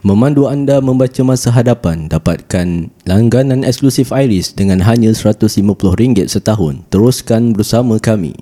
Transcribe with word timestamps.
Memandu 0.00 0.48
anda 0.48 0.80
membaca 0.80 1.20
masa 1.20 1.52
hadapan 1.52 2.08
dapatkan 2.08 2.88
langganan 3.04 3.68
eksklusif 3.68 4.16
Iris 4.16 4.56
dengan 4.56 4.80
hanya 4.80 5.12
RM150 5.12 6.24
setahun. 6.24 6.88
Teruskan 6.88 7.52
bersama 7.52 8.00
kami. 8.00 8.32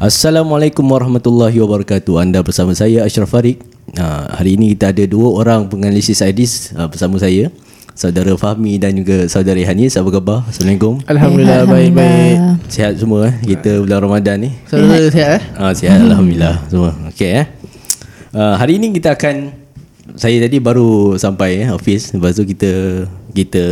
Assalamualaikum 0.00 0.88
warahmatullahi 0.88 1.60
wabarakatuh. 1.60 2.16
Anda 2.16 2.40
bersama 2.40 2.72
saya 2.72 3.04
Ashraf 3.04 3.28
Farid. 3.28 3.60
Ha, 4.00 4.40
hari 4.40 4.56
ini 4.56 4.72
kita 4.72 4.88
ada 4.88 5.04
dua 5.04 5.36
orang 5.36 5.68
penganalisis 5.68 6.24
Iris 6.24 6.72
ha, 6.72 6.88
bersama 6.88 7.20
saya. 7.20 7.52
Saudara 7.92 8.32
Fahmi 8.40 8.80
dan 8.80 8.96
juga 8.96 9.28
saudari 9.28 9.68
Hanis. 9.68 10.00
Apa 10.00 10.08
khabar? 10.16 10.48
Assalamualaikum. 10.48 11.04
Alhamdulillah 11.04 11.68
baik-baik. 11.68 12.36
Sihat 12.72 12.96
semua 12.96 13.28
eh? 13.28 13.34
Kita 13.44 13.84
bulan 13.84 14.00
Ramadan 14.00 14.48
ni. 14.48 14.50
Saudara 14.64 15.12
sihat 15.12 15.30
eh? 15.36 15.42
Ah, 15.60 15.72
sihat 15.76 16.08
Alhamdulillah 16.08 16.56
semua. 16.72 16.96
Okey 17.12 17.44
eh. 17.44 17.46
Uh, 18.28 18.54
hari 18.60 18.76
ini 18.76 18.92
kita 18.92 19.16
akan 19.16 19.56
saya 20.16 20.40
tadi 20.40 20.60
baru 20.60 21.16
sampai 21.16 21.64
eh, 21.64 21.70
office. 21.72 22.12
Lepas 22.12 22.36
tu 22.36 22.44
kita 22.44 23.04
kita 23.32 23.64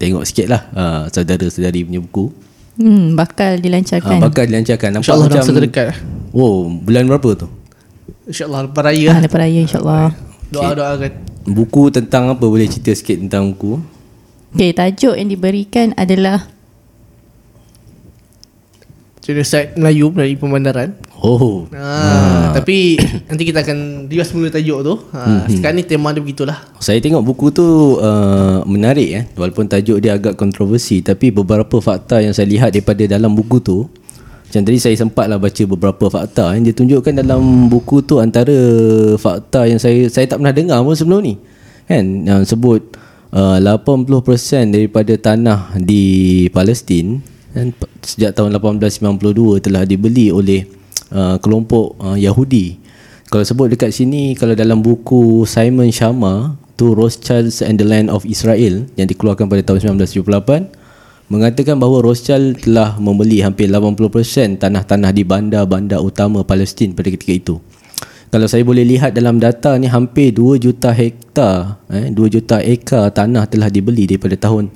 tengok 0.00 0.24
sikit 0.24 0.46
lah 0.52 0.62
uh, 0.72 1.02
saudara-saudari 1.12 1.84
punya 1.84 2.00
buku. 2.00 2.32
Hmm, 2.76 3.16
bakal 3.16 3.56
dilancarkan. 3.60 4.20
uh, 4.20 4.22
bakal 4.24 4.44
dilancarkan. 4.48 4.88
Nampak 4.96 5.04
InsyaAllah 5.04 5.28
macam 5.32 5.64
dekat. 5.64 5.86
Oh 6.32 6.68
bulan 6.68 7.08
berapa 7.08 7.28
tu? 7.44 7.48
InsyaAllah 8.28 8.68
lepas 8.68 8.82
raya. 8.84 9.08
Ah, 9.12 9.20
lepas 9.20 9.38
raya 9.40 9.60
insyaAllah. 9.64 10.08
Doa-doakan 10.52 11.12
buku 11.46 11.82
tentang 11.92 12.32
apa? 12.32 12.44
Boleh 12.44 12.68
cerita 12.68 12.92
sikit 12.92 13.16
tentang 13.20 13.52
buku? 13.54 13.80
Okay, 14.56 14.72
tajuk 14.72 15.20
yang 15.20 15.28
diberikan 15.28 15.92
adalah 16.00 16.48
Genocide 19.26 19.74
Melayu 19.74 20.14
dari 20.14 20.38
Pemandaran 20.38 20.94
oh. 21.18 21.66
Ha, 21.74 22.54
Tapi 22.54 22.94
nanti 23.28 23.42
kita 23.42 23.66
akan 23.66 24.06
rias 24.06 24.30
mula 24.30 24.54
tajuk 24.54 24.86
tu. 24.86 24.94
Ha, 25.10 25.50
Sekarang 25.50 25.82
ni 25.82 25.82
tema 25.82 26.14
dia 26.14 26.22
begitulah. 26.22 26.54
Saya 26.78 27.02
tengok 27.02 27.26
buku 27.26 27.50
tu 27.50 27.98
uh, 27.98 28.62
menarik 28.70 29.08
eh. 29.10 29.24
Walaupun 29.34 29.66
tajuk 29.66 29.98
dia 29.98 30.14
agak 30.14 30.38
kontroversi 30.38 31.02
tapi 31.02 31.34
beberapa 31.34 31.82
fakta 31.82 32.22
yang 32.22 32.30
saya 32.30 32.46
lihat 32.46 32.70
daripada 32.70 33.02
dalam 33.02 33.34
buku 33.34 33.58
tu 33.58 33.90
macam 34.46 34.62
tadi 34.62 34.78
saya 34.78 34.94
sempatlah 34.94 35.42
baca 35.42 35.62
beberapa 35.66 36.06
fakta 36.06 36.54
yang 36.54 36.62
dia 36.70 36.74
tunjukkan 36.78 37.18
dalam 37.18 37.66
buku 37.66 37.98
tu 38.06 38.22
antara 38.22 38.54
fakta 39.18 39.66
yang 39.66 39.82
saya 39.82 40.06
saya 40.06 40.30
tak 40.30 40.38
pernah 40.38 40.54
dengar 40.54 40.78
pun 40.86 40.94
sebelum 40.94 41.18
ni. 41.26 41.34
Kan? 41.90 42.22
Yang 42.22 42.54
sebut 42.54 42.94
uh, 43.34 43.58
80% 43.58 44.70
daripada 44.70 45.18
tanah 45.18 45.74
di 45.82 46.46
Palestin 46.54 47.18
p- 47.72 47.88
sejak 48.04 48.36
tahun 48.36 48.52
1892 48.60 49.64
telah 49.64 49.82
dibeli 49.88 50.28
oleh 50.28 50.68
uh, 51.10 51.40
kelompok 51.40 51.96
uh, 51.98 52.16
Yahudi 52.20 52.76
kalau 53.26 53.42
sebut 53.42 53.72
dekat 53.72 53.90
sini 53.90 54.38
kalau 54.38 54.54
dalam 54.54 54.84
buku 54.84 55.42
Simon 55.48 55.90
Sharma 55.90 56.54
tu 56.76 56.92
Rothschilds 56.92 57.64
and 57.64 57.80
the 57.80 57.86
Land 57.88 58.12
of 58.12 58.22
Israel 58.28 58.86
yang 58.94 59.08
dikeluarkan 59.10 59.48
pada 59.50 59.64
tahun 59.66 59.98
1978 59.98 60.86
mengatakan 61.26 61.74
bahawa 61.82 62.06
Rothschild 62.06 62.62
telah 62.62 62.94
membeli 63.02 63.42
hampir 63.42 63.66
80% 63.66 64.62
tanah-tanah 64.62 65.10
di 65.10 65.26
bandar-bandar 65.26 65.98
utama 65.98 66.46
Palestin 66.46 66.94
pada 66.94 67.10
ketika 67.10 67.34
itu. 67.34 67.54
Kalau 68.30 68.46
saya 68.46 68.62
boleh 68.62 68.86
lihat 68.86 69.14
dalam 69.14 69.42
data 69.42 69.74
ni 69.74 69.90
hampir 69.90 70.30
2 70.34 70.62
juta 70.62 70.94
hektar 70.94 71.82
eh 71.90 72.10
2 72.10 72.14
juta 72.30 72.62
ekar 72.62 73.10
tanah 73.10 73.46
telah 73.50 73.70
dibeli 73.70 74.06
daripada 74.06 74.38
tahun 74.38 74.70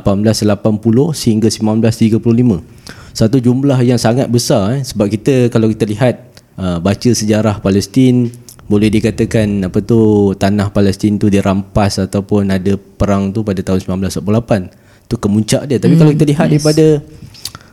1880 0.00 1.14
sehingga 1.14 1.48
1935. 1.50 3.14
Satu 3.14 3.38
jumlah 3.38 3.78
yang 3.86 4.00
sangat 4.00 4.26
besar 4.26 4.78
eh 4.78 4.82
sebab 4.82 5.06
kita 5.06 5.52
kalau 5.52 5.70
kita 5.70 5.86
lihat 5.86 6.34
uh, 6.58 6.82
baca 6.82 7.10
sejarah 7.14 7.62
Palestin 7.62 8.30
boleh 8.64 8.88
dikatakan 8.88 9.68
apa 9.68 9.78
tu 9.84 10.32
tanah 10.34 10.72
Palestin 10.72 11.20
tu 11.20 11.28
dirampas 11.28 12.00
ataupun 12.00 12.48
ada 12.48 12.74
perang 12.80 13.28
tu 13.28 13.44
pada 13.44 13.60
tahun 13.60 14.02
1948 14.08 15.04
tu 15.04 15.20
kemuncak 15.20 15.68
dia 15.68 15.76
tapi 15.76 15.94
hmm, 15.94 16.00
kalau 16.00 16.10
kita 16.16 16.24
lihat 16.24 16.46
yes. 16.48 16.52
daripada 16.56 16.86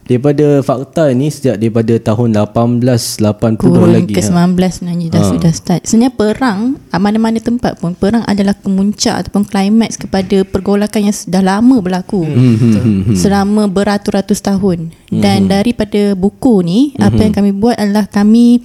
daripada 0.06 0.60
fakta 0.66 1.14
ni 1.14 1.30
sejak 1.30 1.62
daripada 1.62 1.94
tahun 2.02 2.36
1880 2.36 3.62
kurun 3.62 3.90
lagi 3.94 4.14
ha. 4.14 4.18
ke-19 4.20 4.58
sebenarnya 4.58 5.08
dah 5.14 5.24
sudah 5.24 5.52
start. 5.54 5.82
Sebenarnya 5.86 6.14
perang, 6.14 6.60
ah, 6.90 7.00
mana-mana 7.00 7.38
tempat 7.40 7.78
pun, 7.78 7.94
perang 7.94 8.26
adalah 8.26 8.58
kemuncak 8.58 9.26
ataupun 9.26 9.46
klimaks 9.48 9.96
kepada 9.98 10.44
pergolakan 10.44 11.12
yang 11.12 11.16
sudah 11.16 11.42
lama 11.42 11.78
berlaku. 11.80 12.22
Hmm, 12.26 13.14
Selama 13.14 13.70
beratus-ratus 13.70 14.42
tahun. 14.42 14.94
Dan 15.12 15.52
daripada 15.52 16.16
buku 16.16 16.64
ni, 16.64 16.80
apa 16.96 17.20
yang 17.20 17.36
kami 17.36 17.52
buat 17.52 17.76
adalah 17.76 18.08
kami 18.08 18.64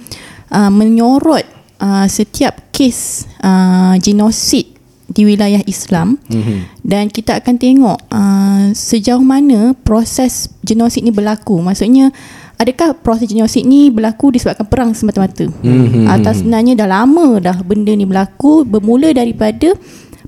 uh, 0.51 0.71
menyorot 0.71 1.43
uh, 1.81 2.07
setiap 2.07 2.71
kes 2.71 3.27
uh, 3.43 3.99
genosid 3.99 4.76
di 5.07 5.23
wilayah 5.23 5.63
Islam 5.63 6.19
mm-hmm. 6.27 6.83
dan 6.83 7.07
kita 7.07 7.39
akan 7.39 7.55
tengok 7.55 7.97
uh, 8.11 8.75
sejauh 8.75 9.23
mana 9.23 9.71
proses 9.87 10.51
genosid 10.67 11.07
ni 11.07 11.15
berlaku 11.15 11.63
maksudnya 11.63 12.11
adakah 12.59 12.91
proses 12.91 13.31
genosid 13.31 13.63
ni 13.63 13.87
berlaku 13.87 14.35
disebabkan 14.35 14.67
perang 14.67 14.91
semata-mata 14.91 15.47
mm-hmm. 15.47 16.11
atau 16.11 16.31
sebenarnya 16.35 16.75
dah 16.75 16.89
lama 16.91 17.39
dah 17.39 17.57
benda 17.63 17.95
ni 17.95 18.03
berlaku 18.03 18.67
bermula 18.67 19.15
daripada 19.15 19.71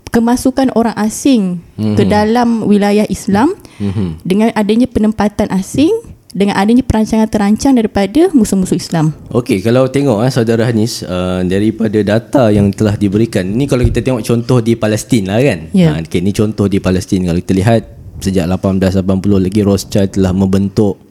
kemasukan 0.10 0.72
orang 0.74 0.96
asing 0.96 1.60
mm-hmm. 1.76 1.96
ke 2.00 2.04
dalam 2.08 2.64
wilayah 2.64 3.06
Islam 3.12 3.52
mm-hmm. 3.84 4.24
dengan 4.24 4.50
adanya 4.56 4.88
penempatan 4.88 5.52
asing 5.52 5.92
dengan 6.30 6.54
adanya 6.62 6.86
perancangan 6.86 7.26
terancang 7.26 7.74
daripada 7.74 8.30
musuh-musuh 8.38 8.78
Islam. 8.78 9.18
Okey, 9.34 9.66
kalau 9.66 9.90
tengok 9.90 10.22
eh 10.22 10.30
saudara 10.30 10.70
Hanis 10.70 11.02
uh, 11.02 11.42
daripada 11.42 11.98
data 12.06 12.54
yang 12.54 12.70
telah 12.70 12.94
diberikan. 12.94 13.50
Ni 13.50 13.66
kalau 13.66 13.82
kita 13.82 14.06
tengok 14.06 14.22
contoh 14.22 14.62
di 14.62 14.78
Palestin 14.78 15.26
lah 15.26 15.42
kan. 15.42 15.74
Ya. 15.74 15.98
Ha, 15.98 16.06
okay, 16.06 16.22
ni 16.22 16.30
contoh 16.30 16.70
di 16.70 16.78
Palestin 16.78 17.26
kalau 17.26 17.42
kita 17.42 17.54
lihat 17.58 17.82
sejak 18.22 18.46
1880 18.46 19.06
lagi 19.42 19.62
Rothschild 19.66 20.10
telah 20.14 20.34
membentuk 20.36 21.02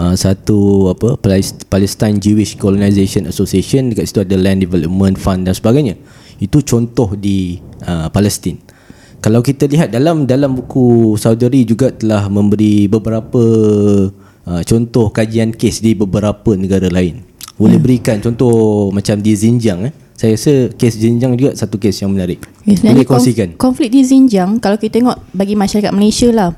uh, 0.00 0.16
satu 0.16 0.88
apa 0.94 1.20
Palest- 1.20 1.68
Palestine 1.68 2.16
Jewish 2.16 2.56
Colonization 2.56 3.28
Association 3.28 3.92
dekat 3.92 4.08
situ 4.08 4.24
ada 4.24 4.36
Land 4.40 4.64
Development 4.64 5.16
Fund 5.20 5.44
dan 5.44 5.52
sebagainya. 5.52 6.00
Itu 6.40 6.64
contoh 6.64 7.12
di 7.12 7.60
uh, 7.84 8.08
Palestin. 8.08 8.56
Kalau 9.20 9.42
kita 9.42 9.66
lihat 9.66 9.90
dalam 9.90 10.24
dalam 10.28 10.54
buku 10.54 11.16
saudari 11.18 11.66
juga 11.66 11.90
telah 11.90 12.30
memberi 12.30 12.86
beberapa 12.86 13.42
uh, 14.46 14.62
contoh 14.62 15.10
kajian 15.10 15.50
kes 15.50 15.78
di 15.78 15.92
beberapa 15.92 16.54
negara 16.54 16.86
lain. 16.86 17.22
Boleh 17.56 17.76
berikan 17.76 18.18
contoh 18.18 18.52
macam 18.90 19.16
di 19.16 19.32
Xinjiang 19.32 19.80
eh. 19.82 19.92
Saya 20.12 20.32
rasa 20.32 20.52
kes 20.70 20.96
Xinjiang 20.96 21.34
juga 21.34 21.52
satu 21.52 21.76
kes 21.76 22.00
yang 22.00 22.10
menarik. 22.10 22.40
Sebenarnya 22.62 22.92
Boleh 22.96 23.06
kongsikan. 23.06 23.48
Konf- 23.52 23.60
konflik 23.76 23.88
di 23.90 24.00
Xinjiang 24.00 24.56
kalau 24.58 24.76
kita 24.76 24.96
tengok 24.96 25.16
bagi 25.30 25.52
masyarakat 25.52 25.88
Malaysia 25.90 26.28
lah 26.30 26.50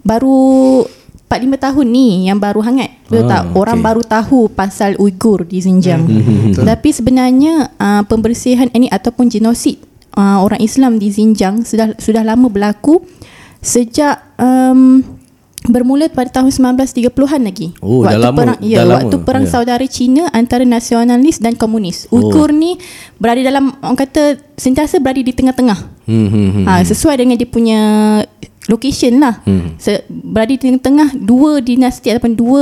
baru 0.00 0.84
4-5 1.26 1.30
tahun 1.60 1.86
ni 1.86 2.26
yang 2.26 2.36
baru 2.36 2.58
hangat 2.58 2.90
Betul 3.06 3.22
Ah, 3.22 3.30
tak? 3.30 3.42
Orang 3.54 3.78
okey. 3.78 3.86
baru 3.86 4.02
tahu 4.02 4.38
pasal 4.48 4.90
Uyghur 4.96 5.44
di 5.44 5.60
Xinjiang. 5.60 6.02
Hmm, 6.02 6.56
Tapi 6.56 6.88
sebenarnya 6.90 7.70
uh, 7.72 8.02
pembersihan 8.02 8.66
ini 8.70 8.88
ataupun 8.88 9.28
genosid 9.28 9.78
uh, 10.16 10.40
orang 10.40 10.58
Islam 10.58 10.96
di 10.96 11.06
Xinjiang 11.06 11.62
sudah 11.62 11.94
sudah 11.96 12.24
lama 12.24 12.48
berlaku 12.48 13.04
sejak 13.58 14.18
um, 14.36 15.04
bermula 15.70 16.06
pada 16.06 16.30
tahun 16.32 16.50
1930-an 16.50 17.10
lagi. 17.40 17.72
Oh, 17.78 18.02
dah 18.02 18.12
waktu 18.12 18.20
lama- 18.20 18.38
perang 18.38 18.58
ya, 18.60 18.76
dah 18.76 18.84
lama, 18.84 18.94
waktu 19.00 19.16
perang 19.22 19.44
ya. 19.44 19.50
saudara 19.50 19.84
Cina 19.84 20.28
antara 20.30 20.62
nasionalis 20.62 21.38
dan 21.38 21.54
komunis. 21.54 22.06
Uyghur 22.08 22.50
ni 22.50 22.76
berada 23.16 23.40
dalam 23.40 23.74
orang 23.78 23.96
kata 23.96 24.22
sentiasa 24.54 24.98
berada 24.98 25.18
di 25.18 25.30
tengah-tengah. 25.30 25.78
Hmm, 26.04 26.28
hmm, 26.28 26.48
hmm. 26.52 26.64
Ha, 26.64 26.82
sesuai 26.82 27.16
dengan 27.16 27.34
dia 27.34 27.46
punya 27.46 27.80
location 28.66 29.18
lah. 29.18 29.40
Hmm. 29.42 29.74
Se- 29.76 30.04
berada 30.08 30.50
di 30.50 30.60
tengah-tengah 30.60 31.16
dua 31.16 31.58
dinasti 31.58 32.10
ataupun 32.10 32.34
dua 32.34 32.60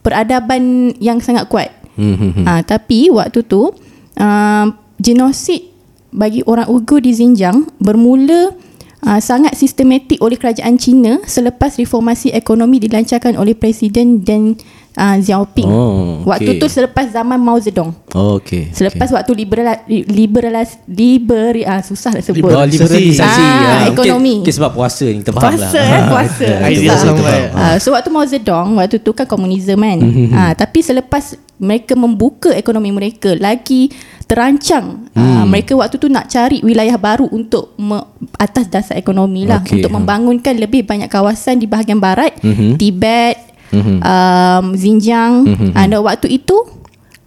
peradaban 0.00 0.62
yang 0.98 1.18
sangat 1.18 1.46
kuat. 1.46 1.70
Hmm, 1.94 2.14
hmm, 2.14 2.30
hmm. 2.32 2.44
Ha, 2.44 2.62
tapi 2.62 3.10
waktu 3.10 3.42
tu 3.42 3.74
uh, 4.14 4.66
genosid 4.96 5.68
bagi 6.08 6.40
orang 6.42 6.66
Uyghur 6.66 6.98
di 6.98 7.10
Xinjiang 7.10 7.68
bermula 7.76 8.54
uh, 9.02 9.20
sangat 9.20 9.54
sistematik 9.54 10.18
oleh 10.18 10.34
kerajaan 10.34 10.74
Cina 10.76 11.22
selepas 11.24 11.74
reformasi 11.74 12.30
ekonomi 12.30 12.78
dilancarkan 12.78 13.34
oleh 13.34 13.52
Presiden 13.52 14.22
Deng 14.22 14.58
uh, 14.94 15.16
Xiaoping. 15.16 15.68
Oh, 15.68 16.26
Waktu 16.26 16.56
okey. 16.56 16.60
tu 16.60 16.66
selepas 16.66 17.06
zaman 17.08 17.38
Mao 17.38 17.58
Zedong. 17.58 17.94
Oh, 18.12 18.42
okey. 18.42 18.74
Selepas 18.74 19.10
waktu 19.10 19.32
liberal 19.34 19.78
liberal 19.88 20.54
liber 20.90 21.54
ah 21.64 21.80
susah 21.80 22.18
nak 22.18 22.24
sebut. 22.26 22.50
Oh, 22.50 22.64
liberalisasi. 22.66 23.22
Ah, 23.22 23.56
Ah, 23.58 23.80
ekonomi. 23.92 24.42
Mungkin, 24.42 24.42
mungkin 24.42 24.54
sebab 24.54 24.70
puasa 24.74 25.04
ni 25.06 25.22
kita 25.22 25.32
faham 25.32 25.54
lah. 25.54 25.70
Puasa 25.70 25.80
eh, 25.80 26.02
puasa. 26.10 26.46
Ah, 26.50 26.68
Idea 26.68 26.90
puasa, 26.90 27.06
sama. 27.06 27.30
Uh, 27.54 27.76
so 27.78 27.88
waktu 27.94 28.08
Mao 28.10 28.24
Zedong 28.26 28.68
waktu 28.76 28.96
tu 28.98 29.10
kan 29.14 29.26
komunisme 29.26 29.78
kan. 29.78 29.98
Mhm. 30.02 30.34
uh, 30.34 30.52
tapi 30.58 30.82
selepas 30.82 31.38
mereka 31.58 31.98
membuka 31.98 32.54
ekonomi 32.54 32.94
mereka 32.94 33.34
lagi 33.34 33.90
terancang. 34.28 35.08
Hmm. 35.16 35.42
Uh, 35.42 35.44
mereka 35.48 35.72
waktu 35.72 35.96
tu 35.96 36.06
nak 36.06 36.28
cari 36.28 36.60
wilayah 36.60 37.00
baru 37.00 37.26
untuk 37.32 37.72
me, 37.80 37.96
atas 38.36 38.68
dasar 38.68 39.00
ekonomi 39.00 39.48
lah 39.48 39.64
Okey, 39.64 39.80
untuk 39.80 39.90
ha. 39.90 39.96
membangunkan 39.96 40.54
lebih 40.54 40.84
banyak 40.84 41.08
kawasan 41.08 41.58
di 41.58 41.64
bahagian 41.64 41.96
barat, 41.96 42.36
Mhm. 42.44 42.76
Tibet, 42.76 43.40
Mhm. 43.72 44.04
um, 44.04 44.64
Xinjiang. 44.76 45.34
Mhm. 45.48 45.68
Uh, 45.72 45.86
dan 45.88 46.00
waktu 46.04 46.28
itu 46.36 46.56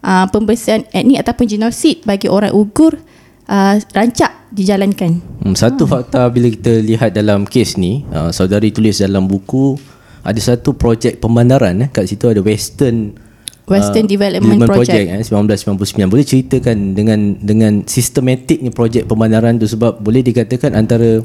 uh, 0.05 0.29
pembersihan 0.29 0.85
etnik 0.93 1.25
ataupun 1.25 1.49
genosid 1.49 2.05
bagi 2.05 2.29
orang 2.29 2.53
Uyghur 2.53 3.01
uh, 3.49 3.75
rancak 3.91 4.53
dijalankan. 4.53 5.21
Hmm, 5.41 5.55
satu 5.57 5.89
fakta 5.89 6.27
bila 6.29 6.51
kita 6.51 6.85
lihat 6.85 7.15
dalam 7.15 7.49
kes 7.49 7.81
ni, 7.81 8.05
uh, 8.13 8.29
saudari 8.29 8.69
tulis 8.69 9.01
dalam 9.01 9.25
buku 9.25 9.73
ada 10.21 10.37
satu 10.37 10.77
projek 10.77 11.17
pembandaran 11.17 11.81
eh 11.81 11.89
kat 11.89 12.05
situ 12.05 12.29
ada 12.29 12.45
Western 12.45 13.17
Western 13.71 14.05
ah, 14.05 14.11
Development 14.11 14.59
Project. 14.67 15.05
eh 15.07 15.23
1999. 15.23 16.11
Boleh 16.11 16.25
ceritakan 16.27 16.77
dengan 16.91 17.39
dengan 17.39 17.87
sistematiknya 17.87 18.75
projek 18.75 19.07
pembandaran 19.07 19.55
tu 19.55 19.65
sebab 19.65 20.03
boleh 20.03 20.21
dikatakan 20.21 20.75
antara 20.75 21.23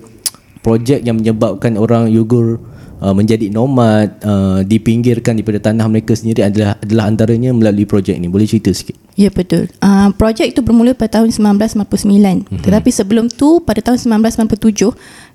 projek 0.63 1.03
yang 1.03 1.19
menyebabkan 1.19 1.79
orang 1.79 2.11
Uyghur 2.11 2.59
uh, 3.01 3.15
menjadi 3.15 3.53
nomad 3.53 4.19
uh, 4.25 4.61
dipinggirkan 4.65 5.37
daripada 5.37 5.71
tanah 5.71 5.87
mereka 5.89 6.17
sendiri 6.17 6.47
adalah 6.47 6.75
adalah 6.81 7.05
antaranya 7.09 7.51
melalui 7.53 7.85
projek 7.85 8.17
ni. 8.17 8.29
Boleh 8.31 8.49
cerita 8.49 8.73
sikit? 8.73 8.97
Ya 9.17 9.33
betul. 9.33 9.73
Uh, 9.81 10.13
projek 10.17 10.53
itu 10.53 10.61
bermula 10.61 10.93
pada 10.93 11.21
tahun 11.21 11.33
1999. 11.33 11.87
Mm-hmm. 11.87 12.63
Tetapi 12.65 12.91
sebelum 12.93 13.27
tu 13.33 13.65
pada 13.65 13.81
tahun 13.81 13.99
1997 14.25 14.93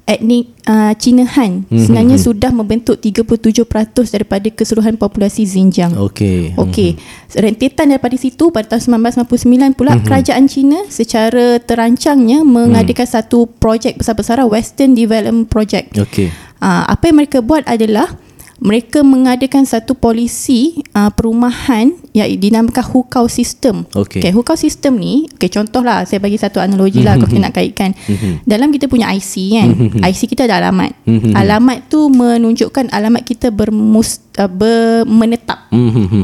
etnik 0.09 0.51
uh, 0.67 0.91
Cina 0.97 1.23
Han 1.37 1.63
mm-hmm. 1.65 1.77
sebenarnya 1.77 2.17
sudah 2.17 2.51
membentuk 2.51 2.99
37% 2.99 3.65
daripada 4.11 4.47
keseluruhan 4.49 4.97
populasi 4.97 5.45
Xinjiang. 5.45 5.95
Okey. 5.95 6.57
Okey. 6.57 6.97
Rentetan 7.37 7.93
daripada 7.93 8.17
situ 8.17 8.49
pada 8.49 8.75
tahun 8.75 9.01
1999 9.13 9.77
pula 9.77 9.95
mm-hmm. 9.95 10.05
kerajaan 10.05 10.45
Cina 10.49 10.79
secara 10.89 11.61
terancangnya 11.61 12.43
mengadakan 12.43 13.07
mm. 13.07 13.13
satu 13.13 13.47
projek 13.47 14.01
besar-besaran 14.01 14.49
Western 14.49 14.97
Development 14.97 15.47
Project. 15.47 15.95
Okey. 15.95 16.33
Uh, 16.61 16.85
apa 16.85 17.09
yang 17.09 17.17
mereka 17.25 17.41
buat 17.41 17.65
adalah 17.65 18.13
mereka 18.61 19.01
mengadakan 19.01 19.65
satu 19.65 19.97
polisi 19.97 20.85
uh, 20.93 21.09
perumahan 21.09 21.97
yang 22.13 22.29
dinamakan 22.37 22.85
hukau 22.85 23.25
sistem. 23.25 23.89
Okey. 23.97 24.21
Okay, 24.21 24.29
hukau 24.29 24.53
sistem 24.53 25.01
ni, 25.01 25.25
okay, 25.33 25.49
contohlah 25.49 26.05
saya 26.05 26.21
bagi 26.21 26.37
satu 26.37 26.61
analogi 26.61 27.01
lah 27.01 27.17
kalau 27.17 27.25
kita 27.25 27.41
nak 27.41 27.55
kaitkan. 27.59 27.97
Dalam 28.45 28.69
kita 28.69 28.85
punya 28.85 29.09
IC 29.09 29.33
kan, 29.57 29.69
IC 30.05 30.29
kita 30.29 30.45
ada 30.45 30.61
alamat. 30.61 30.93
alamat 31.33 31.89
tu 31.89 32.13
menunjukkan 32.13 32.93
alamat 32.93 33.25
kita 33.25 33.49
bermus, 33.49 34.21
uh, 34.37 34.49
ber, 34.51 35.03
menetap. 35.07 35.71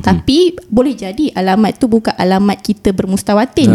Tapi 0.03 0.55
boleh 0.67 0.93
jadi 0.93 1.31
alamat 1.31 1.79
tu 1.79 1.87
bukan 1.87 2.13
alamat 2.15 2.59
kita 2.59 2.91
bermustawatin. 2.91 3.71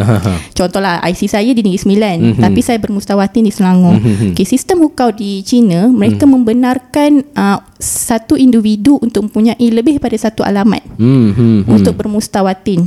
Contohlah 0.53 1.01
IC 1.09 1.33
saya 1.33 1.51
di 1.53 1.65
Negeri 1.65 1.81
Sembilan, 1.81 2.17
tapi 2.37 2.61
saya 2.61 2.79
bermustawatin 2.79 3.45
di 3.49 3.53
Selangor. 3.53 3.97
Okay, 4.33 4.45
sistem 4.45 4.85
hukau 4.85 5.11
di 5.13 5.41
China, 5.43 5.89
mereka 5.89 6.29
membenarkan 6.29 7.25
uh, 7.35 7.59
satu 7.83 8.39
individu 8.39 9.01
untuk 9.03 9.27
mempunyai 9.27 9.67
lebih 9.73 9.99
daripada 9.99 10.19
satu 10.19 10.43
alamat 10.47 10.85
Hmm, 10.99 11.33
hmm, 11.33 11.59
hmm. 11.67 11.73
untuk 11.73 11.95
bermustawatin. 11.99 12.87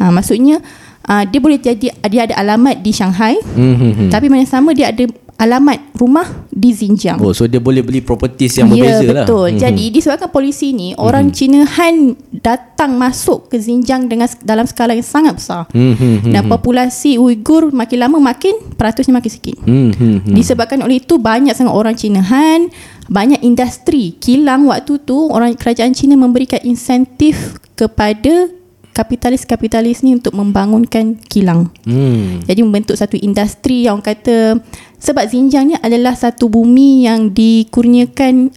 Ha, 0.00 0.10
maksudnya 0.12 0.60
uh, 1.08 1.24
dia 1.24 1.40
boleh 1.40 1.58
jadi 1.60 1.92
dia 1.92 2.20
ada 2.28 2.34
alamat 2.40 2.80
di 2.80 2.92
Shanghai, 2.92 3.38
Hmm, 3.40 3.76
hmm, 3.76 3.92
hmm. 3.92 4.10
tapi 4.10 4.26
mana 4.28 4.44
sama 4.44 4.76
dia 4.76 4.90
ada 4.92 5.04
alamat 5.34 5.98
rumah 5.98 6.46
di 6.46 6.70
Xinjiang. 6.70 7.18
Oh, 7.18 7.34
so 7.34 7.50
dia 7.50 7.58
boleh 7.58 7.82
beli 7.82 7.98
properties 7.98 8.54
yang 8.54 8.70
ya, 8.70 8.86
berbeza 8.86 9.04
lah. 9.10 9.26
betul. 9.26 9.48
Jadi 9.58 9.84
disebabkan 9.90 10.30
polisi 10.30 10.70
ni 10.70 10.94
orang 10.94 11.34
Cina 11.34 11.66
Han 11.66 12.14
datang 12.30 12.94
masuk 12.94 13.50
ke 13.50 13.58
Xinjiang 13.58 14.06
dengan 14.06 14.30
dalam 14.46 14.64
skala 14.64 14.94
yang 14.94 15.06
sangat 15.06 15.34
besar. 15.38 15.66
Hmm, 15.74 15.94
hmm, 15.98 16.16
hmm. 16.24 16.32
Dan 16.32 16.42
populasi 16.46 17.18
Uyghur 17.18 17.74
makin 17.74 17.98
lama 18.06 18.18
makin 18.22 18.54
peratusnya 18.78 19.14
makin 19.18 19.32
sikit. 19.32 19.56
Hmm, 19.66 19.90
hmm, 19.90 20.30
hmm. 20.30 20.34
Disebabkan 20.38 20.78
oleh 20.86 21.02
itu 21.02 21.18
banyak 21.18 21.52
sangat 21.52 21.74
orang 21.74 21.98
Cina 21.98 22.22
Han, 22.22 22.70
banyak 23.10 23.42
industri 23.42 24.14
kilang 24.22 24.70
waktu 24.70 25.02
tu 25.02 25.28
orang 25.34 25.58
kerajaan 25.58 25.92
Cina 25.92 26.14
memberikan 26.14 26.62
insentif 26.62 27.58
kepada 27.74 28.48
kapitalis-kapitalis 28.94 30.00
ni 30.00 30.14
untuk 30.14 30.32
membangunkan 30.32 31.18
kilang. 31.26 31.74
Hmm. 31.82 32.40
Jadi 32.46 32.60
membentuk 32.62 32.94
satu 32.94 33.18
industri 33.18 33.84
yang 33.84 33.98
orang 33.98 34.06
kata 34.06 34.62
sebab 34.96 35.26
Xinjiang 35.26 35.64
ni 35.66 35.74
adalah 35.76 36.14
satu 36.14 36.46
bumi 36.46 37.04
yang 37.04 37.28
dikurniakan 37.28 38.54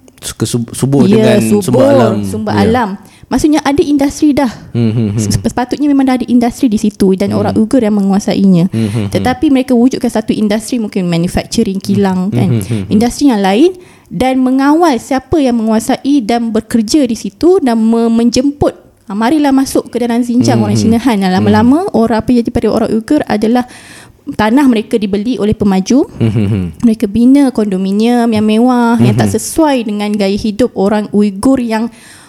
subur 0.71 1.05
ya, 1.05 1.17
dengan 1.37 1.61
sumber 1.61 1.83
alam. 1.83 2.13
sumber 2.23 2.53
Ya. 2.53 2.61
alam. 2.63 2.89
Maksudnya 3.27 3.59
ada 3.59 3.83
industri 3.83 4.31
dah. 4.31 4.47
Hmm, 4.71 4.87
hmm, 4.87 5.07
hmm. 5.11 5.19
Sep- 5.19 5.43
Sepatutnya 5.43 5.91
memang 5.91 6.07
dah 6.07 6.15
ada 6.15 6.23
industri 6.23 6.71
di 6.71 6.79
situ 6.79 7.11
dan 7.11 7.35
orang 7.35 7.59
Uyghur 7.59 7.83
yang 7.83 7.99
menguasainya. 7.99 8.71
Hmm, 8.71 9.11
Tetapi 9.11 9.51
mereka 9.51 9.75
wujudkan 9.75 10.07
satu 10.07 10.31
industri 10.31 10.79
mungkin 10.79 11.11
manufacturing 11.11 11.75
kilang 11.75 12.31
kan. 12.31 12.63
Hmm, 12.63 12.87
Industri 12.87 13.27
yang 13.27 13.43
lain 13.43 13.75
dan 14.07 14.39
mengawal 14.39 14.95
siapa 14.95 15.43
yang 15.43 15.59
menguasai 15.59 16.23
dan 16.23 16.55
bekerja 16.55 17.03
di 17.03 17.19
situ 17.19 17.59
dan 17.59 17.75
me- 17.75 18.07
menjemput 18.07 18.86
ha, 19.07 19.15
marilah 19.15 19.49
masuk 19.51 19.87
ke 19.87 19.97
dalam 19.97 20.19
Xinjiang 20.19 20.59
orang 20.59 20.75
Cina 20.75 20.99
Han 20.99 21.23
dan 21.23 21.31
lama-lama 21.31 21.87
orang 21.95 22.19
apa 22.19 22.29
yang 22.29 22.43
jadi 22.43 22.51
pada 22.51 22.67
orang 22.69 22.89
Uyghur 22.91 23.23
adalah 23.23 23.63
tanah 24.27 24.67
mereka 24.67 24.99
dibeli 24.99 25.39
oleh 25.39 25.55
pemaju 25.55 26.03
Hmm, 26.19 26.27
hmm, 26.27 26.47
hmm. 26.47 26.65
mereka 26.83 27.05
bina 27.07 27.43
kondominium 27.49 28.27
yang 28.27 28.43
mewah 28.43 28.99
mm-hmm. 28.99 29.05
yang 29.07 29.15
tak 29.15 29.31
sesuai 29.31 29.87
dengan 29.87 30.11
gaya 30.11 30.35
hidup 30.35 30.75
orang 30.75 31.07
Uyghur 31.15 31.63
yang 31.63 31.87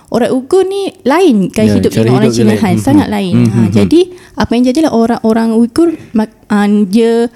orang 0.08 0.30
Uyghur 0.30 0.62
ni 0.62 0.94
lain 1.02 1.50
gaya 1.50 1.68
Ya, 1.68 1.74
hidup 1.76 1.90
dengan 1.90 2.14
orang 2.16 2.30
Cina. 2.30 2.54
Han 2.54 2.78
Mhm. 2.78 2.80
sangat 2.80 3.08
lain 3.10 3.34
Mhm. 3.34 3.50
ha, 3.50 3.58
jadi 3.68 4.00
apa 4.34 4.50
yang 4.54 4.64
jadilah 4.64 4.92
orang-orang 4.94 5.48
Uyghur 5.52 5.90
uh, 5.90 6.66
dia 6.86 7.26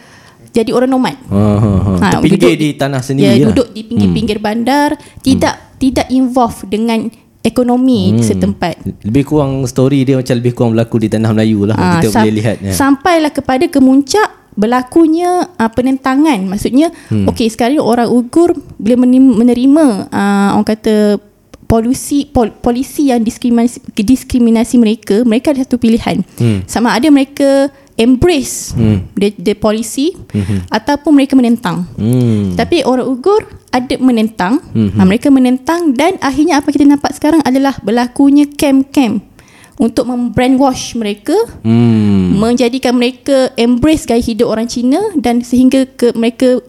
jadi 0.53 0.71
orang 0.71 0.91
nomad 0.93 1.17
Ha, 1.27 1.43
ha, 1.59 1.71
ha. 1.83 1.93
Ha, 1.99 2.07
Terpinggir 2.17 2.39
duduk 2.39 2.53
di 2.55 2.69
tanah 2.77 3.01
sendiri 3.01 3.25
ya, 3.25 3.35
lah. 3.35 3.47
duduk 3.51 3.67
di 3.73 3.83
pinggir-pinggir 3.83 4.39
bandar 4.39 4.95
tidak 5.21 5.75
tidak 5.77 6.07
involve 6.09 6.63
dengan 6.71 7.11
ekonomi 7.43 8.15
Hmm. 8.15 8.23
setempat 8.23 8.75
Lebih 9.03 9.23
kurang 9.27 9.67
story 9.67 10.07
dia 10.07 10.17
macam 10.17 10.35
lebih 10.39 10.53
kurang 10.55 10.71
berlaku 10.79 10.97
di 11.03 11.09
tanah 11.11 11.31
Melayu 11.35 11.67
lah. 11.67 11.77
Ah, 11.77 11.99
kita 11.99 12.15
sam- 12.15 12.23
boleh 12.25 12.35
lihat. 12.39 12.57
Ya. 12.63 12.73
Sampailah 12.73 13.33
kepada 13.35 13.67
kemuncak 13.67 14.29
berlakunya 14.55 15.49
uh, 15.49 15.71
penentangan. 15.73 16.39
Maksudnya 16.47 16.93
hmm. 17.11 17.27
okey 17.33 17.49
sekarang 17.49 17.77
ni 17.77 17.83
orang 17.83 18.09
Uyghur 18.09 18.53
bila 18.79 19.01
menerima, 19.19 20.13
uh, 20.13 20.49
orang 20.55 20.69
kata 20.69 21.19
polisi 21.67 22.29
pol, 22.29 22.53
polisi 22.53 23.09
yang 23.09 23.25
diskriminasi 23.25 23.81
diskriminasi 23.97 24.77
mereka, 24.77 25.25
mereka 25.25 25.57
ada 25.57 25.65
satu 25.65 25.81
pilihan. 25.81 26.21
Hmm. 26.37 26.63
Sama 26.69 26.93
ada 26.93 27.09
mereka 27.09 27.73
embrace 27.97 28.77
Hmm. 28.77 29.09
the, 29.17 29.33
the 29.37 29.55
polisi 29.57 30.13
hmm. 30.13 30.69
ataupun 30.69 31.17
mereka 31.17 31.33
menentang. 31.33 31.89
Hmm. 31.97 32.53
Tapi 32.53 32.85
orang 32.85 33.09
Uyghur 33.09 33.49
ada 33.73 33.97
menentang, 33.97 34.61
Mhm. 34.71 34.95
ha, 34.95 35.03
mereka 35.03 35.33
menentang 35.33 35.97
dan 35.97 36.21
akhirnya 36.21 36.61
apa 36.61 36.69
kita 36.69 36.85
nampak 36.85 37.17
sekarang 37.17 37.41
adalah 37.43 37.75
berlakunya 37.81 38.45
camp-camp 38.47 39.25
untuk 39.81 40.05
membrainwash 40.07 40.93
mereka 40.95 41.35
Hmm. 41.65 42.37
menjadikan 42.37 42.93
mereka 42.93 43.51
embrace 43.57 44.05
gaya 44.05 44.21
hidup 44.21 44.47
orang 44.47 44.69
Cina 44.69 45.01
dan 45.17 45.41
sehingga 45.41 45.89
ke 45.89 46.13
mereka 46.13 46.61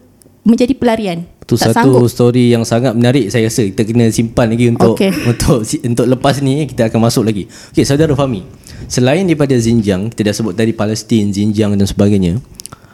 menjadi 0.42 0.74
pelarian. 0.74 1.28
Itu 1.44 1.60
tak 1.60 1.76
satu 1.76 1.92
sanggup. 1.92 2.08
story 2.08 2.56
yang 2.56 2.64
sangat 2.64 2.96
menarik 2.96 3.28
saya 3.28 3.52
rasa 3.52 3.68
kita 3.68 3.84
kena 3.84 4.08
simpan 4.08 4.48
lagi 4.48 4.72
untuk 4.72 4.96
Okey. 4.96 5.12
untuk 5.36 5.60
untuk 5.62 6.06
lepas 6.08 6.40
ni 6.40 6.64
kita 6.66 6.88
akan 6.88 7.00
masuk 7.04 7.28
lagi. 7.28 7.52
Okey 7.76 7.84
saudara 7.84 8.16
Fahmi. 8.16 8.48
Selain 8.88 9.24
daripada 9.24 9.52
Xinjiang, 9.52 10.08
kita 10.08 10.32
dah 10.32 10.36
sebut 10.36 10.56
tadi 10.56 10.72
Palestin, 10.72 11.32
Xinjiang 11.32 11.76
dan 11.76 11.84
sebagainya. 11.84 12.40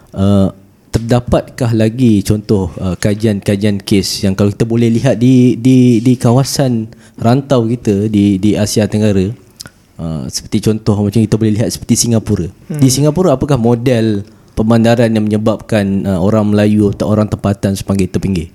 Uh, 0.10 0.50
terdapatkah 1.00 1.72
lagi 1.72 2.20
contoh 2.28 2.68
uh, 2.76 3.00
kajian-kajian 3.00 3.80
kes 3.80 4.28
yang 4.28 4.36
kalau 4.36 4.52
kita 4.52 4.68
boleh 4.68 4.92
lihat 4.92 5.16
di 5.16 5.56
di 5.56 6.04
di 6.04 6.20
kawasan 6.20 6.92
rantau 7.16 7.64
kita 7.64 8.12
di 8.12 8.36
di 8.36 8.60
Asia 8.60 8.84
Tenggara 8.84 9.32
uh, 9.96 10.28
seperti 10.28 10.60
contoh 10.60 11.00
macam 11.00 11.24
kita 11.24 11.40
boleh 11.40 11.56
lihat 11.56 11.72
seperti 11.72 11.96
Singapura. 11.96 12.52
Hmm. 12.68 12.84
Di 12.84 12.92
Singapura 12.92 13.40
apakah 13.40 13.56
model 13.56 14.28
pemandaran 14.60 15.08
yang 15.08 15.24
menyebabkan 15.24 16.04
uh, 16.04 16.20
orang 16.20 16.52
Melayu 16.52 16.92
atau 16.92 17.08
orang 17.08 17.32
tempatan 17.32 17.80
sepanggil 17.80 18.12
terpinggir? 18.12 18.52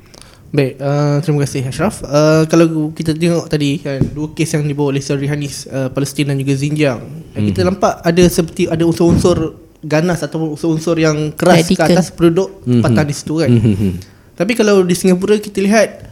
Baik, 0.54 0.78
uh, 0.78 1.18
terima 1.18 1.42
kasih 1.42 1.66
Ashraf. 1.66 2.04
Uh, 2.06 2.46
kalau 2.46 2.94
kita 2.94 3.10
tengok 3.10 3.50
tadi 3.50 3.82
kan 3.82 3.98
dua 4.14 4.30
kes 4.36 4.54
yang 4.54 4.62
dibawa 4.62 4.94
oleh 4.94 5.02
Saudari 5.02 5.26
Hanis 5.26 5.66
uh, 5.66 5.90
Palestin 5.90 6.30
dan 6.30 6.38
juga 6.38 6.54
Xinjiang. 6.54 7.00
Mm-hmm. 7.02 7.46
Kita 7.50 7.60
nampak 7.66 8.04
ada 8.06 8.22
seperti 8.30 8.70
ada 8.70 8.86
unsur-unsur 8.86 9.63
ganas 9.84 10.24
atau 10.24 10.56
unsur-unsur 10.56 10.96
yang 10.96 11.30
keras 11.36 11.68
Radical. 11.68 11.86
ke 11.86 11.92
atas 11.92 12.06
penduduk 12.10 12.48
tempatan 12.64 13.04
di 13.04 13.14
situ 13.14 13.34
kan. 13.44 13.50
Mhm. 13.52 13.92
Tapi 14.34 14.52
kalau 14.58 14.82
di 14.82 14.94
Singapura 14.98 15.38
kita 15.38 15.62
lihat 15.62 16.10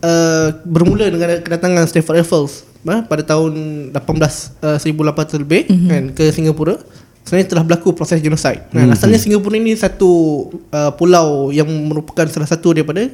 uh, 0.00 0.48
bermula 0.64 1.10
dengan 1.10 1.36
kedatangan 1.42 1.84
Stephen 1.90 2.16
Raffles 2.16 2.64
uh, 2.88 3.04
pada 3.04 3.22
tahun 3.26 3.52
18 3.92 3.98
uh, 4.64 4.78
1800 4.80 5.42
lebih 5.44 5.62
mm-hmm. 5.68 5.88
kan 5.90 6.02
ke 6.16 6.24
Singapura 6.32 6.80
sebenarnya 7.28 7.48
telah 7.52 7.64
berlaku 7.68 7.92
proses 7.92 8.24
genosid. 8.24 8.64
Kan? 8.72 8.88
Mhm. 8.88 8.94
Asalnya 8.96 9.20
Singapura 9.20 9.60
ini 9.60 9.76
satu 9.76 10.10
uh, 10.72 10.90
pulau 10.96 11.52
yang 11.52 11.68
merupakan 11.68 12.24
salah 12.32 12.48
satu 12.48 12.72
daripada 12.72 13.04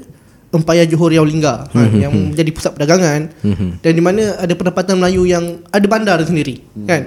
Empayar 0.54 0.86
Johor 0.86 1.10
Riau 1.10 1.26
Lingga 1.26 1.66
mm-hmm. 1.66 1.74
kan, 1.74 1.90
yang 1.98 2.14
menjadi 2.14 2.50
pusat 2.54 2.78
perdagangan 2.78 3.26
Mhm. 3.42 3.82
dan 3.82 3.90
di 3.90 3.98
mana 3.98 4.38
ada 4.38 4.54
pendapatan 4.54 5.02
Melayu 5.02 5.26
yang 5.26 5.58
ada 5.74 5.86
bandar 5.90 6.22
sendiri 6.22 6.62
mm. 6.62 6.86
kan. 6.86 7.02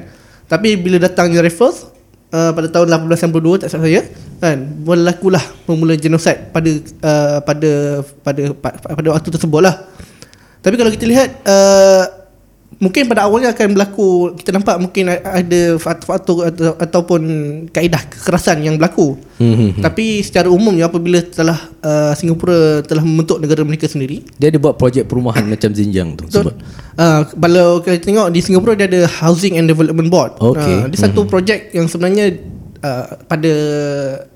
Tapi 0.51 0.75
bila 0.75 0.99
datangnya 0.99 1.39
Raffles 1.39 1.87
uh, 2.33 2.51
pada 2.51 2.67
tahun 2.71 2.87
1892 3.09 3.61
tak 3.63 3.69
salah 3.71 3.85
saya 3.85 4.01
kan 4.37 4.57
berlakulah 4.85 5.41
pemula 5.65 5.97
genosid 5.97 6.53
pada 6.53 6.69
uh, 7.01 7.39
pada 7.41 7.71
pada 8.21 8.41
pada 8.93 9.07
waktu 9.13 9.29
tersebut 9.33 9.61
lah. 9.61 9.75
Tapi 10.61 10.75
kalau 10.75 10.91
kita 10.93 11.05
lihat 11.07 11.29
uh, 11.47 12.16
mungkin 12.77 13.09
pada 13.09 13.25
awalnya 13.25 13.57
akan 13.57 13.73
berlaku 13.73 14.37
kita 14.37 14.53
nampak 14.53 14.77
mungkin 14.77 15.09
ada 15.09 15.61
faktor 15.81 16.45
atau, 16.45 16.77
ataupun 16.77 17.21
kaedah 17.73 18.01
kekerasan 18.05 18.61
yang 18.61 18.77
berlaku. 18.77 19.17
Hmm. 19.41 19.73
Tapi 19.81 20.21
secara 20.21 20.49
umumnya 20.49 20.89
apabila 20.89 21.21
telah 21.25 21.57
uh, 21.81 22.13
Singapura 22.13 22.81
telah 22.85 23.05
membentuk 23.05 23.37
negara 23.37 23.61
mereka 23.61 23.85
sendiri 23.85 24.25
Dia 24.41 24.49
ada 24.49 24.57
buat 24.57 24.81
projek 24.81 25.05
perumahan 25.05 25.45
macam 25.53 25.73
Xinjiang 25.73 26.17
tu. 26.17 26.25
Betul. 26.29 26.53
Sebut. 26.53 26.55
Uh, 26.97 27.21
kalau 27.37 27.67
kita 27.81 27.97
tengok 28.01 28.27
di 28.33 28.39
Singapura 28.41 28.73
dia 28.77 28.89
ada 28.89 29.05
Housing 29.05 29.57
and 29.57 29.69
Development 29.69 30.09
Board. 30.09 30.37
Okey. 30.41 30.75
Uh, 30.85 30.85
dia 30.89 30.99
satu 31.01 31.25
projek 31.25 31.73
yang 31.73 31.85
sebenarnya 31.89 32.37
uh, 32.81 33.05
pada 33.25 33.53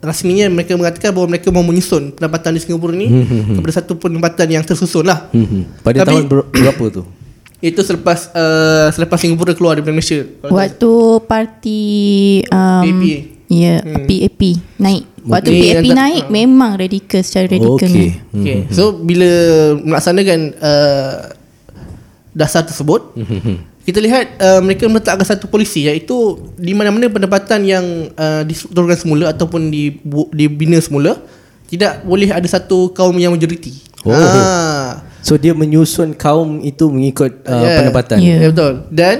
rasminya 0.01 0.49
mereka 0.49 0.73
mengatakan 0.77 1.13
bahawa 1.13 1.37
mereka 1.37 1.53
mahu 1.53 1.65
menyusun 1.69 2.13
pendapatan 2.17 2.57
di 2.57 2.61
Singapura 2.61 2.93
ni 2.93 3.07
kepada 3.57 3.73
satu 3.73 3.97
pendapatan 4.01 4.47
yang 4.49 4.63
tersusun 4.65 5.05
lah. 5.05 5.29
Hmm. 5.33 5.65
Pada 5.85 6.05
Tapi- 6.05 6.09
tahun 6.09 6.23
ber- 6.25 6.49
berapa 6.61 6.85
tu? 6.89 7.03
Itu 7.61 7.85
selepas 7.85 8.33
uh, 8.33 8.89
selepas 8.89 9.21
Singapura 9.21 9.53
keluar 9.53 9.77
dari 9.77 9.93
Malaysia. 9.93 10.25
Waktu 10.49 10.91
parti 11.29 11.81
um, 12.49 12.83
PAP. 12.83 13.03
Ya 13.51 13.83
hmm. 13.83 14.07
PAP 14.07 14.41
naik 14.79 15.03
Waktu 15.27 15.49
Okey. 15.51 15.59
PAP 15.59 15.75
Yang 15.75 15.83
tak- 15.91 15.99
naik 15.99 16.25
Memang 16.31 16.71
radikal 16.79 17.19
Secara 17.19 17.51
radikal 17.51 17.89
Okey. 17.91 18.09
Okay. 18.31 18.57
So 18.71 18.95
bila 18.95 19.27
melaksanakan 19.75 20.39
uh, 20.55 21.35
dasar 22.31 22.63
tersebut, 22.63 23.11
kita 23.83 23.99
lihat 23.99 24.39
uh, 24.39 24.63
mereka 24.63 24.87
meletakkan 24.87 25.27
satu 25.27 25.51
polisi 25.51 25.83
iaitu 25.83 26.39
di 26.55 26.71
mana-mana 26.71 27.11
pendapatan 27.11 27.59
yang 27.67 27.85
uh, 28.15 28.47
distrukturkan 28.47 28.95
semula 28.95 29.35
ataupun 29.35 29.67
dibu- 29.67 30.31
dibina 30.31 30.79
semula 30.79 31.19
tidak 31.67 32.03
boleh 32.07 32.31
ada 32.31 32.47
satu 32.47 32.95
kaum 32.95 33.15
yang 33.19 33.35
majoriti. 33.35 33.83
Oh. 34.07 34.15
Ah. 34.15 34.70
So 35.21 35.37
dia 35.37 35.53
menyusun 35.53 36.13
kaum 36.13 36.59
itu 36.59 36.85
mengikut 36.85 37.45
uh, 37.45 37.53
Yeah. 37.55 37.77
pendapatan. 37.79 38.17
Ya. 38.17 38.35
Ya 38.37 38.47
betul. 38.49 38.73
Dan 38.89 39.15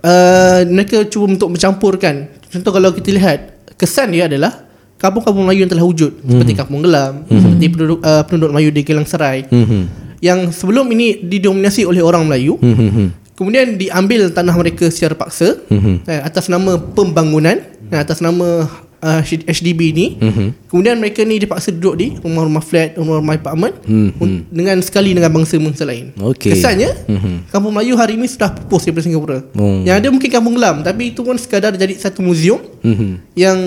uh, 0.00 0.60
mereka 0.66 1.04
cuba 1.04 1.30
untuk 1.30 1.48
mencampurkan. 1.50 2.14
Contoh 2.48 2.72
kalau 2.72 2.90
kita 2.90 3.10
lihat 3.10 3.38
kesan 3.76 4.10
dia 4.10 4.24
adalah 4.24 4.64
kampung-kampung 4.96 5.44
Melayu 5.44 5.60
yang 5.62 5.70
telah 5.70 5.84
wujud 5.84 6.12
Hmm. 6.16 6.30
seperti 6.32 6.52
Kampung 6.56 6.80
Gelam, 6.80 7.28
seperti 7.28 7.64
penduduk 7.68 7.98
uh, 8.00 8.24
penduduk 8.24 8.50
Melayu 8.50 8.70
di 8.72 8.80
Gelang 8.80 9.04
Serai 9.04 9.44
Hmm. 9.44 9.84
yang 10.18 10.48
sebelum 10.48 10.88
ini 10.88 11.20
didominasi 11.20 11.84
oleh 11.84 12.00
orang 12.00 12.24
Melayu. 12.24 12.56
Hmm. 12.56 13.12
Kemudian 13.36 13.76
diambil 13.76 14.32
tanah 14.32 14.56
mereka 14.56 14.88
secara 14.88 15.12
paksa 15.12 15.60
Mhm. 15.68 16.08
eh, 16.08 16.24
atas 16.24 16.48
nama 16.48 16.80
pembangunan, 16.80 17.60
eh, 17.92 18.00
atas 18.00 18.24
nama 18.24 18.64
uh, 18.98 19.20
HDB 19.22 19.80
ni. 19.90 20.06
Mhm. 20.16 20.46
Kemudian 20.66 20.96
mereka 20.96 21.22
ni 21.22 21.36
dipaksa 21.36 21.68
duduk 21.68 21.94
di 21.96 22.06
rumah-rumah 22.16 22.60
flat, 22.60 22.94
rumah-rumah 22.94 23.34
apartment 23.34 23.74
Mhm. 23.82 24.10
un- 24.16 24.42
dengan 24.48 24.76
sekali 24.80 25.12
dengan 25.12 25.32
bangsa-bangsa 25.32 25.82
lain. 25.82 26.12
Okey. 26.16 26.52
Kesannya 26.52 26.90
Mhm. 27.06 27.34
Kampung 27.48 27.72
Melayu 27.72 27.94
hari 27.94 28.14
ini 28.14 28.26
sudah 28.26 28.50
pupus 28.50 28.84
daripada 28.84 29.04
Singapura. 29.04 29.38
Hmm. 29.52 29.82
Yang 29.82 29.96
ada 29.96 30.08
mungkin 30.08 30.30
Kampung 30.30 30.54
Gelam 30.54 30.76
tapi 30.80 31.10
itu 31.10 31.20
pun 31.20 31.36
sekadar 31.36 31.72
jadi 31.72 31.94
satu 31.94 32.20
muzium 32.20 32.60
Hmm. 32.80 33.20
yang 33.32 33.58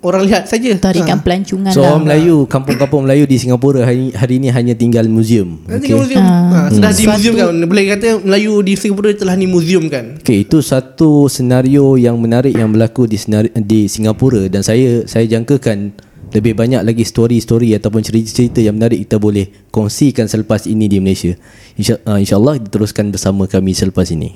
orang 0.00 0.24
lihat 0.24 0.48
saja. 0.48 0.72
Tarikan 0.76 1.20
Ha. 1.20 1.24
pelancongan 1.24 1.72
So 1.72 1.84
lah 1.84 1.96
orang 1.96 2.04
Melayu, 2.08 2.48
kampung-kampung 2.48 3.04
Melayu 3.04 3.24
di 3.28 3.36
Singapura 3.36 3.84
hari, 3.84 4.12
hari 4.12 4.40
ini 4.40 4.48
hanya 4.48 4.72
tinggal 4.72 5.04
muzium. 5.06 5.60
Nanti 5.68 5.92
Okey. 5.92 6.00
muzium. 6.00 6.22
Ah. 6.24 6.30
Ha, 6.50 6.58
sudah 6.72 6.90
Hmm. 6.90 7.00
dimuziumkan. 7.00 7.52
Boleh 7.68 7.84
kata 7.92 8.08
Melayu 8.24 8.52
di 8.64 8.72
Singapura 8.74 9.10
telah 9.12 9.36
dimuziumkan. 9.36 10.04
Okey, 10.24 10.48
itu 10.48 10.58
satu 10.60 11.28
senario 11.28 11.94
yang 11.94 12.16
menarik 12.16 12.52
yang 12.52 12.72
berlaku 12.72 13.04
di 13.04 13.20
senari, 13.20 13.52
di 13.54 13.86
Singapura 13.86 14.48
dan 14.48 14.64
saya 14.64 15.04
saya 15.04 15.28
jangkakan 15.28 16.08
lebih 16.30 16.54
banyak 16.54 16.86
lagi 16.86 17.02
story-story 17.02 17.74
ataupun 17.74 18.06
cerita-cerita 18.06 18.62
yang 18.62 18.78
menarik 18.78 19.02
kita 19.02 19.18
boleh 19.18 19.50
kongsikan 19.74 20.30
selepas 20.30 20.62
ini 20.64 20.86
di 20.86 21.02
Malaysia. 21.02 21.34
Insya, 21.74 21.98
uh, 22.06 22.22
InsyaAllah 22.22 22.62
kita 22.62 22.70
teruskan 22.70 23.10
bersama 23.10 23.50
kami 23.50 23.74
selepas 23.74 24.06
ini. 24.14 24.30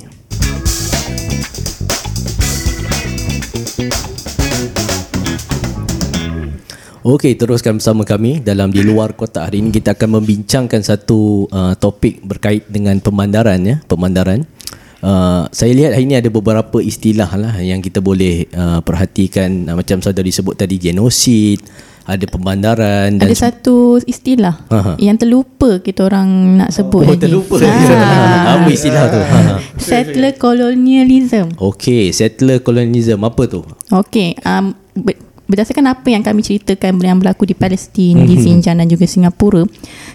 Okey, 7.05 7.37
teruskan 7.37 7.77
bersama 7.77 8.01
kami 8.01 8.41
dalam 8.41 8.73
di 8.73 8.81
luar 8.81 9.13
kotak. 9.13 9.53
Hari 9.53 9.61
ini 9.61 9.69
kita 9.69 9.93
akan 9.93 10.25
membincangkan 10.25 10.81
satu 10.81 11.45
uh, 11.53 11.77
topik 11.77 12.25
berkait 12.25 12.65
dengan 12.65 12.97
pemandaran 12.97 13.61
ya, 13.61 13.77
pemandaran. 13.85 14.49
Uh, 15.05 15.45
saya 15.53 15.77
lihat 15.77 15.93
hari 15.93 16.09
ini 16.09 16.17
ada 16.17 16.33
beberapa 16.33 16.81
istilah 16.81 17.29
lah 17.37 17.61
yang 17.61 17.85
kita 17.85 18.01
boleh 18.01 18.49
uh, 18.57 18.81
perhatikan 18.81 19.69
uh, 19.69 19.77
macam 19.77 20.01
saudari 20.01 20.33
sebut 20.33 20.57
tadi 20.57 20.81
genosid, 20.81 21.61
ada 22.09 22.25
pemandaran 22.25 23.21
dan 23.21 23.29
Ada 23.29 23.53
satu 23.53 24.01
istilah 24.01 24.65
Aha. 24.73 24.97
Yang 24.97 25.29
terlupa 25.29 25.85
kita 25.85 26.09
orang 26.09 26.57
nak 26.57 26.73
sebut 26.73 27.05
Oh, 27.05 27.13
lagi. 27.13 27.21
terlupa. 27.21 27.61
Ah. 27.61 28.49
Apa 28.57 28.69
istilah 28.73 29.05
tu? 29.13 29.21
Ha. 29.21 29.39
Settler 29.77 30.33
colonialism 30.41 31.53
Okey, 31.61 32.09
settler 32.17 32.65
colonialism 32.65 33.21
apa 33.29 33.45
tu? 33.45 33.61
Okey, 33.93 34.41
um, 34.41 34.73
berdasarkan 35.45 35.93
apa 35.93 36.09
yang 36.09 36.25
kami 36.25 36.41
ceritakan 36.41 36.97
yang 36.99 37.21
berlaku 37.21 37.45
di 37.45 37.53
Palestin, 37.53 38.21
Mhm. 38.21 38.27
di 38.27 38.35
Xinjiang 38.37 38.81
dan 38.81 38.89
juga 38.89 39.05
Singapura, 39.05 39.63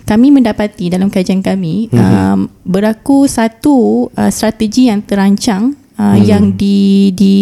kami 0.03 0.29
mendapati 0.29 0.89
dalam 0.89 1.07
kajian 1.07 1.39
kami 1.39 1.85
Mhm. 1.87 1.97
um, 1.97 2.39
berlaku 2.65 3.25
satu 3.25 4.09
uh, 4.09 4.29
strategi 4.29 4.89
yang 4.89 5.01
terancang 5.01 5.77
uh, 5.95 6.17
Mhm. 6.17 6.23
yang 6.23 6.43
di 6.53 6.77
di 7.13 7.33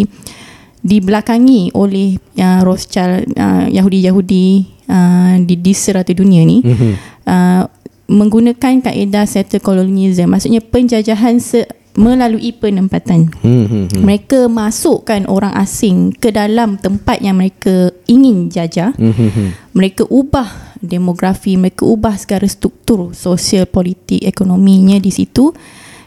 dibelakangi 0.79 1.73
oleh 1.73 2.15
uh, 2.37 2.61
Rothschild 2.63 3.33
uh, 3.33 3.65
Yahudi-Yahudi 3.67 4.45
uh, 4.87 5.35
di 5.43 5.55
di 5.57 5.73
serata 5.73 6.13
dunia 6.13 6.43
ni 6.43 6.63
Mhm. 6.63 6.91
uh, 7.25 7.63
menggunakan 8.07 8.79
kaedah 8.79 9.27
settler 9.27 9.59
colonialism 9.59 10.31
maksudnya 10.31 10.63
penjajahan 10.63 11.43
se- 11.43 11.67
melalui 11.97 12.53
penempatan 12.53 13.33
Hmm, 13.41 13.65
hmm, 13.65 13.85
hmm. 13.89 14.01
mereka 14.05 14.45
masukkan 14.45 15.25
orang 15.25 15.51
asing 15.57 16.13
ke 16.13 16.29
dalam 16.29 16.77
tempat 16.77 17.17
yang 17.25 17.41
mereka 17.41 17.89
ingin 18.05 18.53
jajah. 18.53 18.93
Hmm, 18.93 19.11
hmm, 19.11 19.31
hmm. 19.33 19.49
Mereka 19.73 20.05
ubah 20.05 20.77
demografi, 20.77 21.57
mereka 21.57 21.89
ubah 21.89 22.13
segala 22.21 22.45
struktur 22.45 23.17
sosial, 23.17 23.65
politik, 23.65 24.21
ekonominya 24.21 25.01
di 25.01 25.09
situ 25.09 25.57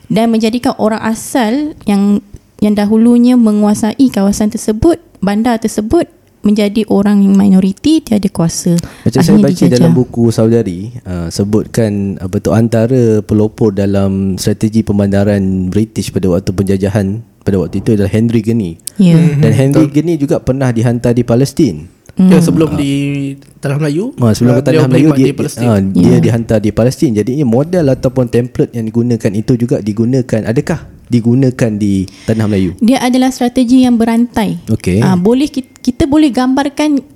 dan 0.06 0.30
menjadikan 0.30 0.78
orang 0.78 1.02
asal 1.02 1.75
yang 1.87 2.23
yang 2.62 2.75
dahulunya 2.76 3.35
menguasai 3.35 4.06
kawasan 4.12 4.52
tersebut, 4.52 5.00
bandar 5.18 5.59
tersebut 5.59 6.06
menjadi 6.40 6.88
orang 6.88 7.20
yang 7.20 7.37
minoriti 7.37 8.00
tiada 8.00 8.28
kuasa. 8.28 8.76
Macam 9.04 9.20
saya 9.20 9.37
Akhirnya 9.37 9.44
baca 9.44 9.52
dijajah. 9.54 9.75
dalam 9.76 9.92
buku 9.92 10.25
saudari 10.28 10.80
uh, 11.04 11.28
sebutkan 11.28 12.16
apa 12.16 12.37
tu 12.38 12.50
antara 12.50 13.20
pelopor 13.20 13.70
dalam 13.70 14.35
strategi 14.37 14.80
pemandaran 14.80 15.68
British 15.68 16.09
pada 16.09 16.26
waktu 16.26 16.50
penjajahan 16.50 17.06
pada 17.40 17.56
waktu 17.56 17.80
itu 17.80 17.92
adalah 17.92 18.09
Henry 18.09 18.40
Gurney. 18.40 18.80
Ya. 18.97 19.16
Dan 19.16 19.52
Henry 19.52 19.87
Gurney 19.87 20.16
juga 20.16 20.40
pernah 20.40 20.68
dihantar 20.68 21.12
di 21.12 21.23
Palestin. 21.23 21.88
Ya, 22.20 22.37
sebelum 22.37 22.76
di 22.76 23.32
Tanah 23.64 23.80
Melayu. 23.80 24.12
Ha, 24.20 24.37
sebelum 24.37 24.52
uh, 24.52 24.59
ke 24.61 24.64
Tanah 24.66 24.85
Melayu 24.92 25.09
dia, 25.16 25.25
di 25.25 25.32
Palestin. 25.32 25.64
ha, 25.64 25.80
dia 25.80 26.11
Ya. 26.11 26.18
dihantar 26.20 26.61
di 26.61 26.68
Palestin. 26.68 27.16
Jadi 27.16 27.32
model 27.44 27.88
ataupun 27.88 28.28
template 28.28 28.76
yang 28.76 28.85
digunakan 28.85 29.32
itu 29.32 29.56
juga 29.56 29.80
digunakan 29.80 30.44
adakah 30.44 30.85
digunakan 31.10 31.70
di 31.74 32.06
Tanah 32.06 32.46
Melayu? 32.46 32.78
Dia 32.78 33.02
adalah 33.02 33.34
strategi 33.34 33.82
yang 33.82 33.98
berantai. 33.98 34.62
Okey. 34.70 35.02
Ah, 35.02 35.18
boleh 35.18 35.50
kita, 35.50 35.74
kita 35.82 36.04
boleh 36.06 36.30
gambarkan 36.30 37.09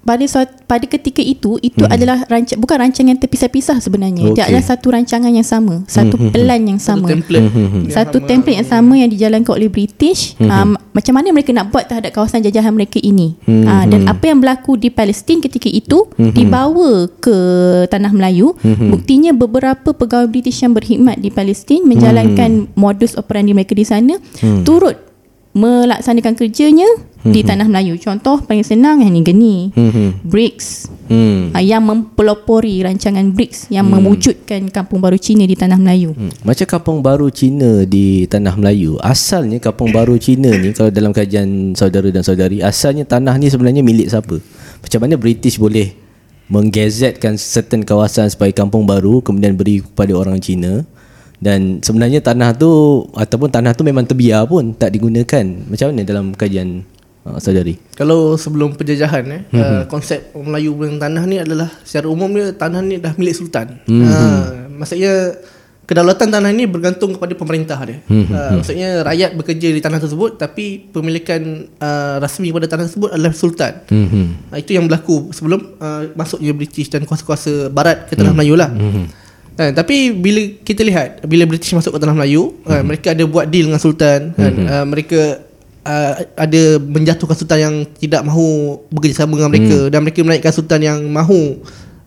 pada 0.00 0.24
suat, 0.24 0.48
pada 0.64 0.88
ketika 0.88 1.20
itu 1.20 1.60
itu 1.60 1.84
hmm. 1.84 1.92
adalah 1.92 2.24
ranca, 2.24 2.56
bukan 2.56 2.76
rancangan 2.88 3.20
terpisah-pisah 3.20 3.84
sebenarnya. 3.84 4.32
Okey. 4.32 4.36
Dia 4.40 4.48
adalah 4.48 4.64
satu 4.64 4.86
rancangan 4.90 5.28
yang 5.28 5.44
sama, 5.44 5.84
satu 5.84 6.16
Hmm, 6.16 6.32
plan 6.32 6.62
yang 6.64 6.80
Satu 6.80 7.04
sama. 7.04 7.06
template. 7.12 7.46
Hmm, 7.52 7.84
yang 7.84 7.92
Satu 7.92 8.16
sama. 8.18 8.28
template 8.28 8.56
yang 8.56 8.68
sama 8.68 8.92
yang 8.96 9.10
dijalankan 9.12 9.52
oleh 9.56 9.68
British 9.68 10.34
um, 10.40 10.72
macam 10.90 11.12
mana 11.12 11.30
mereka 11.30 11.52
nak 11.52 11.68
buat 11.68 11.84
terhadap 11.84 12.10
kawasan 12.10 12.40
jajahan 12.40 12.72
mereka 12.72 12.96
ini 12.96 13.36
Hmm, 13.44 13.64
uh, 13.64 13.84
dan 13.86 14.08
apa 14.08 14.24
yang 14.24 14.40
berlaku 14.40 14.74
di 14.74 14.88
Palestin 14.88 15.38
ketika 15.38 15.66
itu 15.66 16.08
dibawa 16.16 17.04
ke 17.20 17.36
tanah 17.86 18.10
Melayu 18.10 18.56
buktinya 18.62 19.30
beberapa 19.30 19.92
pegawai 19.92 20.26
British 20.26 20.60
yang 20.60 20.72
berkhidmat 20.72 21.18
di 21.18 21.28
Palestin 21.28 21.84
menjalankan 21.84 22.72
modus 22.74 23.14
operandi 23.14 23.52
mereka 23.52 23.76
di 23.76 23.84
sana 23.84 24.14
turut 24.62 25.09
melaksanakan 25.50 26.38
kerjanya 26.38 26.86
di 27.20 27.44
tanah 27.44 27.68
Melayu 27.68 28.00
contoh 28.00 28.40
paling 28.40 28.64
senang 28.64 29.04
yang 29.04 29.12
ni 29.12 29.20
geni 29.20 29.56
Hmm. 29.76 30.16
BRICS 30.24 30.88
Hmm. 31.10 31.50
uh, 31.52 31.60
yang 31.60 31.82
mempelopori 31.84 32.80
rancangan 32.80 33.34
BRICS 33.34 33.68
yang 33.68 33.84
mewujudkan 33.84 34.70
kampung 34.70 35.02
baru 35.02 35.18
Cina 35.18 35.44
di 35.44 35.52
tanah 35.52 35.76
Melayu 35.76 36.14
Hmm. 36.16 36.32
Macam 36.46 36.64
kampung 36.64 36.98
baru 37.02 37.28
Cina 37.28 37.84
di 37.84 38.24
tanah 38.24 38.56
Melayu 38.56 38.96
Asalnya 39.02 39.58
kampung 39.60 39.90
baru 39.92 40.16
Cina 40.16 40.48
ni 40.54 40.72
Kalau 40.72 40.88
dalam 40.88 41.10
kajian 41.12 41.74
saudara 41.76 42.08
dan 42.08 42.22
saudari 42.24 42.62
Asalnya 42.64 43.04
tanah 43.04 43.36
ni 43.36 43.50
sebenarnya 43.50 43.82
milik 43.84 44.08
siapa? 44.08 44.38
Macam 44.80 44.98
mana 45.02 45.18
British 45.20 45.58
boleh 45.60 45.92
Menggazetkan 46.48 47.36
certain 47.36 47.84
kawasan 47.84 48.30
sebagai 48.30 48.56
kampung 48.56 48.86
baru 48.88 49.20
Kemudian 49.20 49.54
beri 49.54 49.84
kepada 49.84 50.14
orang 50.16 50.40
Cina 50.40 50.82
Dan 51.40 51.80
sebenarnya 51.80 52.20
tanah 52.20 52.52
tu 52.52 52.68
Ataupun 53.16 53.48
tanah 53.48 53.72
tu 53.72 53.80
memang 53.80 54.04
terbiar 54.04 54.44
pun 54.44 54.76
Tak 54.76 54.92
digunakan 54.92 55.40
Macam 55.40 55.88
mana 55.88 56.04
dalam 56.04 56.36
kajian 56.36 56.84
uh, 57.24 57.38
saudari? 57.40 57.76
Kalau 57.96 58.36
sebelum 58.36 58.76
penjajahan 58.76 59.24
eh, 59.28 59.42
Mhm. 59.52 59.60
uh, 59.60 59.82
konsep 59.88 60.32
orang 60.32 60.56
Melayu 60.56 60.72
dengan 60.76 60.98
tanah 61.00 61.22
ni 61.24 61.36
adalah 61.36 61.68
secara 61.84 62.06
umum 62.08 62.30
dia 62.32 62.52
tanah 62.52 62.80
ni 62.80 62.96
dah 62.96 63.12
milik 63.16 63.34
sultan. 63.36 63.76
Mhm. 63.84 64.04
Uh, 64.04 64.44
maksudnya 64.80 65.12
kedaulatan 65.84 66.30
tanah 66.30 66.54
ini 66.54 66.70
bergantung 66.70 67.10
kepada 67.12 67.34
pemerintah 67.34 67.74
dia. 67.82 67.98
Hmm, 68.06 68.24
Uh, 68.30 68.62
maksudnya 68.62 69.02
rakyat 69.02 69.34
bekerja 69.34 69.68
di 69.74 69.80
tanah 69.82 69.98
tersebut 69.98 70.38
tapi 70.38 70.86
pemilikan 70.86 71.66
uh, 71.76 72.22
rasmi 72.22 72.54
pada 72.54 72.70
tanah 72.70 72.86
tersebut 72.86 73.10
adalah 73.10 73.34
sultan. 73.34 73.82
Mhm. 73.90 74.54
Uh, 74.54 74.58
itu 74.62 74.70
yang 74.72 74.86
berlaku 74.86 75.34
sebelum 75.34 75.76
uh, 75.76 76.08
masuknya 76.14 76.54
British 76.54 76.88
dan 76.88 77.02
kuasa-kuasa 77.02 77.68
barat 77.68 78.06
ke 78.06 78.14
tanah 78.14 78.32
Melayu 78.32 78.54
lah. 78.54 78.70
Uh, 79.60 79.76
tapi 79.76 80.08
bila 80.08 80.40
kita 80.64 80.80
lihat 80.80 81.20
bila 81.28 81.44
British 81.44 81.76
masuk 81.76 81.92
ke 81.92 81.98
tanah 82.00 82.16
Melayu, 82.16 82.56
uh, 82.64 82.80
mereka 82.80 83.12
ada 83.12 83.28
buat 83.28 83.44
deal 83.52 83.68
dengan 83.68 83.76
sultan 83.76 84.32
kan. 84.32 84.52
Uh, 84.56 84.84
mereka 84.88 85.44
uh, 85.84 86.12
ada 86.32 86.80
menjatuhkan 86.80 87.36
sultan 87.36 87.58
yang 87.60 87.74
tidak 88.00 88.24
mahu 88.24 88.80
bekerjasama 88.88 89.36
dengan 89.36 89.52
mereka 89.52 89.78
dan 89.92 90.00
mereka 90.00 90.18
menaikkan 90.24 90.52
sultan 90.56 90.80
yang 90.80 90.98
mahu 91.12 91.60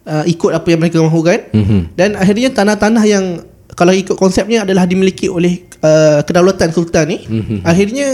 uh, 0.10 0.26
ikut 0.26 0.50
apa 0.50 0.68
yang 0.74 0.80
mereka 0.82 0.98
mahukan. 0.98 1.40
Mhm. 1.54 1.80
Dan 1.94 2.18
akhirnya 2.18 2.50
tanah-tanah 2.50 3.04
yang 3.06 3.26
kalau 3.74 3.94
ikut 3.94 4.18
konsepnya 4.18 4.66
adalah 4.66 4.86
dimiliki 4.86 5.30
oleh 5.30 5.66
uh, 5.82 6.22
kedaulatan 6.26 6.70
sultan 6.74 7.06
ni, 7.10 7.18
Mhm. 7.26 7.66
akhirnya 7.66 8.08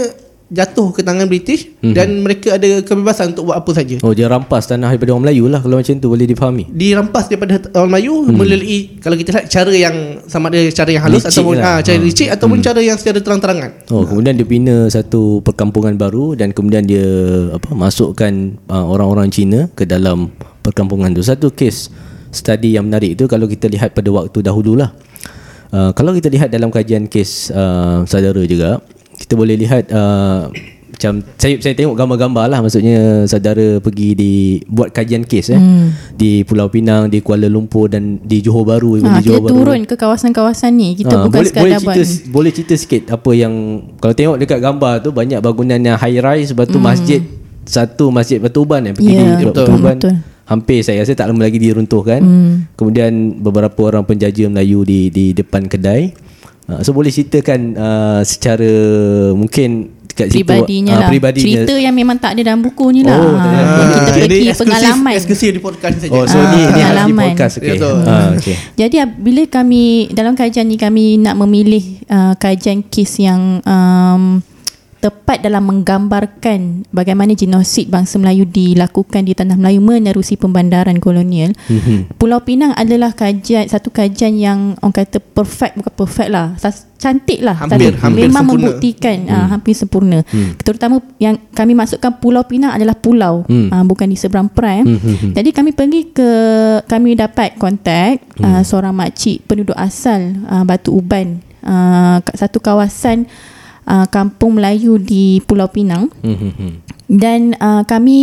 jatuh 0.50 0.90
ke 0.90 1.00
tangan 1.00 1.24
British 1.24 1.70
Mhm. 1.78 1.94
dan 1.94 2.08
mereka 2.20 2.48
ada 2.52 2.82
kebebasan 2.82 3.30
untuk 3.30 3.46
buat 3.46 3.56
apa 3.56 3.70
saja. 3.70 3.96
Oh 4.00 4.10
dia 4.10 4.26
rampas 4.26 4.66
tanah 4.66 4.90
daripada 4.90 5.10
orang 5.10 5.24
Melayu 5.24 5.46
lah 5.46 5.58
Kalau 5.58 5.78
macam 5.78 5.94
tu 5.94 6.06
boleh 6.06 6.26
difahami 6.26 6.64
Dirampas 6.68 7.24
daripada 7.24 7.54
orang 7.72 7.90
Melayu 7.92 8.14
melalui 8.26 8.98
kalau 8.98 9.14
kita 9.14 9.30
lihat 9.32 9.46
cara 9.46 9.70
yang 9.70 9.96
sama 10.26 10.50
ada 10.50 10.58
cara 10.68 10.90
yang 10.90 11.02
halus 11.02 11.22
Licik 11.22 11.30
ataupun 11.32 11.54
lah. 11.56 11.64
ah, 11.64 11.78
cara 11.80 11.96
Ha. 11.96 12.02
licik 12.02 12.28
ataupun 12.28 12.58
cara 12.60 12.80
yang 12.80 12.96
secara 12.96 13.18
terang-terangan. 13.18 13.70
Oh 13.88 14.02
kemudian 14.02 14.34
dia 14.34 14.44
bina 14.44 14.76
satu 14.86 15.38
perkampungan 15.40 15.94
baru 15.94 16.34
dan 16.34 16.50
kemudian 16.50 16.82
dia 16.82 17.06
apa 17.52 17.70
masukkan 17.70 18.32
uh, 18.66 18.84
orang-orang 18.84 19.30
Cina 19.30 19.70
ke 19.70 19.84
dalam 19.84 20.34
perkampungan 20.60 21.10
tu. 21.10 21.22
Satu 21.22 21.48
kes 21.48 21.94
study 22.28 22.74
yang 22.74 22.84
menarik 22.84 23.14
tu 23.14 23.24
kalau 23.24 23.46
kita 23.46 23.66
lihat 23.66 23.90
pada 23.90 24.06
waktu 24.08 24.40
dahululah. 24.40 24.90
Uh, 25.68 25.90
kalau 25.92 26.10
kita 26.10 26.26
lihat 26.26 26.48
dalam 26.48 26.66
kajian 26.68 27.06
kes 27.06 27.48
uh, 27.48 28.02
saudara 28.04 28.42
juga 28.42 28.82
kita 29.20 29.36
boleh 29.36 29.54
lihat 29.54 29.92
uh, 29.92 30.48
macam 30.90 31.12
saya 31.34 31.56
saya 31.56 31.72
tengok 31.72 31.94
gambar-gambar 31.94 32.44
lah 32.46 32.60
maksudnya 32.60 33.24
saudara 33.24 33.78
pergi 33.78 34.12
di 34.12 34.32
buat 34.66 34.90
kajian 34.90 35.22
kes 35.22 35.48
eh 35.48 35.56
hmm. 35.56 35.86
di 36.12 36.42
Pulau 36.42 36.68
Pinang, 36.68 37.06
di 37.06 37.20
Kuala 37.20 37.46
Lumpur 37.46 37.88
dan 37.88 38.18
di 38.18 38.40
Johor 38.40 38.64
Bahru, 38.66 38.96
Ha, 38.96 39.00
di 39.00 39.08
kita 39.14 39.20
Johor 39.22 39.40
Bahru. 39.42 39.56
turun 39.62 39.80
ke 39.82 39.94
kawasan-kawasan 39.94 40.72
ni. 40.74 40.92
Kita 40.94 41.14
Ah, 41.14 41.24
bukan 41.24 41.40
boleh, 41.40 41.52
boleh 41.54 41.72
sekadar 41.72 41.80
buat 41.82 41.96
cerita 41.96 42.28
boleh 42.28 42.50
cerita 42.50 42.74
sikit 42.74 43.02
apa 43.10 43.30
yang 43.32 43.52
kalau 43.96 44.12
tengok 44.12 44.36
dekat 44.36 44.58
gambar 44.58 44.94
tu 44.98 45.10
banyak 45.10 45.38
bangunan 45.38 45.80
yang 45.80 45.96
high 45.96 46.18
rise 46.18 46.50
lepas 46.50 46.66
tu 46.66 46.76
masjid 46.78 47.20
satu 47.62 48.10
masjid 48.10 48.36
Batu 48.36 48.60
Uban 48.60 48.82
eh 48.82 48.92
pergi 48.92 49.08
Hmm. 49.10 49.20
Ya, 49.22 49.34
di 49.36 49.44
betul, 49.46 49.56
Batu 49.62 49.72
Uban 49.72 49.96
betul. 49.96 50.14
hampir 50.44 50.78
saya 50.82 51.00
rasa 51.00 51.12
tak 51.14 51.30
lama 51.30 51.40
lagi 51.40 51.56
diruntuhkan 51.56 52.20
Hmm. 52.20 52.54
kemudian 52.74 53.12
beberapa 53.38 53.80
orang 53.86 54.02
penjaja 54.02 54.44
Melayu 54.46 54.82
di 54.82 55.08
di 55.08 55.30
depan 55.30 55.64
kedai 55.64 56.12
Uh, 56.70 56.80
so 56.80 56.90
boleh 56.90 57.10
ceritakan 57.10 57.74
uh, 57.74 58.22
secara 58.22 58.70
mungkin 59.32 59.90
dekat 60.06 60.26
situ 60.28 60.42
Peribadinya 60.42 60.92
ah, 60.92 60.98
lah 60.98 61.08
peribadinya. 61.08 61.44
Cerita 61.44 61.74
yang 61.76 61.90
memang 61.92 62.16
tak 62.16 62.34
ada 62.34 62.42
dalam 62.44 62.60
buku 62.60 62.86
ni 62.90 63.00
lah 63.02 63.14
Oh, 63.14 63.30
Ah, 63.32 63.46
buku. 63.48 63.82
Kita 63.96 64.10
Jadi 64.20 64.36
pergi 64.42 64.58
pengalaman 64.58 65.12
Eksklusif 65.14 65.50
di 65.50 65.60
podcast 65.60 65.92
ni 65.92 66.00
saja. 66.00 66.12
Oh 66.12 66.24
so 66.24 66.36
Ah, 66.36 66.44
ni 66.44 66.60
ni 66.60 66.60
harus 66.60 66.74
di 66.74 66.82
pengalaman. 66.82 67.26
podcast 67.30 67.54
okey. 67.56 67.64
Ya, 67.64 67.72
betul. 67.74 67.94
Ah 68.04 68.26
okey. 68.34 68.56
Jadi 68.76 68.94
ah, 68.98 69.08
bila 69.08 69.42
kami 69.46 69.82
dalam 70.10 70.32
kajian 70.34 70.66
ni 70.66 70.76
kami 70.76 71.04
nak 71.16 71.34
memilih 71.36 71.84
uh, 72.06 72.34
kajian 72.36 72.82
kes 72.84 73.12
yang 73.18 73.62
um, 73.62 74.42
tepat 75.00 75.40
dalam 75.40 75.64
menggambarkan 75.64 76.84
bagaimana 76.92 77.32
genosid 77.32 77.88
bangsa 77.88 78.20
Melayu 78.20 78.44
dilakukan 78.44 79.24
di 79.24 79.32
tanah 79.32 79.56
Melayu 79.56 79.80
menerusi 79.80 80.36
pembandaran 80.36 81.00
kolonial. 81.00 81.56
Mhm. 81.66 82.20
Pulau 82.20 82.44
Pinang 82.44 82.76
adalah 82.76 83.16
kajian 83.16 83.64
satu 83.64 83.88
kajian 83.88 84.36
yang 84.36 84.58
orang 84.78 84.92
kata 84.92 85.16
perfect 85.18 85.80
bukan 85.80 85.94
perfect 85.96 86.28
lah. 86.28 86.52
Cantik 87.00 87.40
lah. 87.40 87.56
Hampir- 87.56 87.96
hampir 87.96 88.28
memang 88.28 88.44
sempurna. 88.44 88.60
membuktikan 88.60 89.16
ah, 89.26 89.48
hampir 89.48 89.72
sempurna. 89.72 90.20
Terutama 90.60 91.00
yang 91.16 91.40
kami 91.50 91.72
masukkan 91.72 92.12
Pulau 92.20 92.44
Pinang 92.44 92.76
adalah 92.76 92.92
pulau 92.92 93.48
Hmm. 93.48 93.72
ah, 93.72 93.80
bukan 93.80 94.04
di 94.04 94.20
seberang 94.20 94.52
perai. 94.52 94.84
Hmm, 94.84 95.00
hmm, 95.00 95.16
hmm. 95.16 95.32
Jadi 95.32 95.48
kami 95.48 95.72
pergi 95.72 96.12
ke 96.12 96.30
kami 96.84 97.16
dapat 97.16 97.56
kontak 97.56 98.20
uh, 98.36 98.60
seorang 98.60 98.92
makcik 98.92 99.48
penduduk 99.48 99.72
asal 99.80 100.20
uh, 100.44 100.60
Batu 100.60 100.92
Uban 100.92 101.40
uh, 101.64 102.20
kat 102.20 102.36
satu 102.36 102.60
kawasan 102.60 103.24
uh, 103.86 104.06
kampung 104.08 104.58
Melayu 104.58 104.98
di 104.98 105.40
Pulau 105.44 105.68
Pinang 105.68 106.10
Mhm, 106.20 106.36
mhm. 106.36 106.70
dan 107.06 107.40
uh, 107.56 107.82
kami 107.84 108.18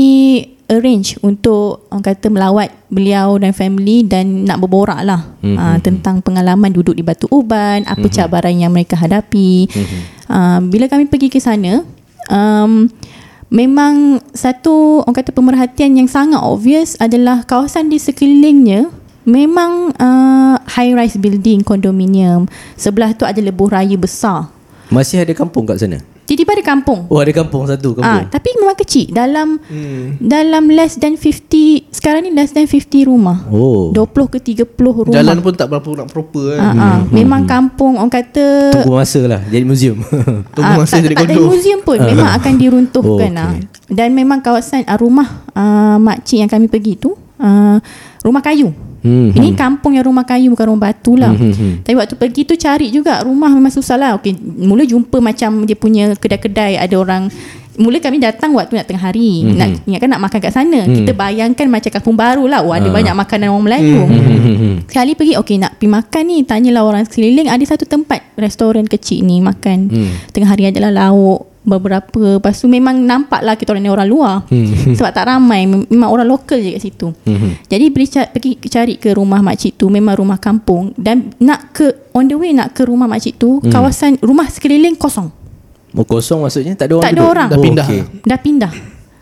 arrange 0.68 1.16
untuk 1.24 1.88
orang 1.88 2.04
kata 2.04 2.28
melawat 2.28 2.68
beliau 2.92 3.40
dan 3.40 3.56
family 3.56 4.04
dan 4.04 4.44
nak 4.44 4.60
berborak 4.60 5.00
lah 5.00 5.24
Mhm. 5.40 5.56
uh, 5.56 5.78
tentang 5.80 6.20
pengalaman 6.20 6.76
duduk 6.76 6.92
di 6.92 7.02
Batu 7.02 7.26
Uban, 7.32 7.88
apa 7.88 8.04
cabaran 8.12 8.52
yang 8.52 8.76
mereka 8.76 9.00
hadapi. 9.00 9.72
Uh, 10.28 10.60
bila 10.68 10.92
kami 10.92 11.08
pergi 11.08 11.32
ke 11.32 11.40
sana, 11.40 11.88
um, 12.28 12.92
memang 13.48 14.20
satu 14.36 15.08
orang 15.08 15.16
kata 15.16 15.32
pemerhatian 15.32 15.96
yang 15.96 16.10
sangat 16.12 16.44
obvious 16.44 17.00
adalah 17.00 17.48
kawasan 17.48 17.88
di 17.88 17.96
sekelilingnya 17.96 18.92
memang 19.24 19.96
uh, 19.96 20.56
high 20.68 20.92
rise 20.92 21.16
building 21.16 21.64
kondominium. 21.64 22.48
Sebelah 22.76 23.16
tu 23.16 23.24
ada 23.24 23.40
lebuh 23.40 23.72
raya 23.72 23.96
besar. 23.96 24.52
Masih 24.90 25.20
ada 25.20 25.32
kampung 25.32 25.64
kat 25.64 25.78
sana? 25.78 26.00
Tiba-tiba 26.24 26.52
ada 26.54 26.66
kampung. 26.66 27.08
Oh 27.08 27.18
ada 27.18 27.32
kampung 27.32 27.64
satu 27.64 27.96
Ah, 27.96 28.20
kampung. 28.20 28.28
tapi 28.30 28.50
memang 28.54 28.76
kecil 28.76 29.08
dalam 29.10 29.60
Hmm. 29.62 30.16
dalam 30.18 30.68
less 30.68 30.96
than 30.96 31.16
50 31.16 31.88
sekarang 31.90 32.20
ni 32.22 32.32
less 32.32 32.52
than 32.52 32.64
50 32.66 33.04
rumah. 33.04 33.48
Oh. 33.48 33.92
20 33.92 34.28
ke 34.28 34.40
30 34.42 34.68
rumah. 35.04 35.16
Jalan 35.18 35.40
pun 35.40 35.54
tak 35.54 35.68
berapa 35.68 35.88
nak 35.94 36.08
proper 36.08 36.56
Ah, 36.56 36.72
kan. 36.72 36.76
ah. 36.78 37.00
memang 37.10 37.44
kampung 37.44 37.96
orang 37.96 38.12
kata 38.14 38.72
Tunggu 38.74 38.92
masa 38.94 39.24
lah 39.24 39.40
Jadi 39.42 39.64
museum 39.64 39.98
Tunggu 40.56 40.68
ah, 40.70 40.78
masa 40.78 40.94
tak, 40.94 41.04
jadi 41.06 41.16
tak 41.16 41.26
ada 41.26 41.34
kondo. 41.34 41.48
museum 41.50 41.80
pun 41.82 41.98
memang 41.98 42.30
akan 42.34 42.54
diruntuhkan 42.56 43.32
Oh, 43.34 43.40
ah. 43.40 43.50
okey. 43.50 43.64
Dan 43.90 44.10
memang 44.12 44.40
kawasan 44.40 44.84
ah, 44.84 44.96
rumah 44.96 45.28
ah, 45.52 45.96
makcik 45.98 46.38
yang 46.38 46.50
kami 46.50 46.68
pergi 46.68 46.96
tu 46.98 47.12
ah, 47.38 47.80
rumah 48.20 48.40
kayu. 48.42 48.72
Hmm, 49.08 49.32
Ini 49.32 49.56
kampung 49.56 49.94
yang 49.94 50.04
rumah 50.04 50.22
kayu 50.22 50.52
bukan 50.52 50.68
rumah 50.68 50.84
batu 50.86 51.16
lah. 51.16 51.32
Hmm, 51.32 51.40
hmm, 51.42 51.54
hmm. 51.54 51.74
Tapi 51.82 51.96
waktu 51.96 52.16
pergi 52.16 52.42
tu 52.44 52.54
cari 52.54 52.88
juga 52.90 53.24
rumah 53.24 53.48
memang 53.50 53.72
susah 53.72 53.96
lah. 53.96 54.12
Okey, 54.16 54.36
mula 54.60 54.84
jumpa 54.84 55.18
macam 55.18 55.64
dia 55.64 55.74
punya 55.74 56.12
kedai-kedai 56.14 56.76
ada 56.76 56.96
orang 56.96 57.32
Mula 57.78 58.02
kami 58.02 58.18
datang 58.18 58.58
waktu 58.58 58.74
nak 58.74 58.90
tengah 58.90 59.06
hari 59.06 59.46
Mhm. 59.46 59.54
Nak 59.54 59.70
ingatkan 59.86 60.10
nak 60.10 60.18
makan 60.20 60.40
kat 60.42 60.50
sana 60.50 60.82
Kita 60.82 61.14
bayangkan 61.14 61.70
macam 61.70 61.94
kampung 61.94 62.18
baru 62.18 62.50
lah 62.50 62.66
Oh 62.66 62.74
ada 62.74 62.90
Ah. 62.90 62.90
banyak 62.90 63.14
makanan 63.14 63.54
orang 63.54 63.66
Melayu 63.70 64.02
Sekali 64.84 65.14
pergi 65.14 65.38
Okey 65.38 65.62
nak 65.62 65.78
pergi 65.78 65.86
makan 65.88 66.24
ni 66.26 66.38
Tanyalah 66.42 66.82
orang 66.82 67.04
sekeliling 67.06 67.46
Ada 67.46 67.78
satu 67.78 67.86
tempat 67.86 68.34
Restoran 68.34 68.82
kecil 68.84 69.22
ni 69.22 69.40
Makan 69.40 69.80
Hmm. 69.88 70.10
Tengah 70.28 70.50
hari 70.50 70.66
adalah 70.68 70.90
lauk 70.90 71.57
Beberapa 71.68 72.40
Lepas 72.40 72.56
tu 72.56 72.66
memang 72.66 72.96
nampak 72.96 73.42
lah 73.42 73.54
Kita 73.54 73.70
orang 73.70 73.84
ni 73.84 73.92
orang 73.92 74.08
luar 74.08 74.36
Hmm. 74.48 74.96
Sebab 74.96 75.12
tak 75.12 75.28
ramai 75.28 75.64
Mem- 75.64 75.84
Memang 75.88 76.10
orang 76.10 76.26
lokal 76.26 76.58
je 76.58 76.72
kat 76.72 76.82
situ 76.82 77.08
Mhm. 77.22 77.68
jadi 77.68 77.86
bila 77.88 78.06
ca- 78.08 78.30
pergi 78.30 78.52
cari 78.64 78.96
ke 78.96 79.12
rumah 79.12 79.42
makcik 79.42 79.76
tu 79.76 79.88
memang 79.88 80.16
rumah 80.16 80.38
kampung 80.38 80.96
dan 80.96 81.36
nak 81.38 81.72
ke 81.72 81.86
on 82.12 82.26
the 82.26 82.34
way 82.34 82.50
nak 82.50 82.72
ke 82.72 82.82
rumah 82.82 83.06
makcik 83.06 83.36
tu 83.36 83.60
Hmm. 83.60 83.68
kawasan 83.68 84.16
rumah 84.20 84.48
sekeliling 84.48 84.96
kosong. 84.96 85.28
Oh 85.90 86.04
kosong 86.04 86.40
maksudnya 86.40 86.74
Tak 86.74 86.86
ada 86.86 86.94
orang 86.94 87.04
Tak 87.04 87.12
ada 87.12 87.18
duduk? 87.18 87.30
orang. 87.30 87.48
Dah 87.48 87.58
Oh, 87.58 87.64
pindah. 87.64 87.86
okey. 87.86 88.02
Dah 88.24 88.40
pindah. 88.40 88.72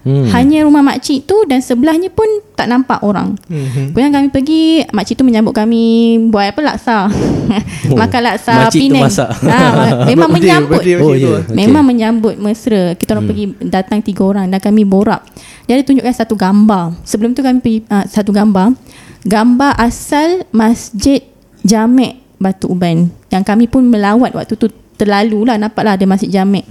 Hmm. 0.05 0.29
Hanya 0.29 0.61
rumah 0.61 0.85
makcik 0.85 1.25
tu 1.25 1.33
dan 1.43 1.59
sebelahnya 1.59 2.07
pun 2.07 2.29
tak 2.53 2.69
nampak 2.69 3.01
orang. 3.01 3.33
Mhm. 3.49 3.89
Kemudian 3.89 4.13
kami 4.13 4.27
pergi 4.29 4.61
makcik 4.87 5.17
tu 5.17 5.25
menyambut 5.25 5.49
kami 5.51 5.81
buat 6.29 6.53
apa 6.53 6.61
laksa. 6.61 7.09
Makan 7.89 8.21
laksa 8.21 8.51
Oh, 8.51 8.59
makcik 8.63 8.79
tu 8.79 8.87
Penang. 8.87 9.03
masak. 9.03 9.29
Ha, 9.33 9.57
memang 10.05 10.29
Birthday- 10.29 10.45
menyambut. 10.45 10.77
birthday 10.77 10.95
Oh 10.95 11.11
ya 11.11 11.27
lah. 11.27 11.41
okay. 11.41 11.55
Memang 11.57 11.83
menyambut 11.83 12.33
mesra. 12.37 12.93
Kita 12.93 13.17
orang 13.17 13.25
pergi 13.25 13.45
datang 13.59 13.99
tiga 13.99 14.21
orang 14.23 14.45
dan 14.45 14.61
kami 14.61 14.85
borak. 14.85 15.25
Dia 15.65 15.73
ada 15.73 15.83
tunjukkan 15.83 16.13
satu 16.15 16.37
gambar. 16.37 17.01
Sebelum 17.01 17.33
tu 17.33 17.41
kami 17.41 17.57
pergi 17.59 17.79
uh, 17.87 18.05
satu 18.05 18.29
gambar. 18.29 18.77
Gambar 19.21 19.73
asal 19.75 20.45
Masjid 20.51 21.25
Jamek 21.61 22.21
Batu 22.37 22.69
Uban. 22.69 23.09
Yang 23.27 23.43
kami 23.43 23.65
pun 23.65 23.81
melawat 23.81 24.31
waktu 24.31 24.53
tu 24.53 24.69
terlalu 24.95 25.49
lah 25.49 25.57
nampaklah 25.57 25.97
ada 25.97 26.05
Masjid 26.05 26.29
Jamek. 26.31 26.61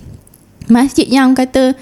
Masjid 0.64 1.04
yang 1.04 1.34
kata 1.34 1.74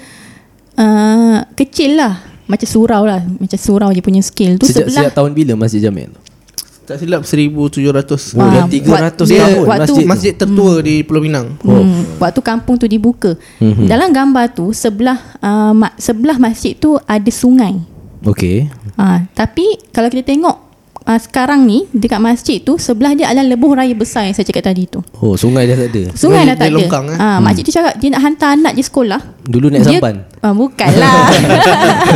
uh, 0.75 1.37
kecil 1.53 1.95
lah. 1.95 2.13
Macam 2.43 2.65
surau 2.65 3.03
lah. 3.03 3.23
Macam 3.23 3.55
surau 3.55 3.89
je 3.89 3.99
punya 3.99 4.19
scale 4.19 4.55
tu 4.55 4.65
Sejak, 4.65 4.85
sebelah. 4.85 5.01
sejak 5.01 5.13
tahun 5.13 5.31
bila 5.31 5.53
Masjid 5.57 5.79
Jamil 5.81 6.09
tu? 6.09 6.19
Tak 6.83 6.99
silap 6.99 7.23
1700. 7.23 8.35
Oh, 8.35 8.43
dah 8.43 8.59
Ah, 8.59 8.67
300 8.67 8.75
buat- 8.83 9.23
Dia 9.23 9.39
tahun 9.39 9.55
waktu- 9.63 9.79
masjid, 9.87 10.05
masjid, 10.05 10.33
tu. 10.33 10.39
tertua 10.43 10.73
di 10.79 10.95
Pulau 11.01 11.23
Pinang. 11.23 11.47
Hmm, 11.57 12.19
waktu 12.19 12.41
kampung 12.43 12.75
tu 12.75 12.85
dibuka. 12.85 13.39
Mhm. 13.57 13.87
Dalam 13.87 14.11
gambar 14.11 14.51
tu 14.51 14.67
sebelah 14.69 15.15
uh, 15.39 15.71
ma- 15.71 15.95
sebelah 15.95 16.35
masjid 16.35 16.75
tu 16.75 16.99
ada 16.99 17.31
sungai. 17.31 17.79
Okey. 18.21 18.67
Ha, 18.93 19.31
tapi 19.31 19.63
kalau 19.89 20.07
kita 20.07 20.27
tengok 20.27 20.72
uh, 21.03 21.15
sekarang 21.17 21.63
ni 21.63 21.85
dekat 21.89 22.17
masjid 22.17 22.57
tu 22.57 22.75
sebelah 22.75 23.11
dia 23.11 23.27
adalah 23.27 23.47
lebuh 23.49 23.73
raya 23.73 23.93
besar 23.93 24.23
yang 24.23 24.33
saya 24.33 24.43
cakap 24.43 24.63
tadi 24.65 24.85
tu. 24.85 24.99
Oh 25.17 25.33
sungai 25.33 25.63
dah 25.63 25.77
tak 25.77 25.89
ada 25.89 26.03
Sungai 26.13 26.41
Dia- 26.41 26.49
dah 26.49 26.55
tak 26.55 26.61
dia 26.61 26.69
ada. 26.69 26.77
longkang, 26.77 27.05
eh? 27.07 27.17
Ha, 27.17 27.27
makcik 27.39 27.63
tu 27.63 27.73
cakap 27.73 27.93
dia 27.95 28.09
nak 28.09 28.21
hantar 28.21 28.49
anak 28.53 28.73
je 28.73 28.83
sekolah. 28.83 29.19
Dulu 29.41 29.65
naik 29.67 29.81
dia, 29.81 29.89
sampan 29.93 30.15
Ah, 30.39 30.51
bukanlah. 30.51 31.15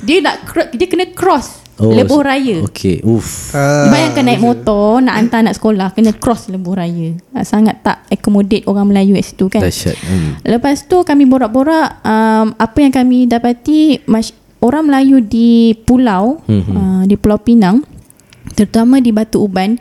dia 0.00 0.18
nak 0.20 0.34
dia 0.70 0.86
kena 0.86 1.06
cross 1.10 1.64
Oh, 1.74 1.90
Lebuh 1.90 2.22
raya 2.22 2.62
Okey. 2.62 3.02
Uff. 3.02 3.50
Ah, 3.50 3.90
Bayangkan 3.90 4.22
naik 4.22 4.38
motor 4.38 5.02
Nak 5.02 5.10
hantar 5.12 5.42
anak 5.42 5.58
sekolah 5.58 5.90
Kena 5.90 6.14
cross 6.14 6.46
lebuh 6.46 6.70
raya 6.72 7.18
Ah, 7.28 7.42
Sangat 7.42 7.82
tak 7.82 8.06
accommodate 8.06 8.62
Orang 8.64 8.86
Melayu 8.86 9.10
kat 9.12 9.26
situ 9.26 9.44
kan 9.48 9.58
Dahsyat. 9.58 9.98
Hmm. 9.98 10.38
Lepas 10.44 10.86
tu 10.86 11.02
kami 11.02 11.26
borak-borak 11.26 11.98
um, 12.00 12.54
Apa 12.54 12.78
yang 12.78 12.94
kami 12.94 13.26
dapati 13.26 13.98
mas- 14.06 14.30
Orang 14.62 14.86
Melayu 14.86 15.18
di 15.18 15.74
pulau 15.76 16.46
Mhm. 16.46 16.62
uh, 16.70 17.02
Di 17.02 17.18
Pulau 17.18 17.42
Pinang 17.42 17.82
Terutama 18.54 19.02
di 19.02 19.10
Batu 19.10 19.42
Uban 19.42 19.76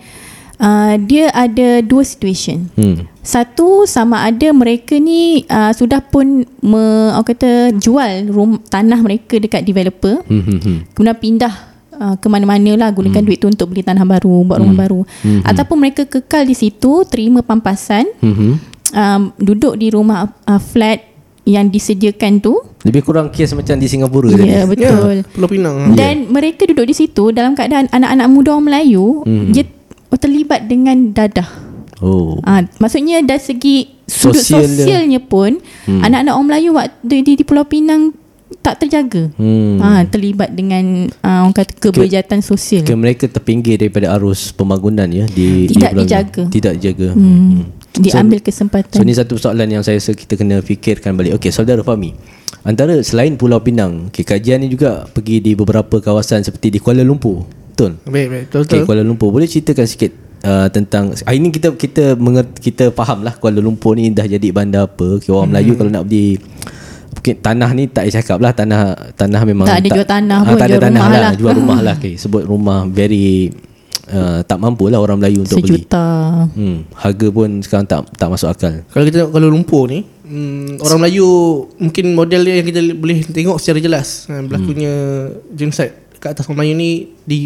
uh, 0.58 0.94
Dia 1.00 1.30
ada 1.32 1.80
dua 1.80 2.04
situation 2.04 2.68
Hmm. 2.74 3.06
Satu 3.24 3.88
sama 3.88 4.28
ada 4.28 4.52
mereka 4.52 5.00
ni 5.00 5.48
uh, 5.48 5.72
sudah 5.72 6.04
pun 6.04 6.44
me, 6.60 6.84
orang 7.14 7.24
kata 7.24 7.72
jual 7.80 8.28
rum, 8.28 8.60
tanah 8.68 9.00
mereka 9.00 9.40
dekat 9.40 9.64
developer 9.64 10.20
Hmm. 10.28 10.44
Hmm. 10.44 10.60
hmm. 10.60 10.78
kemudian 10.92 11.16
pindah 11.16 11.54
uh, 11.96 12.16
ke 12.20 12.28
mana-mana 12.28 12.76
lah 12.76 12.90
gunakan 12.92 13.22
hmm. 13.24 13.28
duit 13.30 13.40
tu 13.40 13.48
untuk 13.48 13.72
beli 13.72 13.86
tanah 13.86 14.04
baru 14.04 14.44
buat 14.44 14.60
rumah 14.60 14.76
baru 14.76 15.02
Hmm. 15.24 15.40
ataupun 15.46 15.78
mereka 15.80 16.04
kekal 16.04 16.44
di 16.44 16.58
situ 16.58 17.06
terima 17.08 17.40
pampasan 17.40 18.04
Hmm. 18.20 18.36
hmm. 18.36 18.54
um, 18.92 19.22
duduk 19.40 19.80
di 19.80 19.88
rumah 19.88 20.28
uh, 20.44 20.60
flat 20.60 21.13
yang 21.44 21.68
disediakan 21.68 22.40
tu 22.40 22.56
Lebih 22.82 23.02
kurang 23.02 23.28
kes 23.28 23.52
macam 23.52 23.76
di 23.76 23.86
Singapura 23.86 24.28
ya 24.28 24.38
tadi. 24.38 24.48
yeah, 24.50 24.66
betul 24.66 25.16
Ya, 25.18 25.24
Pulau 25.30 25.48
Pinang. 25.48 25.76
dan 25.94 26.28
mereka 26.28 26.64
duduk 26.64 26.86
di 26.86 26.96
situ 26.96 27.30
dalam 27.30 27.52
keadaan 27.52 27.88
anak-anak 27.90 28.28
muda 28.28 28.50
orang 28.52 28.66
Melayu 28.66 29.24
Hmm. 29.24 29.52
dia 29.52 29.68
terlibat 30.14 30.66
dengan 30.66 31.12
dadah 31.12 31.48
Oh. 32.00 32.36
Ah, 32.44 32.60
maksudnya 32.78 33.20
dari 33.20 33.40
segi 33.40 33.76
sudut 34.04 34.36
Sosial 34.36 34.68
dia. 34.68 34.76
sosialnya 34.78 35.20
pun 35.20 35.56
hmm. 35.88 36.04
anak-anak 36.04 36.34
orang 36.34 36.48
Melayu 36.50 36.70
waktu 36.74 37.24
di, 37.24 37.32
di 37.34 37.44
Pulau 37.44 37.64
Pinang 37.64 38.12
tak 38.60 38.86
terjaga. 38.86 39.32
Hmm. 39.40 39.80
Ha, 39.80 40.06
terlibat 40.06 40.54
dengan 40.54 41.10
uh, 41.24 41.48
orang 41.48 41.56
kata 41.56 41.74
keberjatan 41.80 42.40
sosial. 42.44 42.84
Ke 42.86 42.94
mereka 42.94 43.26
terpinggir 43.26 43.80
daripada 43.80 44.14
arus 44.20 44.54
pembangunan 44.54 45.08
ya 45.10 45.26
di 45.26 45.72
Tidak 45.72 45.92
di 45.94 46.00
dijaga. 46.06 46.44
Tidak 46.52 46.74
dijaga. 46.78 47.10
hmm. 47.16 47.82
Diambil 47.94 48.42
So, 48.42 48.46
kesempatan. 48.50 48.98
So 48.98 49.06
ni 49.06 49.14
satu 49.14 49.38
soalan 49.38 49.70
yang 49.70 49.86
saya 49.86 50.02
rasa 50.02 50.18
kita 50.18 50.34
kena 50.34 50.66
fikirkan 50.66 51.14
balik. 51.14 51.38
Okey, 51.38 51.54
saudara 51.54 51.86
Fahmi. 51.86 52.18
Antara 52.66 52.98
selain 53.06 53.38
Pulau 53.38 53.62
Pinang, 53.62 54.10
okay, 54.10 54.26
kajian 54.26 54.64
ni 54.64 54.72
juga 54.72 55.06
pergi 55.12 55.44
di 55.44 55.52
beberapa 55.54 56.00
kawasan 56.00 56.42
seperti 56.42 56.74
di 56.74 56.80
Kuala 56.82 57.04
Lumpur. 57.06 57.46
Betul? 57.76 58.02
Baik, 58.08 58.28
baik. 58.32 58.44
Betul, 58.50 58.60
Okey, 58.66 58.78
betul. 58.82 58.88
Kuala 58.90 59.04
Lumpur. 59.06 59.30
Boleh 59.30 59.46
ceritakan 59.46 59.86
sikit 59.86 60.12
uh, 60.42 60.68
tentang 60.74 61.14
ah, 61.28 61.34
ini 61.36 61.54
kita 61.54 61.76
kita 61.78 62.16
mengerti, 62.18 62.74
kita 62.74 62.90
faham 62.96 63.22
lah 63.22 63.38
Kuala 63.38 63.62
Lumpur 63.62 63.94
ni 63.94 64.10
dah 64.10 64.26
jadi 64.26 64.48
bandar 64.50 64.90
apa. 64.90 65.22
Okay, 65.22 65.30
orang 65.30 65.52
hmm. 65.52 65.52
Melayu 65.54 65.74
kalau 65.78 65.92
nak 65.94 66.06
mungkin 66.10 66.38
tanah 67.20 67.70
ni 67.72 67.86
tak 67.86 68.08
payah 68.08 68.16
cakap 68.20 68.38
lah 68.42 68.52
tanah 68.52 68.82
tanah 69.14 69.42
memang 69.46 69.68
Tak 69.68 69.80
ada 69.84 69.90
jual 69.92 70.08
tanah 70.08 70.40
ah, 70.42 70.48
pun, 70.48 70.58
tak 70.58 70.68
ada 70.68 70.74
jual 70.74 70.84
tanah 70.84 71.02
rumah 71.02 71.12
lah, 71.14 71.22
lah. 71.22 71.34
jual 71.38 71.54
rumah 71.54 71.80
lah 71.84 71.96
okay. 72.02 72.14
sebut 72.18 72.44
rumah 72.44 72.80
very 72.88 73.54
uh, 74.10 74.40
tak 74.44 74.58
mampu 74.60 74.92
lah 74.92 75.00
orang 75.00 75.20
Melayu 75.20 75.46
untuk 75.46 75.64
beli 75.64 75.84
Sejuta. 75.86 76.08
Hmm, 76.52 76.84
harga 76.96 77.28
pun 77.30 77.50
sekarang 77.64 77.86
tak 77.88 78.00
tak 78.18 78.28
masuk 78.28 78.50
akal. 78.52 78.74
Kalau 78.92 79.04
kita 79.08 79.16
tengok 79.24 79.32
Kuala 79.32 79.48
Lumpur 79.48 79.84
ni 79.88 80.04
hmm, 80.04 80.82
Orang 80.82 81.00
Melayu 81.00 81.28
Mungkin 81.80 82.06
model 82.12 82.42
dia 82.44 82.56
yang 82.60 82.68
kita 82.68 82.80
boleh 82.96 83.18
tengok 83.24 83.58
secara 83.62 83.80
jelas 83.80 84.26
ha, 84.28 84.42
Berlakunya 84.44 84.94
genocide 85.52 85.94
Kat 86.20 86.34
atas 86.36 86.48
orang 86.48 86.64
Melayu 86.64 86.74
ni 86.76 86.92
Di 87.24 87.40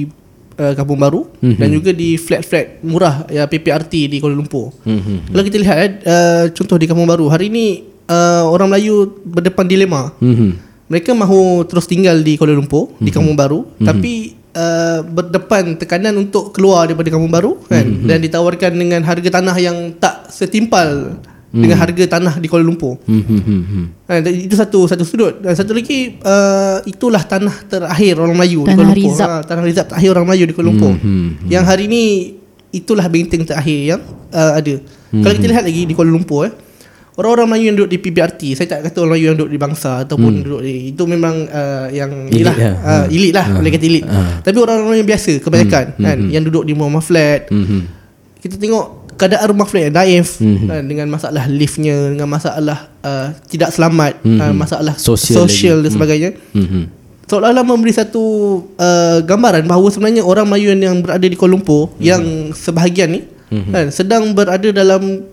uh, 0.57 0.73
Kampung 0.73 0.97
Baru 0.97 1.29
Mhm. 1.37 1.57
Dan 1.57 1.69
juga 1.69 1.91
di 1.93 2.17
flat-flat 2.17 2.81
murah 2.81 3.27
ya, 3.29 3.45
PPRT 3.45 4.09
di 4.09 4.17
Kuala 4.17 4.33
Lumpur 4.33 4.73
Hmm. 4.81 5.29
Kalau 5.29 5.43
kita 5.45 5.57
lihat 5.61 5.89
eh, 6.01 6.09
uh, 6.09 6.45
Contoh 6.53 6.77
di 6.79 6.85
Kampung 6.89 7.05
Baru 7.05 7.29
Hari 7.29 7.47
ni 7.51 7.96
uh, 8.07 8.43
Orang 8.49 8.71
Melayu 8.71 9.19
berdepan 9.23 9.67
dilema 9.67 10.09
Hmm. 10.17 10.57
mereka 10.87 11.11
mahu 11.11 11.67
terus 11.67 11.85
tinggal 11.85 12.23
di 12.23 12.39
Kuala 12.39 12.55
Lumpur 12.55 12.87
mm-hmm. 12.87 13.03
di 13.03 13.11
Kampung 13.11 13.35
Baru 13.35 13.67
mm-hmm. 13.67 13.85
tapi 13.85 14.13
uh, 14.55 14.99
berdepan 15.03 15.75
tekanan 15.75 16.15
untuk 16.15 16.55
keluar 16.55 16.87
daripada 16.87 17.11
Kampung 17.11 17.31
Baru 17.31 17.59
kan 17.67 17.83
mm-hmm. 17.83 18.07
dan 18.07 18.17
ditawarkan 18.23 18.71
dengan 18.71 19.01
harga 19.03 19.29
tanah 19.29 19.55
yang 19.59 19.77
tak 19.99 20.31
setimpal 20.31 21.19
mm. 21.51 21.61
dengan 21.63 21.77
harga 21.79 22.03
tanah 22.17 22.33
di 22.39 22.47
Kuala 22.47 22.63
Lumpur. 22.63 22.99
Hmm. 23.03 23.23
Hmm. 23.23 23.41
Hmm. 23.43 23.63
hmm. 23.63 23.85
Ha, 24.07 24.23
itu 24.23 24.55
satu 24.55 24.87
satu 24.87 25.03
sudut 25.03 25.43
dan 25.43 25.53
satu 25.55 25.75
lagi 25.75 26.15
uh, 26.23 26.79
itulah 26.87 27.23
tanah 27.23 27.55
terakhir 27.67 28.19
orang 28.19 28.35
Melayu 28.35 28.63
di 28.63 28.71
Tanah 28.71 28.77
Kuala 28.77 28.91
Lumpur. 28.95 29.11
Rizab. 29.11 29.27
Ha, 29.27 29.37
tanah 29.43 29.63
Rizab 29.63 29.85
terakhir 29.91 30.09
orang 30.15 30.25
Melayu 30.27 30.43
di 30.47 30.53
Kuala 30.55 30.67
Lumpur. 30.71 30.93
Hmm, 30.95 31.03
hmm, 31.03 31.27
Yang 31.51 31.63
hari 31.67 31.85
ni 31.91 32.03
itulah 32.71 33.05
benteng 33.07 33.43
terakhir 33.43 33.79
yang 33.95 34.01
uh, 34.31 34.53
ada. 34.55 34.75
Kalau 35.07 35.33
kita 35.39 35.47
lihat 35.47 35.63
lagi 35.63 35.81
di 35.87 35.93
Kuala 35.95 36.11
Lumpur 36.11 36.47
eh 36.47 36.53
Orang-orang 37.17 37.47
Melayu 37.49 37.65
yang 37.65 37.75
duduk 37.75 37.89
di 37.89 37.99
PBRT 37.99 38.41
Saya 38.53 38.67
tak 38.69 38.79
kata 38.85 39.01
orang 39.01 39.09
Melayu 39.11 39.25
yang 39.25 39.35
duduk 39.35 39.51
di 39.51 39.59
bangsa 39.59 40.05
Ataupun 40.05 40.31
duduk 40.39 40.61
di 40.61 40.93
Itu 40.93 41.03
memang 41.03 41.35
uh, 41.43 41.89
yang 41.89 42.29
Elit 42.29 42.29
Elit 42.29 42.45
lah 42.45 42.55
lah. 42.55 42.75
uh, 43.01 43.05
Elit 43.09 43.33
lah 43.33 43.45
Boleh 43.51 43.71
kata 43.71 43.85
elit 43.85 44.03
Ah. 44.05 44.37
Tapi 44.39 44.53
orang-orang 44.55 44.97
yang 44.97 45.09
biasa 45.09 45.31
Kebanyakan 45.39 45.85
kan 45.97 46.17
Yang 46.29 46.43
duduk 46.47 46.63
di 46.63 46.71
rumah 46.71 47.01
flat 47.01 47.49
Hmm. 47.49 47.65
hmm. 47.65 47.81
Kita 48.37 48.55
tengok 48.55 48.85
Keadaan 49.17 49.47
rumah 49.49 49.65
flat 49.65 49.89
yang 49.89 49.95
daif 49.95 50.37
Mhm. 50.37 50.65
kan, 50.67 50.83
Dengan 50.85 51.07
masalah 51.09 51.43
liftnya 51.49 51.95
Dengan 52.07 52.29
masalah 52.29 52.77
uh, 53.01 53.33
Tidak 53.43 53.67
selamat 53.67 54.21
uh, 54.21 54.53
Masalah 54.53 54.93
Sosial 54.93 55.41
Sosial, 55.43 55.77
dan 55.81 55.89
sebagainya 55.89 56.31
Hmm. 56.53 56.63
hmm. 56.63 56.85
Seolah-olah 57.25 57.59
memberi 57.61 57.91
satu 57.91 58.23
uh, 58.73 59.19
gambaran 59.19 59.65
bahawa 59.65 59.89
sebenarnya 59.89 60.21
orang 60.21 60.45
Melayu 60.45 60.71
yang 60.71 61.01
berada 61.01 61.25
di 61.25 61.33
Kuala 61.33 61.51
Lumpur 61.51 61.91
Mhm. 61.91 61.99
yang 61.99 62.21
sebahagian 62.53 63.09
ni 63.09 63.21
kan 63.47 63.87
sedang 63.89 64.31
berada 64.31 64.69
dalam 64.69 65.23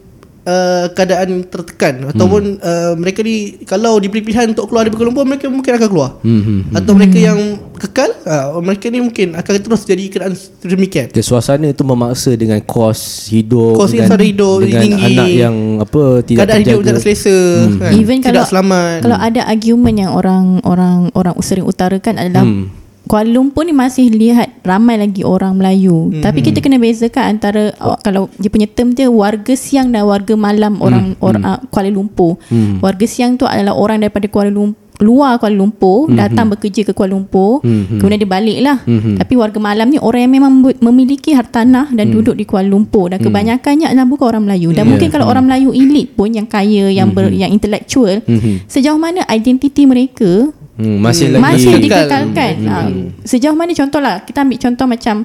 uh, 0.44 0.87
keadaan 0.92 1.44
tertekan 1.44 2.09
ataupun 2.12 2.61
uh, 2.61 2.92
mereka 2.94 3.20
ni 3.20 3.59
kalau 3.64 3.96
diberi 3.98 4.22
pilihan 4.22 4.52
untuk 4.52 4.70
keluar 4.70 4.87
dari 4.87 4.94
Kuala 4.94 5.09
Lumpur 5.11 5.24
mereka 5.26 5.48
mungkin 5.50 5.72
akan 5.74 5.88
keluar. 5.88 6.11
Hmm. 6.20 6.42
hmm. 6.44 6.61
Atau 6.76 6.92
mereka 6.94 7.18
yang 7.18 7.40
kekal 7.74 8.11
uh, 8.24 8.61
mereka 8.62 8.87
ni 8.88 9.00
mungkin 9.02 9.35
akan 9.35 9.52
terus 9.59 9.83
jadi 9.85 10.04
keadaan 10.09 10.35
demikian. 10.62 11.09
Okay, 11.11 11.24
suasana 11.24 11.68
itu 11.68 11.83
memaksa 11.83 12.33
dengan 12.38 12.61
kos 12.62 13.28
hidup 13.28 13.76
Kos 13.76 13.90
dengan, 13.92 14.16
hidup 14.20 14.62
dengan 14.62 14.83
tinggi. 14.85 15.04
anak 15.11 15.28
yang 15.28 15.57
apa 15.83 16.02
tidak 16.22 16.40
Keadaan 16.46 16.61
hidup 16.62 16.70
terjaga. 16.80 16.87
tidak 16.87 17.00
selesa 17.02 17.37
kan. 17.80 17.90
Even 17.96 18.16
tidak 18.20 18.33
kalau 18.44 18.44
selamat. 18.52 18.98
kalau 19.02 19.18
ada 19.18 19.40
argument 19.48 19.96
yang 19.98 20.12
orang 20.14 20.44
orang 20.62 21.11
orang 21.12 21.35
sering 21.42 21.66
utarakan 21.66 22.16
adalah 22.20 22.44
Hmm. 22.44 22.68
Kuala 23.04 23.28
Lumpur 23.28 23.68
ni 23.68 23.76
masih 23.76 24.08
lihat 24.08 24.64
ramai 24.64 24.96
lagi 24.96 25.20
orang 25.22 25.60
Melayu. 25.60 26.08
Hmm. 26.08 26.24
Tapi 26.24 26.40
kita 26.40 26.64
kena 26.64 26.80
bezakan 26.80 27.36
antara 27.36 27.76
oh, 27.78 28.00
kalau 28.00 28.32
dia 28.40 28.48
punya 28.48 28.64
term 28.64 28.96
dia 28.96 29.12
warga 29.12 29.52
siang 29.52 29.92
dan 29.92 30.08
warga 30.08 30.32
malam 30.34 30.80
orang 30.80 31.12
orang 31.20 31.42
uh, 31.44 31.60
Kuala 31.68 31.92
Lumpur. 31.92 32.40
Hmm. 32.48 32.80
Warga 32.80 33.04
siang 33.04 33.36
tu 33.36 33.44
adalah 33.44 33.76
orang 33.76 34.00
daripada 34.00 34.24
Kuala 34.26 34.48
Lumpur 34.48 34.80
luar 35.02 35.42
Kuala 35.42 35.58
Lumpur 35.58 36.06
Hmm. 36.06 36.14
datang 36.14 36.46
bekerja 36.48 36.86
ke 36.86 36.94
Kuala 36.94 37.18
Lumpur 37.18 37.58
Mhm. 37.66 37.98
kemudian 37.98 38.14
dia 38.14 38.30
balik 38.30 38.58
lah 38.62 38.78
Mhm. 38.86 39.18
tapi 39.18 39.34
warga 39.34 39.58
malam 39.58 39.90
ni 39.90 39.98
orang 39.98 40.22
yang 40.22 40.38
memang 40.38 40.52
memiliki 40.78 41.34
hartanah 41.34 41.90
dan 41.90 42.08
Hmm. 42.08 42.14
duduk 42.14 42.38
di 42.38 42.46
Kuala 42.46 42.70
Lumpur 42.70 43.10
dan 43.10 43.18
kebanyakannya 43.18 43.90
adalah 43.90 44.06
bukan 44.06 44.26
orang 44.30 44.46
Melayu 44.46 44.70
dan 44.70 44.86
mungkin 44.86 45.10
kalau 45.10 45.26
orang 45.26 45.50
Melayu 45.50 45.74
elit 45.74 46.14
pun 46.14 46.30
yang 46.30 46.46
kaya 46.46 46.94
yang 46.94 47.10
ber, 47.10 47.26
yang 47.26 47.50
intellectual 47.50 48.22
Mhm. 48.22 48.70
sejauh 48.70 48.94
mana 48.94 49.26
identiti 49.26 49.82
mereka 49.82 50.54
Hmm, 50.74 50.98
masih 50.98 51.30
Hmm. 51.30 51.34
lagi 51.34 51.44
masih 51.44 51.70
Kekal. 51.70 51.82
dikekalkan. 51.84 52.54
Ha, 52.64 52.76
sejauh 53.22 53.54
mana 53.54 53.70
contohlah 53.70 54.14
kita 54.20 54.42
ambil 54.42 54.58
contoh 54.58 54.87
macam 54.87 55.16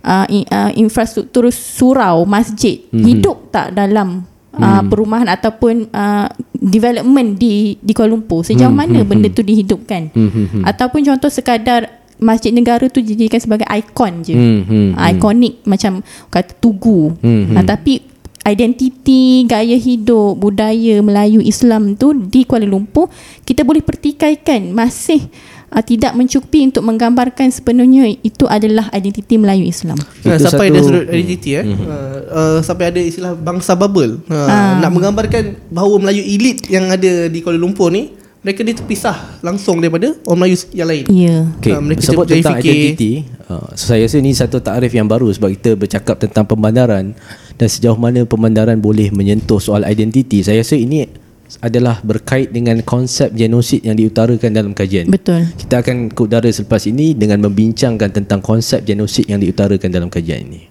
uh, 0.00 0.26
in, 0.28 0.44
uh, 0.46 0.70
infrastruktur 0.74 1.48
surau 1.48 2.22
masjid 2.22 2.84
Mhm. 2.88 3.04
hidup 3.04 3.36
tak 3.48 3.72
dalam 3.72 4.28
uh, 4.52 4.82
perumahan 4.84 5.26
ataupun 5.26 5.86
uh, 5.88 6.26
development 6.54 7.34
di 7.34 7.78
di 7.78 7.92
Kuala 7.92 8.10
Lumpur? 8.10 8.42
Sejauh 8.42 8.68
mana 8.70 9.00
benda 9.02 9.28
tu 9.28 9.40
dihidupkan? 9.40 10.10
Mhm. 10.10 10.62
ataupun 10.62 11.00
contoh 11.02 11.28
sekadar 11.28 11.88
masjid 12.18 12.50
negara 12.50 12.82
tu 12.84 12.98
dijadikan 12.98 13.38
sebagai 13.38 13.62
ikon 13.64 14.12
je. 14.20 14.34
Hmm, 14.34 14.60
hmm, 14.60 14.88
uh, 14.92 15.08
ikonik 15.08 15.62
macam 15.62 16.02
kata 16.28 16.50
tugu. 16.58 17.14
Hmm, 17.16 17.54
uh, 17.54 17.62
tapi 17.62 18.02
identiti 18.48 19.20
gaya 19.44 19.74
hidup 19.74 20.36
budaya 20.36 20.98
Melayu 20.98 21.38
Islam 21.38 21.94
tu 21.94 22.12
di 22.12 22.42
Kuala 22.42 22.64
Lumpur 22.64 23.06
kita 23.42 23.62
boleh 23.62 23.80
pertikaikan 23.80 24.70
masih 24.70 25.28
uh, 25.68 25.80
tidak 25.80 26.12
mencukupi 26.12 26.64
untuk 26.64 26.82
menggambarkan 26.82 27.48
sepenuhnya 27.48 28.08
itu 28.18 28.44
adalah 28.44 28.88
identiti 28.90 29.34
Melayu 29.34 29.64
Islam. 29.64 29.96
Ha, 29.96 30.36
Itu 30.36 30.44
sampai 30.44 30.68
satu- 30.68 30.70
ada 30.70 30.78
sudut 30.80 31.04
identiti 31.06 31.50
eh. 31.52 31.64
Mhm. 31.64 31.76
Uh, 31.78 31.88
uh, 32.28 32.58
sampai 32.60 32.84
ada 32.88 33.00
istilah 33.00 33.32
bangsa 33.32 33.72
bubble. 33.72 34.20
Ha, 34.26 34.36
Ah. 34.38 34.72
nak 34.78 34.90
menggambarkan 34.90 35.44
bahawa 35.68 35.94
Melayu 35.98 36.22
elit 36.22 36.64
yang 36.66 36.86
ada 36.86 37.26
di 37.26 37.38
Kuala 37.38 37.56
Lumpur 37.56 37.88
ni 37.88 38.12
mereka 38.38 38.62
ni 38.62 38.70
terpisah 38.70 39.40
langsung 39.40 39.76
daripada 39.76 40.14
orang 40.22 40.38
Melayu 40.40 40.56
yang 40.72 40.88
lain. 40.88 41.04
Ya. 41.10 41.36
Okay, 41.58 41.72
Ah, 41.72 41.82
mereka 41.82 42.00
sebut 42.02 42.24
jadi 42.24 42.38
tentang 42.38 42.56
fikir. 42.56 42.72
identiti 42.72 43.12
uh, 43.44 43.66
so 43.74 43.90
saya 43.90 44.04
rasa 44.04 44.16
ni 44.18 44.30
satu 44.30 44.58
takrif 44.58 44.88
yang 44.90 45.04
baru 45.04 45.26
sebab 45.28 45.48
kita 45.50 45.70
bercakap 45.74 46.16
tentang 46.18 46.44
pembandaran 46.44 47.18
dan 47.58 47.68
sejauh 47.68 47.98
mana 47.98 48.22
pembandaran 48.24 48.78
boleh 48.78 49.10
menyentuh 49.10 49.58
soal 49.58 49.82
identiti 49.84 50.40
saya 50.46 50.62
rasa 50.62 50.78
ini 50.78 51.10
adalah 51.58 51.98
berkait 52.04 52.52
dengan 52.52 52.78
konsep 52.84 53.32
genosid 53.32 53.82
yang 53.82 53.96
diutarakan 53.96 54.52
dalam 54.52 54.72
kajian 54.76 55.10
Betul. 55.10 55.48
kita 55.58 55.82
akan 55.82 56.12
ke 56.12 56.20
udara 56.22 56.48
selepas 56.48 56.86
ini 56.86 57.16
dengan 57.18 57.42
membincangkan 57.44 58.14
tentang 58.14 58.40
konsep 58.44 58.84
genosid 58.86 59.26
yang 59.26 59.42
diutarakan 59.42 59.90
dalam 59.90 60.08
kajian 60.12 60.44
ini 60.44 60.68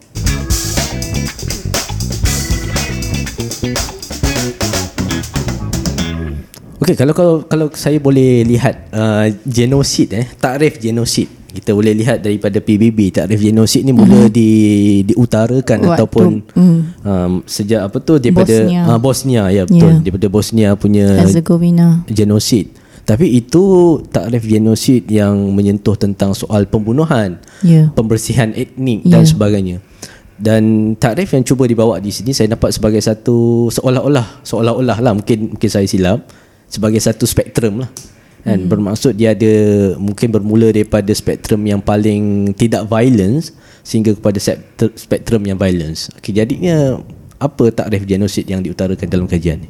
Okey, 6.78 6.94
kalau 6.94 7.14
kalau 7.18 7.34
kalau 7.50 7.66
saya 7.74 7.98
boleh 7.98 8.46
lihat 8.46 8.94
uh, 8.94 9.26
genosid 9.50 10.14
eh, 10.14 10.30
takrif 10.38 10.78
genosid. 10.78 11.26
Kita 11.48 11.74
boleh 11.74 11.90
lihat 11.98 12.22
daripada 12.22 12.62
PBB 12.62 13.10
takrif 13.10 13.42
genosid 13.42 13.82
ni 13.82 13.90
mula 13.90 14.30
di 14.30 14.50
diutarakan 15.02 15.80
Waktu, 15.82 15.94
ataupun 15.98 16.30
mm. 16.54 16.80
um, 17.02 17.32
sejak 17.50 17.82
apa 17.90 17.98
tu 17.98 18.22
daripada 18.22 18.54
Bosnia. 18.62 18.82
uh, 18.94 19.00
Bosnia 19.02 19.44
ya 19.50 19.64
betul 19.66 19.90
Ya. 19.90 20.02
daripada 20.06 20.28
Bosnia 20.30 20.70
punya 20.78 21.06
Herzegovina. 21.18 22.06
genosid. 22.06 22.70
Tapi 23.10 23.42
itu 23.42 23.64
takrif 24.14 24.46
genosid 24.46 25.10
yang 25.10 25.34
menyentuh 25.50 25.98
tentang 25.98 26.38
soal 26.38 26.70
pembunuhan, 26.70 27.42
Ya. 27.66 27.90
pembersihan 27.98 28.54
etnik 28.54 29.02
dan 29.02 29.26
Ya. 29.26 29.30
sebagainya. 29.34 29.78
Dan 30.38 30.94
takrif 30.94 31.34
yang 31.34 31.42
cuba 31.42 31.66
dibawa 31.66 31.98
di 31.98 32.14
sini 32.14 32.38
saya 32.38 32.54
dapat 32.54 32.70
sebagai 32.70 33.02
satu 33.02 33.66
seolah-olah 33.74 34.46
seolah-olah 34.46 35.02
lah 35.02 35.18
mungkin 35.18 35.58
mungkin 35.58 35.70
saya 35.74 35.90
silap 35.90 36.22
sebagai 36.68 37.00
satu 37.00 37.28
spektrum 37.28 37.84
lah. 37.84 37.92
Kan 38.48 38.64
hmm. 38.64 38.70
bermaksud 38.70 39.18
dia 39.18 39.36
ada 39.36 39.54
mungkin 40.00 40.32
bermula 40.32 40.72
daripada 40.72 41.12
spektrum 41.12 41.60
yang 41.68 41.84
paling 41.84 42.54
tidak 42.56 42.88
violence 42.88 43.52
sehingga 43.84 44.16
kepada 44.16 44.40
spektrum 44.96 45.44
yang 45.44 45.60
violence. 45.60 46.08
Okey 46.16 46.32
jadinya 46.32 47.02
apa 47.38 47.70
takrif 47.74 48.06
genosid 48.08 48.46
yang 48.48 48.64
diutarakan 48.64 49.08
dalam 49.10 49.28
kajian 49.28 49.66
ni? 49.66 49.70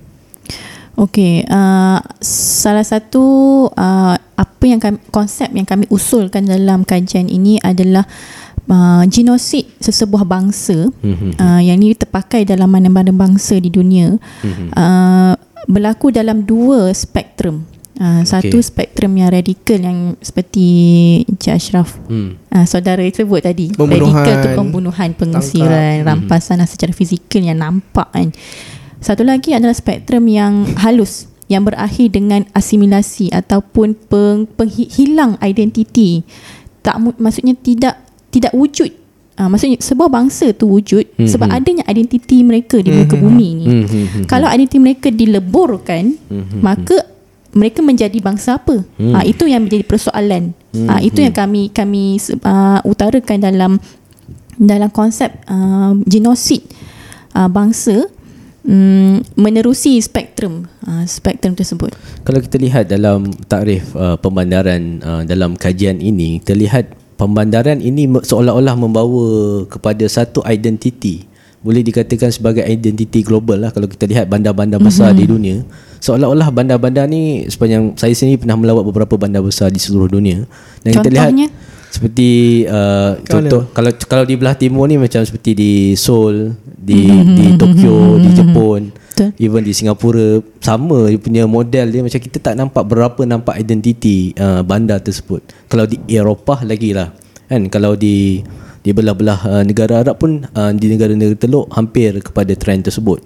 Okey, 0.97 1.45
uh, 1.45 2.01
salah 2.25 2.81
satu 2.81 3.21
uh, 3.69 4.17
apa 4.17 4.63
yang 4.65 4.81
kami, 4.81 4.97
konsep 5.13 5.45
yang 5.53 5.69
kami 5.69 5.85
usulkan 5.93 6.41
dalam 6.41 6.81
kajian 6.81 7.29
ini 7.29 7.61
adalah 7.61 8.01
uh, 8.65 9.05
genosid 9.05 9.69
sesebuah 9.77 10.25
bangsa 10.25 10.89
Mhm. 10.89 11.37
uh, 11.37 11.61
yang 11.61 11.77
ini 11.77 11.93
terpakai 11.93 12.49
dalam 12.49 12.65
mana-mana 12.73 13.13
bangsa 13.13 13.61
di 13.61 13.69
dunia 13.69 14.17
Mhm. 14.41 14.73
uh, 14.73 15.37
berlaku 15.65 16.13
dalam 16.13 16.45
dua 16.45 16.93
spektrum. 16.93 17.65
Uh, 17.97 18.21
Satu 18.29 18.61
Okey. 18.61 18.69
spektrum 18.69 19.09
yang 19.17 19.33
radikal 19.33 19.81
yang 19.81 20.13
seperti 20.21 20.65
Encik 21.25 21.57
Ashraf 21.57 21.97
Hmm. 22.05 22.37
uh, 22.53 22.61
saudara 22.61 23.01
sebut 23.09 23.41
tadi 23.41 23.73
Pembunuhan, 23.73 24.21
radikal 24.21 24.35
tu 24.37 24.49
pembunuhan 24.53 25.09
pengusiran 25.17 25.95
Mhm. 25.97 26.05
rampasan 26.05 26.61
secara 26.69 26.93
fizikal 26.93 27.41
yang 27.41 27.57
nampak 27.57 28.05
kan 28.13 28.29
satu 29.01 29.25
lagi 29.25 29.57
adalah 29.57 29.73
spektrum 29.73 30.29
yang 30.29 30.69
halus 30.77 31.25
yang 31.49 31.65
berakhir 31.65 32.13
dengan 32.13 32.45
asimilasi 32.53 33.33
ataupun 33.33 33.97
peng, 33.97 34.45
penghilang 34.45 35.41
identiti 35.41 36.21
tak 36.85 37.01
maksudnya 37.17 37.57
tidak 37.57 37.97
tidak 38.29 38.53
wujud 38.53 38.93
uh, 39.37 39.47
maksudnya 39.47 39.77
sebuah 39.79 40.09
bangsa 40.09 40.51
tu 40.51 40.67
wujud 40.67 41.05
Mhm. 41.15 41.29
sebab 41.29 41.47
adanya 41.49 41.83
identiti 41.87 42.41
mereka 42.41 42.81
di 42.81 42.89
muka 42.89 43.15
bumi 43.15 43.47
ni 43.53 43.65
Hmm, 43.65 43.85
hmm, 43.85 44.05
hmm. 44.05 44.23
kalau 44.25 44.49
identiti 44.49 44.81
mereka 44.81 45.07
dileburkan 45.13 46.13
Mhm. 46.27 46.59
maka 46.59 46.97
mereka 47.57 47.79
menjadi 47.81 48.17
bangsa 48.21 48.59
apa 48.59 48.83
Hmm. 48.99 49.13
ha, 49.17 49.23
itu 49.23 49.49
yang 49.49 49.65
menjadi 49.65 49.81
persoalan 49.87 50.53
ha, 50.85 51.01
itu 51.01 51.23
yang 51.25 51.33
kami 51.33 51.73
kami 51.73 52.21
uh, 52.43 52.79
utarakan 52.85 53.37
dalam 53.41 53.71
dalam 54.57 54.89
konsep 54.89 55.31
uh, 55.49 55.93
genosid 56.05 56.65
uh, 57.33 57.49
bangsa 57.49 58.09
um, 58.61 59.21
menerusi 59.33 59.97
spektrum 59.97 60.67
uh, 60.85 61.05
spektrum 61.07 61.55
tersebut 61.55 61.93
Kalau 62.21 62.39
kita 62.43 62.59
lihat 62.59 62.91
dalam 62.91 63.31
takrif 63.47 63.95
uh, 63.95 64.19
pembandaran 64.19 64.99
uh, 64.99 65.23
dalam 65.23 65.55
kajian 65.55 65.97
ini, 65.97 66.43
kita 66.43 66.53
lihat 66.53 66.91
pembandaran 67.17 67.81
ini 67.81 68.05
seolah-olah 68.07 68.77
membawa 68.77 69.25
kepada 69.65 70.05
satu 70.05 70.45
identiti. 70.45 71.25
Boleh 71.65 71.81
dikatakan 71.81 72.29
sebagai 72.29 72.61
identiti 72.63 73.25
global 73.25 73.67
lah 73.67 73.73
kalau 73.73 73.89
kita 73.89 74.05
lihat 74.05 74.29
bandar-bandar 74.29 74.77
besar 74.77 75.11
Mhm. 75.11 75.17
di 75.17 75.25
dunia. 75.25 75.57
Seolah-olah 75.97 76.53
bandar-bandar 76.53 77.09
ni 77.09 77.49
sepanjang 77.49 77.97
saya 77.97 78.13
sendiri 78.13 78.45
pernah 78.45 78.55
melawat 78.55 78.85
beberapa 78.85 79.17
bandar 79.17 79.41
besar 79.41 79.73
di 79.73 79.81
seluruh 79.81 80.07
dunia. 80.07 80.45
Dan 80.85 80.93
kita 80.93 81.09
lihat 81.09 81.33
seperti 81.89 82.61
uh, 82.69 83.17
contoh 83.25 83.65
kalau 83.73 83.89
kalau 84.05 84.23
di 84.23 84.37
belah 84.37 84.53
timur 84.53 84.85
ni 84.85 85.01
macam 85.01 85.25
seperti 85.25 85.57
di 85.57 85.71
Seoul, 85.97 86.53
di 86.77 87.09
Mhm. 87.09 87.35
di 87.35 87.45
Tokyo, 87.57 87.97
di 88.21 88.29
Jepun, 88.37 88.81
Betul. 89.17 89.33
even 89.41 89.65
di 89.65 89.73
Singapura 89.73 90.45
sama 90.61 91.09
dia 91.09 91.17
punya 91.17 91.43
model 91.49 91.89
dia 91.89 92.05
macam 92.05 92.21
kita 92.21 92.37
tak 92.37 92.53
nampak 92.53 92.85
berapa 92.85 93.21
nampak 93.25 93.57
identiti 93.57 94.37
uh, 94.37 94.61
bandar 94.61 95.01
tersebut. 95.01 95.41
Kalau 95.65 95.89
di 95.89 95.97
Eropah 96.05 96.61
lagi 96.61 96.93
lah. 96.93 97.09
Kan 97.49 97.73
kalau 97.73 97.97
di 97.97 98.45
di 98.85 98.93
belah-belah 98.93 99.39
uh, 99.49 99.63
negara 99.65 100.05
Arab 100.05 100.21
pun 100.21 100.45
uh, 100.53 100.71
di 100.71 100.87
negara-negara 100.93 101.33
teluk 101.33 101.65
hampir 101.73 102.21
kepada 102.21 102.53
trend 102.53 102.85
tersebut. 102.85 103.19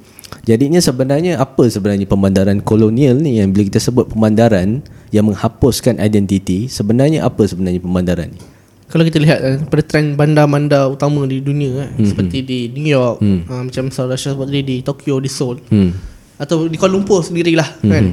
Jadinya 0.48 0.80
sebenarnya 0.80 1.38
apa 1.38 1.68
sebenarnya 1.68 2.08
pembandaran 2.08 2.64
kolonial 2.64 3.20
ni 3.20 3.44
yang 3.44 3.52
bila 3.52 3.68
kita 3.68 3.84
sebut 3.84 4.08
pembandaran 4.08 4.80
yang 5.12 5.28
menghapuskan 5.28 6.00
identiti, 6.00 6.72
sebenarnya 6.72 7.28
apa 7.28 7.44
sebenarnya 7.44 7.84
pembandaran 7.84 8.32
ni? 8.32 8.51
Kalau 8.92 9.08
kita 9.08 9.18
lihat 9.24 9.40
eh, 9.40 9.58
pada 9.64 9.84
trend 9.88 10.20
bandar-bandar 10.20 10.92
utama 10.92 11.24
di 11.24 11.40
dunia 11.40 11.96
eh, 11.96 12.04
seperti 12.04 12.44
di 12.44 12.60
New 12.76 12.92
York, 12.92 13.24
Hmm. 13.24 13.48
ah, 13.48 13.64
macam 13.64 13.88
saudara 13.88 14.20
Syah 14.20 14.36
sebut 14.36 14.52
tadi 14.52 14.62
di 14.68 14.76
Tokyo, 14.84 15.24
di 15.24 15.32
Seoul 15.32 15.64
Hmm. 15.72 15.96
atau 16.36 16.68
di 16.68 16.76
Kuala 16.76 17.00
Lumpur 17.00 17.24
sendirilah 17.24 17.80
kan. 17.80 18.12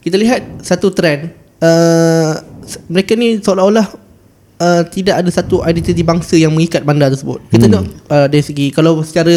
Kita 0.00 0.16
lihat 0.16 0.64
satu 0.64 0.92
trend 0.92 1.32
uh, 1.64 2.36
mereka 2.92 3.16
ni 3.16 3.40
seolah-olah 3.40 3.86
uh, 4.60 4.82
tidak 4.88 5.24
ada 5.24 5.30
satu 5.32 5.64
identiti 5.64 6.04
bangsa 6.04 6.36
yang 6.36 6.52
mengikat 6.52 6.84
bandar 6.84 7.08
tersebut. 7.08 7.40
Kita 7.48 7.68
tengok 7.68 7.84
uh, 8.12 8.26
dari 8.28 8.44
segi 8.44 8.68
kalau 8.68 9.00
secara 9.00 9.32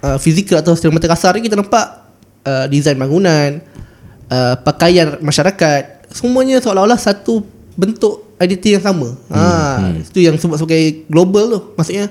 uh, 0.00 0.16
fizikal 0.16 0.64
atau 0.64 0.72
secara 0.72 0.96
mata 0.96 1.08
kasar 1.12 1.36
ni 1.36 1.44
kita 1.44 1.60
nampak 1.60 2.08
uh, 2.48 2.64
desain 2.72 2.96
bangunan, 2.96 3.60
uh, 4.32 4.54
pakaian 4.64 5.20
masyarakat, 5.20 6.08
semuanya 6.08 6.56
seolah-olah 6.64 6.96
satu 6.96 7.44
bentuk 7.76 8.31
identiti 8.42 8.72
yang 8.72 8.82
sama. 8.82 9.08
Ha, 9.28 9.44
itu 9.96 10.18
yang 10.20 10.36
sebut 10.36 10.58
sebagai 10.58 11.06
global 11.06 11.44
tu. 11.48 11.60
Maksudnya 11.74 12.06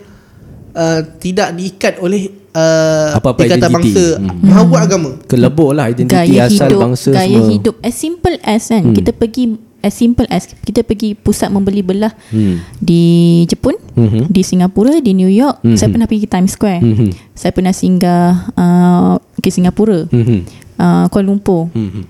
uh, 0.72 1.00
tidak 1.18 1.52
diikat 1.54 1.94
oleh 1.98 2.32
uh, 2.52 3.16
Apa-apa 3.16 3.44
ikatan 3.44 3.60
identiti. 3.62 3.76
bangsa 3.92 4.06
Hmm. 4.18 4.50
maupun 4.50 4.80
agama. 4.80 5.12
Kelebur 5.26 5.72
lah 5.72 5.88
identiti 5.88 6.16
gaya 6.16 6.48
asal 6.48 6.68
hidup 6.68 6.80
bangsa 6.82 7.10
gaya 7.12 7.38
semua. 7.38 7.50
hidup 7.50 7.76
as 7.80 7.94
simple 7.94 8.36
as 8.42 8.62
kan 8.66 8.84
hmm. 8.84 8.96
kita 8.96 9.12
pergi 9.12 9.44
as 9.82 9.94
simple 9.94 10.30
as 10.30 10.46
kita 10.62 10.82
pergi 10.82 11.18
pusat 11.18 11.50
membeli 11.50 11.82
belah 11.82 12.14
Hmm. 12.30 12.62
di 12.78 13.02
Jepun 13.46 13.74
Mhm. 13.92 14.30
di 14.30 14.42
Singapura 14.42 15.02
di 15.02 15.12
New 15.12 15.28
York 15.28 15.60
Mhm. 15.62 15.74
saya 15.74 15.90
pernah 15.90 16.06
pergi 16.06 16.28
Times 16.28 16.54
Square 16.54 16.80
Mhm. 16.80 17.10
saya 17.34 17.52
pernah 17.52 17.74
singgah 17.74 18.28
uh, 18.54 19.14
ke 19.36 19.50
Singapura 19.50 20.06
Hmm. 20.06 20.46
uh, 20.78 21.06
Kuala 21.10 21.26
Lumpur 21.26 21.74
Hmm. 21.74 22.06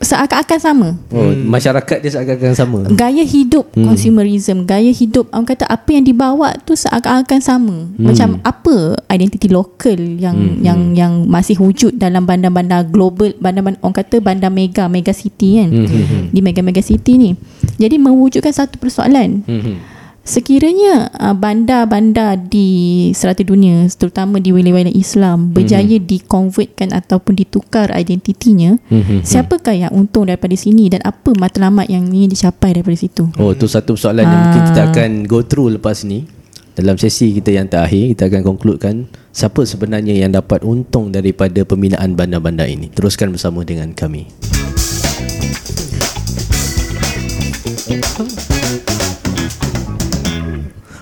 Seakan-akan 0.00 0.58
sama 0.58 0.88
Oh, 1.08 1.28
masyarakat 1.28 2.00
dia 2.00 2.10
seakan-akan 2.10 2.54
sama. 2.54 2.78
gaya 2.90 3.20
hidup 3.20 3.68
hmm. 3.70 3.84
consumerism 3.84 4.64
gaya 4.64 4.88
hidup 4.90 5.28
orang 5.28 5.44
kata 5.44 5.64
apa 5.64 5.88
yang 5.90 6.02
dibawa 6.02 6.56
tu 6.58 6.72
seakan-akan 6.72 7.38
sama 7.38 7.76
hmm. 7.86 8.00
macam 8.00 8.40
apa 8.40 8.76
identiti 9.08 9.46
lokal 9.46 10.00
yang 10.16 10.32
hmm. 10.34 10.64
yang 10.64 10.80
yang 10.94 11.12
masih 11.24 11.56
wujud 11.56 11.94
dalam 11.94 12.24
bandar-bandar 12.24 12.84
global 12.84 13.36
bandar-bandar 13.36 13.76
orang 13.80 13.92
kata 13.94 14.16
bandar 14.18 14.48
mega 14.48 14.88
mega 14.88 15.12
city 15.12 15.60
kan 15.60 15.68
Hmm. 15.70 15.84
Hmm. 15.84 16.24
di 16.28 16.40
mega-mega 16.40 16.80
city 16.80 17.12
ni 17.14 17.30
jadi 17.76 17.94
mewujudkan 17.94 18.50
satu 18.50 18.76
persoalan 18.76 19.44
Hmm. 19.44 19.76
Sekiranya 20.20 21.08
uh, 21.16 21.32
bandar-bandar 21.32 22.36
di 22.36 23.10
serata 23.16 23.40
dunia 23.42 23.88
terutama 23.90 24.38
di 24.38 24.52
wilayah-wilayah 24.52 24.92
Islam 24.92 25.50
berjaya 25.50 25.96
Hmm. 25.96 26.06
dikonvertkan 26.06 26.92
ataupun 26.92 27.34
ditukar 27.40 27.90
identitinya 27.96 28.76
Hmm. 28.92 29.24
siapakah 29.24 29.74
yang 29.74 29.92
untung 29.92 30.28
daripada 30.28 30.54
sini 30.54 30.92
dan 30.92 31.00
apa 31.02 31.32
matlamat 31.34 31.88
yang 31.88 32.06
ingin 32.06 32.30
dicapai 32.30 32.76
daripada 32.76 32.94
situ 32.94 33.26
Oh, 33.40 33.56
tu 33.56 33.66
satu 33.66 33.96
soalan 33.96 34.28
yang 34.28 34.40
mungkin 34.46 34.62
kita 34.70 34.82
akan 34.92 35.10
go 35.26 35.40
through 35.42 35.80
lepas 35.80 36.04
ni. 36.04 36.28
Dalam 36.70 36.96
sesi 36.96 37.34
kita 37.34 37.50
yang 37.52 37.68
terakhir, 37.68 38.14
kita 38.16 38.30
akan 38.30 38.40
konkludkan 38.46 39.04
siapa 39.34 39.68
sebenarnya 39.68 40.16
yang 40.16 40.32
dapat 40.32 40.64
untung 40.64 41.12
daripada 41.12 41.60
pembinaan 41.66 42.16
bandar-bandar 42.16 42.70
ini. 42.70 42.88
Teruskan 42.88 43.34
bersama 43.34 43.66
dengan 43.66 43.92
kami. 43.92 44.30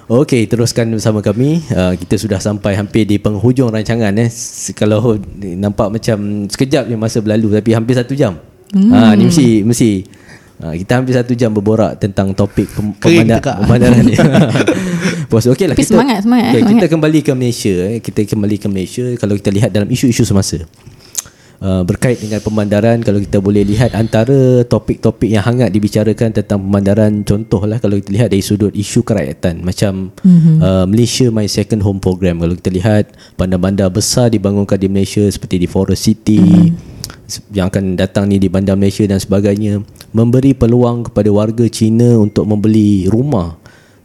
Okey, 0.08 0.48
teruskan 0.48 0.88
bersama 0.88 1.20
kami. 1.20 1.60
Uh, 1.68 1.92
kita 2.00 2.16
sudah 2.16 2.40
sampai 2.40 2.72
hampir 2.72 3.04
di 3.04 3.20
penghujung 3.20 3.68
rancangan 3.68 4.08
eh. 4.16 4.32
Kalau 4.72 5.20
nampak 5.36 5.92
macam 5.92 6.48
sekejap 6.48 6.88
je 6.88 6.96
masa 6.96 7.20
berlalu 7.20 7.60
tapi 7.60 7.76
hampir 7.76 7.92
satu 7.92 8.16
jam. 8.16 8.40
Hmm. 8.72 8.88
Ha, 8.88 9.12
ni 9.16 9.28
mesti 9.28 9.64
mesti 9.64 9.90
Ha, 10.58 10.74
kita 10.74 10.98
hampir 10.98 11.14
satu 11.14 11.38
jam 11.38 11.54
berborak 11.54 12.02
tentang 12.02 12.34
topik 12.34 12.66
pem, 12.74 12.90
tekak. 12.98 13.62
pemandaran 13.62 14.02
ni. 14.02 14.18
Bos, 15.30 15.46
okey 15.46 15.70
lah. 15.70 15.78
Tapi 15.78 15.86
semangat, 15.86 16.26
semangat, 16.26 16.50
eh, 16.50 16.50
Okay, 16.50 16.62
semangat. 16.66 16.82
kita 16.82 16.86
kembali 16.98 17.18
ke 17.22 17.32
Malaysia. 17.38 17.74
Eh. 17.86 17.98
Kita 18.02 18.20
kembali 18.26 18.56
ke 18.58 18.66
Malaysia. 18.66 19.06
Kalau 19.22 19.38
kita 19.38 19.54
lihat 19.54 19.70
dalam 19.70 19.86
isu-isu 19.86 20.26
semasa. 20.26 20.66
Uh, 21.58 21.82
berkait 21.82 22.22
dengan 22.22 22.38
pemandaran 22.38 23.02
kalau 23.02 23.18
kita 23.18 23.42
boleh 23.42 23.66
lihat 23.66 23.90
antara 23.90 24.62
topik-topik 24.62 25.26
yang 25.26 25.42
hangat 25.42 25.74
dibicarakan 25.74 26.30
tentang 26.30 26.62
pemandaran 26.62 27.26
contohlah 27.26 27.82
kalau 27.82 27.98
kita 27.98 28.14
lihat 28.14 28.28
dari 28.30 28.46
sudut 28.46 28.70
isu 28.70 29.02
kerakyatan 29.02 29.66
macam 29.66 30.14
mm-hmm. 30.22 30.62
uh, 30.62 30.86
Malaysia 30.86 31.26
My 31.34 31.50
Second 31.50 31.82
Home 31.82 31.98
Program 31.98 32.38
kalau 32.38 32.54
kita 32.54 32.70
lihat 32.70 33.10
bandar-bandar 33.34 33.90
besar 33.90 34.30
dibangunkan 34.30 34.78
di 34.78 34.86
Malaysia 34.86 35.26
seperti 35.26 35.58
di 35.58 35.66
Forest 35.66 36.06
City 36.06 36.38
mm-hmm. 36.38 37.50
yang 37.50 37.74
akan 37.74 37.98
datang 37.98 38.30
ni 38.30 38.38
di 38.38 38.46
bandar 38.46 38.78
Malaysia 38.78 39.02
dan 39.10 39.18
sebagainya 39.18 39.82
memberi 40.14 40.54
peluang 40.54 41.10
kepada 41.10 41.26
warga 41.34 41.66
Cina 41.66 42.22
untuk 42.22 42.46
membeli 42.46 43.10
rumah 43.10 43.57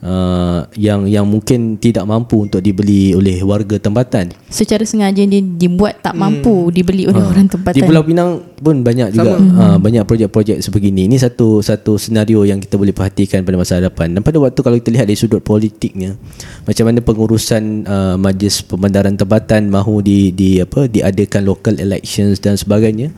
uh, 0.04 0.68
yang 0.76 1.08
yang 1.08 1.26
mungkin 1.26 1.80
tidak 1.80 2.04
mampu 2.04 2.46
untuk 2.46 2.60
dibeli 2.60 3.16
oleh 3.16 3.40
warga 3.42 3.80
tempatan. 3.80 4.36
Secara 4.52 4.84
sengaja 4.84 5.24
dia 5.24 5.42
dibuat 5.42 6.04
tak 6.04 6.14
mampu 6.14 6.70
dibeli 6.70 7.08
oleh 7.08 7.24
orang 7.24 7.48
tempatan. 7.50 7.80
Di 7.80 7.88
Pulau 7.88 8.04
Pinang 8.04 8.44
pun 8.60 8.84
banyak 8.84 9.16
juga 9.16 9.40
uh, 9.40 9.78
banyak 9.80 10.04
projek-projek 10.04 10.60
sebegini. 10.62 11.08
Ini 11.08 11.18
satu 11.18 11.64
satu 11.64 11.96
senario 11.96 12.44
yang 12.44 12.60
kita 12.60 12.76
boleh 12.76 12.94
perhatikan 12.94 13.42
pada 13.42 13.58
masa 13.58 13.80
hadapan. 13.80 14.14
Dan 14.14 14.22
pada 14.22 14.38
waktu 14.38 14.60
kalau 14.60 14.78
kita 14.78 14.92
lihat 14.94 15.08
dari 15.08 15.18
sudut 15.18 15.42
politiknya 15.42 16.20
macam 16.68 16.84
mana 16.92 17.00
pengurusan 17.00 17.88
uh, 17.88 18.16
majlis 18.20 18.62
pembandaran 18.68 19.16
tempatan 19.16 19.72
mahu 19.72 20.04
di 20.04 20.36
di 20.36 20.60
apa 20.60 20.86
diadakan 20.86 21.48
local 21.48 21.76
elections 21.80 22.38
dan 22.44 22.60
sebagainya 22.60 23.10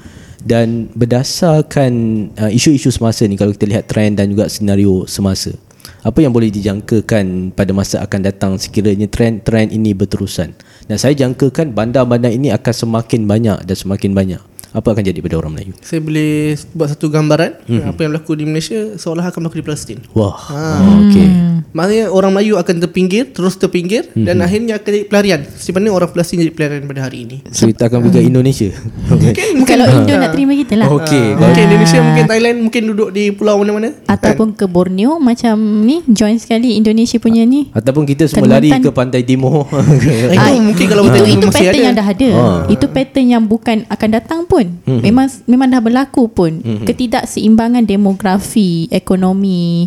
dan 0.45 0.93
berdasarkan 0.93 1.93
uh, 2.37 2.51
isu-isu 2.53 2.93
semasa 2.93 3.25
ni 3.25 3.33
kalau 3.33 3.49
kita 3.49 3.65
lihat 3.65 3.89
trend 3.89 4.21
dan 4.21 4.29
juga 4.29 4.45
senario 4.45 5.09
semasa 5.09 5.57
apa 6.01 6.19
yang 6.21 6.31
boleh 6.33 6.49
dijangkakan 6.49 7.53
pada 7.53 7.71
masa 7.73 8.01
akan 8.01 8.19
datang 8.25 8.51
sekiranya 8.57 9.05
trend-trend 9.09 9.73
ini 9.73 9.93
berterusan? 9.93 10.53
Dan 10.85 10.97
saya 11.01 11.17
jangkakan 11.17 11.73
bandar-bandar 11.73 12.29
ini 12.29 12.53
akan 12.53 12.73
semakin 12.73 13.25
banyak 13.25 13.57
dan 13.65 13.75
semakin 13.75 14.13
banyak 14.13 14.41
apa 14.75 14.87
akan 14.89 15.03
jadi 15.05 15.19
pada 15.19 15.35
orang 15.35 15.51
Melayu 15.53 15.71
Saya 15.79 15.99
boleh 15.99 16.31
buat 16.69 16.89
satu 16.89 17.07
gambaran 17.07 17.63
hmm. 17.63 17.83
apa 17.87 17.99
yang 17.99 18.11
berlaku 18.11 18.31
di 18.33 18.43
Malaysia 18.43 18.75
seolah 18.93 19.23
akan 19.25 19.39
berlaku 19.41 19.57
di 19.57 19.65
Palestin. 19.65 19.99
wah 20.11 20.35
Ha. 20.35 20.83
okey 21.01 21.27
Maknanya 21.71 22.07
orang 22.09 22.31
Melayu 22.31 22.55
akan 22.55 22.75
terpinggir, 22.79 23.23
terus 23.29 23.55
terpinggir 23.55 24.07
Mhm. 24.09 24.23
dan 24.23 24.35
akhirnya 24.39 24.73
akan 24.75 24.89
jadi 24.89 25.05
pelarian. 25.05 25.41
Sebenarnya 25.43 25.91
orang 25.93 26.07
Palestin 26.09 26.39
jadi 26.39 26.49
pelarian 26.49 26.83
pada 26.85 27.01
hari 27.03 27.17
ini. 27.21 27.37
so 27.49 27.65
kita 27.65 27.85
akan 27.85 27.99
pergi 28.01 28.15
ke 28.15 28.21
Indonesia 28.25 28.69
Mungkin 29.05 29.33
mungkin 29.57 29.65
Kalau 29.69 29.85
Indo 29.89 30.13
nak 30.13 30.31
terima 30.31 30.53
kita 30.53 30.73
lah. 30.75 30.87
okey 30.89 31.25
mungkin 31.35 31.61
Indonesia, 31.65 31.99
mungkin 32.01 32.23
Thailand, 32.25 32.57
mungkin 32.61 32.81
duduk 32.85 33.09
di 33.09 33.23
pulau 33.29 33.55
mana-mana. 33.57 33.91
Ataupun 34.05 34.51
ke 34.51 34.65
Borneo 34.65 35.17
macam 35.17 35.55
ni 35.81 35.99
join 36.05 36.35
sekali 36.35 36.75
Indonesia 36.75 37.15
punya 37.17 37.43
ni. 37.43 37.67
ataupun 37.71 38.03
kita 38.03 38.23
semua 38.25 38.47
lari 38.49 38.69
Kalimantan. 38.69 38.83
ke 38.85 38.91
pantai 38.93 39.21
timur 39.21 39.67
Eh, 39.67 40.31
Itu 40.31 40.39
Ah, 40.41 40.55
mungkin 40.57 40.85
kalau 40.85 41.03
itu, 41.03 41.11
betul 41.11 41.25
itu 41.29 41.45
masih 41.45 41.51
pattern 41.61 41.73
ada. 41.73 41.83
yang 41.83 41.93
dah 41.93 42.07
ada. 42.07 42.29
Ah. 42.31 42.61
Itu 42.67 42.85
pattern 42.87 43.27
yang 43.29 43.43
bukan 43.45 43.77
akan 43.87 44.09
datang 44.11 44.39
pun. 44.45 44.64
Memang 44.85 45.27
memang 45.45 45.67
dah 45.71 45.81
berlaku 45.81 46.29
pun. 46.29 46.61
Ketidakseimbangan 46.85 47.83
demografi, 47.85 48.87
ekonomi 48.89 49.85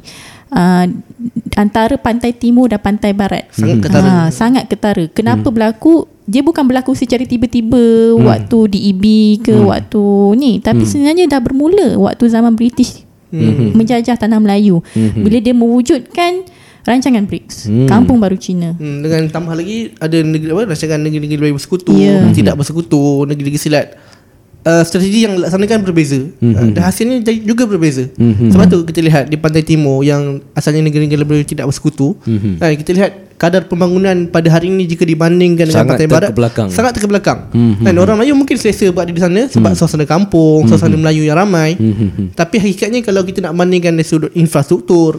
uh, 0.52 0.86
antara 1.56 1.96
pantai 2.00 2.32
timur 2.36 2.70
dan 2.72 2.80
pantai 2.80 3.12
barat. 3.12 3.48
Sangat 3.52 3.76
ketara. 3.84 4.08
Ha, 4.08 4.14
sangat 4.30 4.64
ketara. 4.70 5.04
Kenapa 5.10 5.48
berlaku? 5.50 6.06
Dia 6.28 6.44
bukan 6.44 6.68
berlaku 6.68 6.92
secara 6.92 7.24
tiba-tiba 7.24 8.12
waktu 8.20 8.58
DEB 8.76 9.04
ke 9.40 9.54
waktu 9.64 10.04
ni, 10.36 10.60
tapi 10.60 10.84
sebenarnya 10.84 11.24
dah 11.24 11.40
bermula 11.40 11.96
waktu 11.96 12.28
zaman 12.28 12.52
British 12.52 13.08
menjajah 13.76 14.16
tanah 14.20 14.36
Melayu. 14.36 14.84
Bila 14.92 15.40
dia 15.40 15.56
mewujudkan 15.56 16.44
rancangan 16.88 17.28
BRICS, 17.28 17.68
Kampung 17.84 18.16
Baru 18.16 18.40
Cina. 18.40 18.72
Hmm, 18.76 19.04
dengan 19.04 19.28
tambah 19.28 19.52
lagi 19.52 19.92
ada 20.00 20.24
negeri 20.24 20.56
apa 20.56 20.72
rancangan 20.72 21.00
negeri-negeri 21.04 21.52
bersekutu, 21.52 21.92
Ya. 21.92 22.24
tidak 22.32 22.56
bersekutu, 22.56 23.28
negeri-negeri 23.28 23.60
silat. 23.60 23.92
Uh, 24.68 24.84
strategi 24.84 25.24
yang 25.24 25.40
dilaksanakan 25.40 25.80
berbeza. 25.80 26.20
Uh, 26.44 26.76
dan 26.76 26.82
hasilnya 26.84 27.24
juga 27.40 27.64
berbeza. 27.64 28.04
Sebab 28.20 28.64
tu 28.68 28.84
kita 28.84 29.00
lihat 29.00 29.24
di 29.32 29.40
pantai 29.40 29.64
timur 29.64 30.04
yang 30.04 30.44
asalnya 30.52 30.84
negeri-negeri 30.84 31.24
baru 31.24 31.40
tidak 31.40 31.72
bersekutu. 31.72 32.20
Uh, 32.28 32.76
kita 32.76 32.92
lihat 32.92 33.12
kadar 33.38 33.70
pembangunan 33.70 34.26
pada 34.26 34.50
hari 34.50 34.66
ini 34.66 34.82
jika 34.82 35.06
dibandingkan 35.06 35.70
dengan 35.70 35.86
Sangat 35.86 35.94
pantai 35.94 36.08
barat 36.10 36.28
terkebelakang. 36.34 36.68
sangat 36.74 36.92
terkebelakang. 36.98 37.38
Dan 37.86 37.94
orang 38.02 38.18
Melayu 38.18 38.34
mungkin 38.34 38.58
selesa 38.58 38.90
berada 38.90 39.14
di 39.14 39.22
sana 39.22 39.46
sebab 39.46 39.72
suasana 39.78 40.04
kampung 40.10 40.66
suasana 40.66 40.98
Melayu 40.98 41.22
yang 41.22 41.38
ramai. 41.38 41.78
Tapi 42.34 42.58
hakikatnya 42.58 43.06
kalau 43.06 43.22
kita 43.22 43.38
nak 43.46 43.54
bandingkan 43.54 43.94
dari 43.94 44.04
sudut 44.04 44.34
infrastruktur 44.34 45.16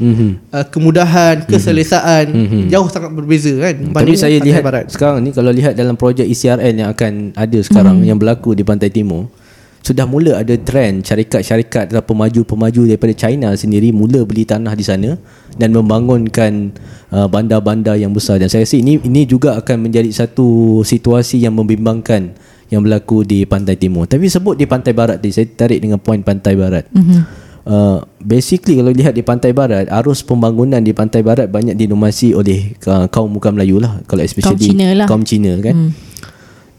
uh, 0.52 0.66
kemudahan 0.68 1.48
keselesaan 1.48 2.28
jauh 2.68 2.92
sangat 2.92 3.16
berbeza 3.16 3.56
kan 3.56 3.76
Tapi 3.96 4.14
saya 4.20 4.38
lihat 4.44 4.62
barat. 4.68 4.92
sekarang 4.92 5.24
ni 5.24 5.32
kalau 5.32 5.56
lihat 5.56 5.74
dalam 5.80 5.96
projek 5.96 6.28
ECRN 6.28 6.86
yang 6.86 6.90
akan 6.92 7.32
ada 7.40 7.60
sekarang 7.64 8.04
yang 8.04 8.20
berlaku 8.20 8.52
di 8.52 8.68
Pantai 8.68 8.92
Timur 8.92 9.32
sudah 9.80 10.06
mula 10.06 10.38
ada 10.38 10.56
trend 10.60 11.08
syarikat-syarikat 11.08 11.90
atau 11.90 12.04
pemaju-pemaju 12.04 12.86
daripada 12.86 13.14
China 13.16 13.56
sendiri 13.56 13.90
mula 13.96 14.22
beli 14.28 14.44
tanah 14.44 14.76
di 14.76 14.84
sana 14.86 15.16
dan 15.56 15.72
membangunkan 15.72 16.76
uh, 17.10 17.28
bandar-bandar 17.32 17.96
yang 17.98 18.12
besar 18.14 18.38
dan 18.38 18.52
saya 18.52 18.68
rasa 18.68 18.78
ini 18.78 19.00
ini 19.02 19.26
juga 19.26 19.58
akan 19.58 19.90
menjadi 19.90 20.12
satu 20.12 20.82
situasi 20.84 21.42
yang 21.42 21.56
membimbangkan 21.56 22.36
yang 22.70 22.86
berlaku 22.86 23.26
di 23.26 23.50
Pantai 23.50 23.82
Timur. 23.82 24.06
Tapi 24.06 24.30
sebut 24.30 24.54
di 24.54 24.70
Pantai 24.70 24.94
Barat 24.94 25.18
tadi 25.18 25.34
saya 25.34 25.50
tarik 25.50 25.82
dengan 25.82 25.98
poin 25.98 26.22
Pantai 26.22 26.54
Barat. 26.54 26.86
Mm-hmm. 26.94 27.50
Uh, 27.70 28.02
basically 28.24 28.82
kalau 28.82 28.90
lihat 28.90 29.14
di 29.14 29.22
pantai 29.22 29.54
barat 29.54 29.86
arus 30.02 30.26
pembangunan 30.26 30.82
di 30.82 30.90
pantai 30.90 31.22
barat 31.22 31.46
banyak 31.54 31.78
dinomasi 31.78 32.34
oleh 32.34 32.74
uh, 32.90 33.06
kaum 33.14 33.30
muka 33.30 33.54
Melayu 33.54 33.78
lah 33.78 34.02
kalau 34.10 34.26
especially 34.26 34.74
Cina 34.74 34.98
lah. 34.98 35.06
kaum 35.06 35.22
Cina 35.22 35.54
kan 35.62 35.76
hmm. 35.78 36.09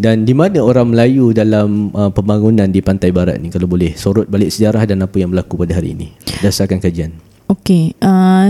Dan 0.00 0.24
di 0.24 0.32
mana 0.32 0.64
orang 0.64 0.96
Melayu 0.96 1.36
dalam 1.36 1.92
uh, 1.92 2.08
pembangunan 2.08 2.64
di 2.66 2.80
pantai 2.80 3.12
barat 3.12 3.36
ni 3.36 3.52
kalau 3.52 3.68
boleh 3.68 3.92
sorot 3.92 4.24
balik 4.24 4.48
sejarah 4.48 4.88
dan 4.88 5.04
apa 5.04 5.20
yang 5.20 5.28
berlaku 5.28 5.60
pada 5.60 5.76
hari 5.76 5.92
ini 5.92 6.08
berdasarkan 6.40 6.80
kajian 6.80 7.12
Okey, 7.50 7.98
uh, 7.98 8.46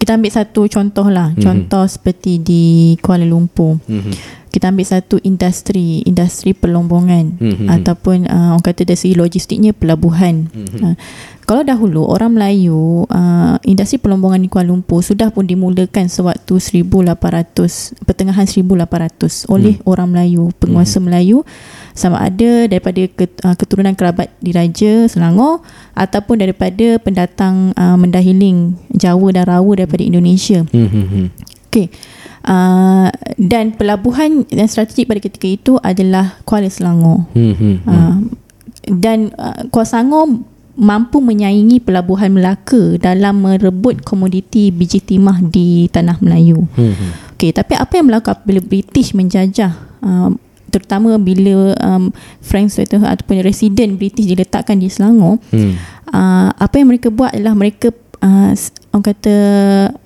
kita 0.00 0.16
ambil 0.16 0.32
satu 0.32 0.64
contoh 0.72 1.12
lah. 1.12 1.36
Mhm. 1.36 1.40
Contoh 1.44 1.84
seperti 1.84 2.40
di 2.40 2.64
Kuala 3.04 3.28
Lumpur. 3.28 3.76
Kita 4.48 4.72
ambil 4.72 4.88
satu 4.88 5.20
industri, 5.20 6.00
industri 6.00 6.56
pelombongan 6.56 7.36
Mhm. 7.36 7.68
ataupun 7.68 8.24
uh, 8.24 8.56
orang 8.56 8.64
kata 8.64 8.88
dari 8.88 8.96
segi 8.96 9.20
logistiknya 9.20 9.76
pelabuhan. 9.76 10.48
Uh, 10.80 10.96
kalau 11.46 11.62
dahulu 11.62 12.02
orang 12.02 12.34
Melayu 12.34 13.06
uh, 13.06 13.54
industri 13.62 14.02
pelombongan 14.02 14.42
di 14.42 14.50
Kuala 14.50 14.74
Lumpur 14.74 14.98
sudah 14.98 15.30
pun 15.30 15.46
dimulakan 15.46 16.10
sewaktu 16.10 16.58
1800 16.58 18.02
pertengahan 18.02 18.50
1800 18.50 19.46
oleh 19.46 19.78
orang 19.86 20.10
Melayu, 20.10 20.50
penguasa 20.58 20.98
Melayu 20.98 21.46
sama 21.94 22.18
ada 22.18 22.66
daripada 22.66 22.98
uh, 23.46 23.54
keturunan 23.54 23.94
kerabat 23.94 24.34
diraja 24.42 25.06
Selangor 25.06 25.62
ataupun 25.94 26.42
daripada 26.42 26.98
pendatang 26.98 27.70
uh, 27.78 27.94
mendahiling 27.94 28.74
Jawa 28.90 29.30
dan 29.30 29.46
Rawa 29.46 29.86
daripada 29.86 30.02
Indonesia. 30.02 30.66
hmm. 30.66 31.30
Okey. 31.70 31.94
Uh, 32.42 33.10
dan 33.38 33.70
pelabuhan 33.74 34.46
yang 34.50 34.66
strategik 34.66 35.06
pada 35.06 35.22
ketika 35.22 35.46
itu 35.46 35.72
adalah 35.78 36.42
Kuala 36.42 36.66
Selangor. 36.66 37.30
Hmm. 37.38 37.78
Uh, 37.86 38.18
dan 38.90 39.30
uh, 39.38 39.62
Kuala 39.70 39.86
Selangor 39.86 40.42
mampu 40.76 41.24
menyaingi 41.24 41.80
pelabuhan 41.80 42.36
Melaka 42.36 43.00
dalam 43.00 43.40
merebut 43.40 44.04
komoditi 44.04 44.68
biji 44.68 45.00
timah 45.00 45.40
di 45.40 45.88
tanah 45.88 46.20
Melayu. 46.20 46.68
Hmm. 46.76 46.94
Okey, 47.36 47.56
tapi 47.56 47.76
apa 47.76 47.96
yang 47.96 48.12
berlaku 48.12 48.28
apabila 48.32 48.60
British 48.60 49.16
menjajah 49.16 49.72
uh, 50.04 50.30
terutama 50.68 51.16
bila 51.16 51.72
um, 51.80 52.12
Frank 52.44 52.68
Sweater 52.68 53.00
ataupun 53.00 53.40
resident 53.40 53.96
British 53.96 54.28
diletakkan 54.28 54.76
di 54.76 54.92
Selangor, 54.92 55.40
Hmm. 55.48 55.80
uh, 56.12 56.52
apa 56.52 56.74
yang 56.76 56.92
mereka 56.92 57.08
buat 57.08 57.32
adalah 57.32 57.56
mereka 57.56 57.96
uh, 58.20 58.52
orang 58.92 59.04
kata 59.04 59.36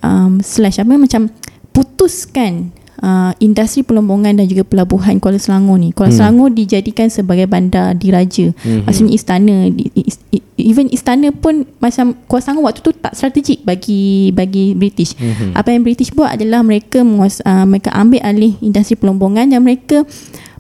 um, 0.07 0.39
slash 0.39 0.79
apa 0.79 0.95
macam 0.95 1.27
putuskan 1.75 2.71
uh, 3.01 3.33
industri 3.39 3.81
pelombongan 3.81 4.39
dan 4.39 4.47
juga 4.47 4.63
pelabuhan 4.63 5.19
Kuala 5.19 5.37
Selangor 5.37 5.77
ni. 5.77 5.91
Kuala 5.91 6.09
hmm. 6.09 6.19
Selangor 6.19 6.49
dijadikan 6.51 7.09
sebagai 7.09 7.45
bandar 7.45 7.93
diraja. 7.93 8.53
Hmm. 8.61 8.85
Maksudnya 8.85 9.13
istana 9.13 9.55
di- 9.69 9.91
is- 9.97 10.21
i- 10.31 10.45
even 10.57 10.87
istana 10.89 11.33
pun 11.33 11.67
macam 11.77 12.15
Kuala 12.25 12.41
Selangor 12.41 12.65
waktu 12.69 12.81
tu 12.81 12.93
tak 12.93 13.13
strategik 13.13 13.61
bagi 13.61 14.31
bagi 14.31 14.73
British. 14.73 15.17
Hmm. 15.17 15.53
Apa 15.53 15.73
yang 15.73 15.83
British 15.83 16.13
buat 16.13 16.33
adalah 16.33 16.61
mereka 16.61 17.01
menguas, 17.01 17.41
uh, 17.43 17.65
mereka 17.65 17.91
ambil 17.93 18.21
alih 18.21 18.55
industri 18.61 18.95
pelombongan 18.95 19.51
dan 19.51 19.61
mereka 19.61 20.05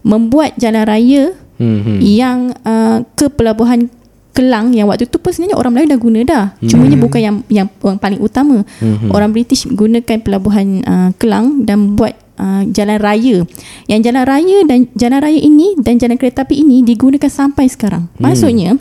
membuat 0.00 0.56
jalan 0.56 0.84
raya 0.84 1.24
Hmm. 1.60 2.00
yang 2.00 2.56
uh, 2.64 3.04
ke 3.12 3.28
pelabuhan 3.28 3.92
Kelang 4.30 4.70
yang 4.72 4.88
waktu 4.88 5.04
tu 5.04 5.18
pun 5.18 5.34
sebenarnya 5.34 5.58
orang 5.58 5.74
Melayu 5.74 5.90
dah 5.90 6.00
guna 6.00 6.18
dah. 6.22 6.44
Cumanya 6.62 6.96
bukan 6.96 7.20
yang 7.20 7.36
yang, 7.50 7.66
paling 7.98 8.16
utama. 8.16 8.62
Orang 9.10 9.34
British 9.34 9.66
gunakan 9.66 10.22
pelabuhan 10.22 10.80
uh, 10.86 11.10
Kelang 11.18 11.66
dan 11.66 11.98
buat 11.98 12.14
uh, 12.40 12.62
jalan 12.72 12.96
raya. 12.96 13.44
Yang 13.84 14.00
jalan 14.08 14.24
raya 14.24 14.58
dan 14.64 14.88
jalan 14.96 15.20
raya 15.20 15.36
ini 15.36 15.76
dan 15.76 16.00
jalan 16.00 16.16
kereta 16.16 16.48
api 16.48 16.64
ini 16.64 16.80
digunakan 16.80 17.28
sampai 17.28 17.68
sekarang. 17.68 18.08
Maksudnya 18.16 18.80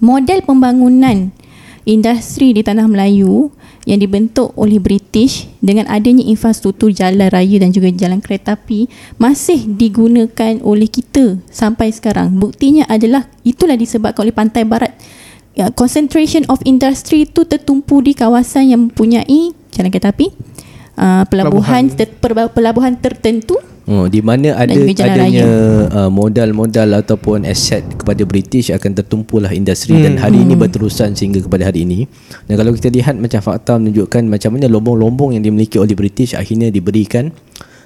model 0.00 0.40
pembangunan 0.40 1.28
industri 1.84 2.56
di 2.56 2.64
tanah 2.64 2.88
Melayu 2.88 3.52
yang 3.88 4.04
dibentuk 4.04 4.52
oleh 4.52 4.76
British 4.76 5.48
dengan 5.64 5.88
adanya 5.88 6.20
infrastruktur 6.28 6.92
jalan 6.92 7.32
raya 7.32 7.56
dan 7.56 7.72
juga 7.72 7.88
jalan 7.88 8.20
kereta 8.20 8.52
api 8.52 8.84
masih 9.16 9.64
digunakan 9.64 10.60
oleh 10.60 10.84
kita 10.84 11.40
sampai 11.48 11.88
sekarang. 11.88 12.36
Buktinya 12.36 12.84
adalah 12.84 13.24
itulah 13.48 13.80
disebabkan 13.80 14.28
oleh 14.28 14.36
pantai 14.36 14.68
barat. 14.68 14.92
Ya, 15.56 15.72
concentration 15.74 16.46
of 16.46 16.62
industry 16.68 17.26
itu 17.26 17.42
tertumpu 17.48 17.98
di 18.04 18.14
kawasan 18.14 18.70
yang 18.70 18.80
mempunyai 18.86 19.56
jalan 19.74 19.90
kereta 19.90 20.14
api, 20.14 20.30
uh, 20.98 21.24
pelabuhan 21.30 21.86
ter, 21.94 22.10
per- 22.10 22.50
pelabuhan 22.50 22.98
tertentu? 22.98 23.56
Oh, 23.88 24.04
di 24.04 24.20
mana 24.20 24.52
ada 24.52 24.76
adanya 24.76 25.48
uh, 25.88 26.10
modal-modal 26.12 27.00
ataupun 27.00 27.48
aset 27.48 27.80
kepada 27.96 28.20
British 28.28 28.68
akan 28.68 28.92
tertumpulah 28.92 29.48
industri 29.48 29.96
hmm. 29.96 30.04
dan 30.04 30.14
hari 30.20 30.44
ini 30.44 30.60
berterusan 30.60 31.16
sehingga 31.16 31.40
kepada 31.40 31.72
hari 31.72 31.88
ini. 31.88 32.04
Dan 32.44 32.60
kalau 32.60 32.76
kita 32.76 32.92
lihat 32.92 33.16
macam 33.16 33.40
fakta 33.40 33.80
menunjukkan 33.80 34.28
macam 34.28 34.60
mana 34.60 34.68
lombong-lombong 34.68 35.40
yang 35.40 35.42
dimiliki 35.48 35.80
oleh 35.80 35.96
British 35.96 36.36
akhirnya 36.36 36.68
diberikan 36.68 37.32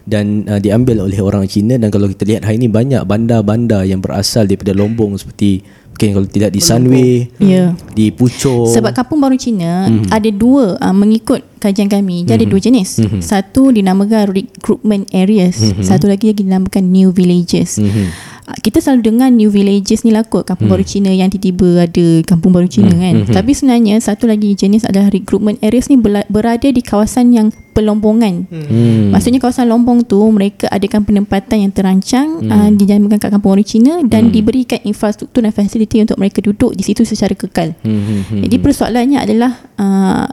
dan 0.03 0.43
uh, 0.51 0.59
diambil 0.59 1.07
oleh 1.07 1.23
orang 1.23 1.47
Cina 1.47 1.79
dan 1.79 1.87
kalau 1.95 2.11
kita 2.11 2.27
lihat 2.27 2.43
hari 2.43 2.59
ini 2.59 2.67
banyak 2.67 3.07
bandar-bandar 3.07 3.87
yang 3.87 4.03
berasal 4.03 4.51
daripada 4.51 4.75
lombong 4.75 5.15
seperti 5.15 5.63
mungkin 5.93 6.19
kalau 6.19 6.27
tidak 6.27 6.51
di 6.51 6.61
Sunway, 6.65 7.31
Ya. 7.39 7.77
di 7.95 8.11
Puchong. 8.11 8.75
Sebab 8.75 8.91
kampung 8.91 9.23
baru 9.23 9.39
Cina 9.39 9.87
mm-hmm. 9.87 10.11
ada 10.11 10.31
dua 10.35 10.75
uh, 10.81 10.95
mengikut 10.97 11.45
kajian 11.63 11.87
kami. 11.87 12.27
Dia 12.27 12.35
mm-hmm. 12.35 12.39
ada 12.43 12.45
dua 12.51 12.61
jenis. 12.61 12.91
Mm-hmm. 12.99 13.21
Satu 13.23 13.71
dinamakan 13.71 14.35
recruitment 14.35 15.07
areas, 15.15 15.63
mm-hmm. 15.63 15.85
satu 15.87 16.11
lagi 16.11 16.35
lagi 16.35 16.43
dinamakan 16.43 16.91
new 16.91 17.15
villages. 17.15 17.79
Mm-hmm. 17.79 18.35
Kita 18.43 18.83
selalu 18.83 19.01
dengar 19.07 19.31
new 19.31 19.49
villages 19.55 20.03
ni 20.03 20.11
lah 20.11 20.27
kot 20.27 20.51
kampung 20.51 20.67
mm. 20.67 20.75
baru 20.75 20.85
Cina 20.85 21.15
yang 21.15 21.31
tiba-tiba 21.31 21.87
ada 21.87 22.07
kampung 22.27 22.51
baru 22.51 22.67
Cina 22.67 22.91
mm. 22.91 22.99
kan. 22.99 23.15
Mm-hmm. 23.23 23.35
Tapi 23.39 23.51
sebenarnya 23.55 23.95
satu 24.03 24.27
lagi 24.27 24.59
jenis 24.59 24.83
adalah 24.83 25.15
recruitment 25.15 25.63
areas 25.63 25.87
ni 25.87 25.97
berada 26.03 26.67
di 26.67 26.83
kawasan 26.83 27.31
yang 27.31 27.55
pelombongan. 27.73 28.47
Mm. 28.47 29.11
Maksudnya 29.11 29.41
kawasan 29.41 29.67
lombong 29.69 30.05
tu 30.05 30.21
mereka 30.29 30.69
adakan 30.69 31.03
penempatan 31.03 31.67
yang 31.67 31.73
terancang 31.73 32.45
mm. 32.45 32.53
uh, 32.53 32.71
dijamakan 32.73 33.19
kat 33.19 33.31
kampung 33.33 33.57
baru 33.57 33.65
Cina 33.65 33.99
dan 34.05 34.29
mm. 34.29 34.33
diberikan 34.33 34.81
infrastruktur 34.85 35.43
dan 35.43 35.51
fasiliti 35.51 36.05
untuk 36.05 36.21
mereka 36.21 36.45
duduk 36.45 36.77
di 36.77 36.85
situ 36.85 37.03
secara 37.03 37.33
kekal. 37.33 37.75
Mm-hmm. 37.83 38.41
Jadi 38.47 38.57
persoalannya 38.61 39.19
adalah 39.19 39.53
uh, 39.81 40.29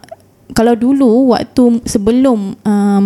kalau 0.54 0.76
dulu 0.76 1.34
waktu 1.34 1.82
sebelum 1.88 2.60
um, 2.60 3.04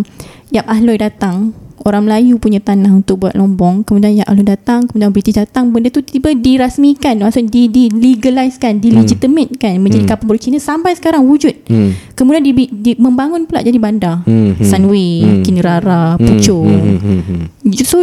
Yap 0.50 0.66
Ahloi 0.70 0.98
datang 0.98 1.54
orang 1.84 2.08
Melayu 2.08 2.40
punya 2.40 2.58
tanah 2.64 2.90
untuk 2.90 3.24
buat 3.24 3.36
lombong 3.36 3.84
kemudian 3.84 4.16
Yap 4.16 4.32
Ahloi 4.32 4.48
datang 4.48 4.88
kemudian 4.88 5.12
British 5.12 5.36
datang 5.36 5.68
benda 5.70 5.92
tu 5.92 6.00
tiba 6.00 6.32
dirasmikan 6.32 7.20
maksudnya 7.20 7.48
di, 7.52 7.62
di 7.68 7.84
legalizekan 7.92 8.80
dilegitimatekan 8.80 9.76
hmm. 9.76 9.80
menjadi 9.84 10.04
kampung 10.08 10.32
baru 10.32 10.40
Cina 10.40 10.58
sampai 10.58 10.96
sekarang 10.96 11.28
wujud 11.28 11.52
hmm. 11.68 12.16
kemudian 12.16 12.42
di, 12.42 12.52
di, 12.72 12.92
membangun 12.96 13.44
pula 13.44 13.60
jadi 13.60 13.76
bandar 13.76 14.24
hmm. 14.24 14.64
Sunway 14.64 15.22
hmm. 15.22 15.42
Kinrara 15.44 16.16
Puchong 16.16 16.66
hmm. 16.66 16.98
hmm. 16.98 17.20
hmm. 17.28 17.84
so 17.84 18.00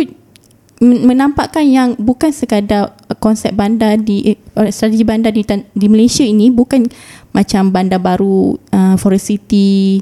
menampakkan 0.82 1.62
yang 1.62 1.94
bukan 2.02 2.34
sekadar 2.34 2.98
konsep 3.22 3.54
bandar 3.54 4.02
di 4.02 4.34
uh, 4.58 4.66
strategi 4.74 5.06
bandar 5.06 5.30
di 5.30 5.46
di 5.78 5.86
Malaysia 5.86 6.26
ini 6.26 6.50
bukan 6.50 6.90
macam 7.38 7.70
bandar 7.70 8.02
baru 8.02 8.58
uh, 8.74 8.98
Forest 8.98 9.30
City 9.30 10.02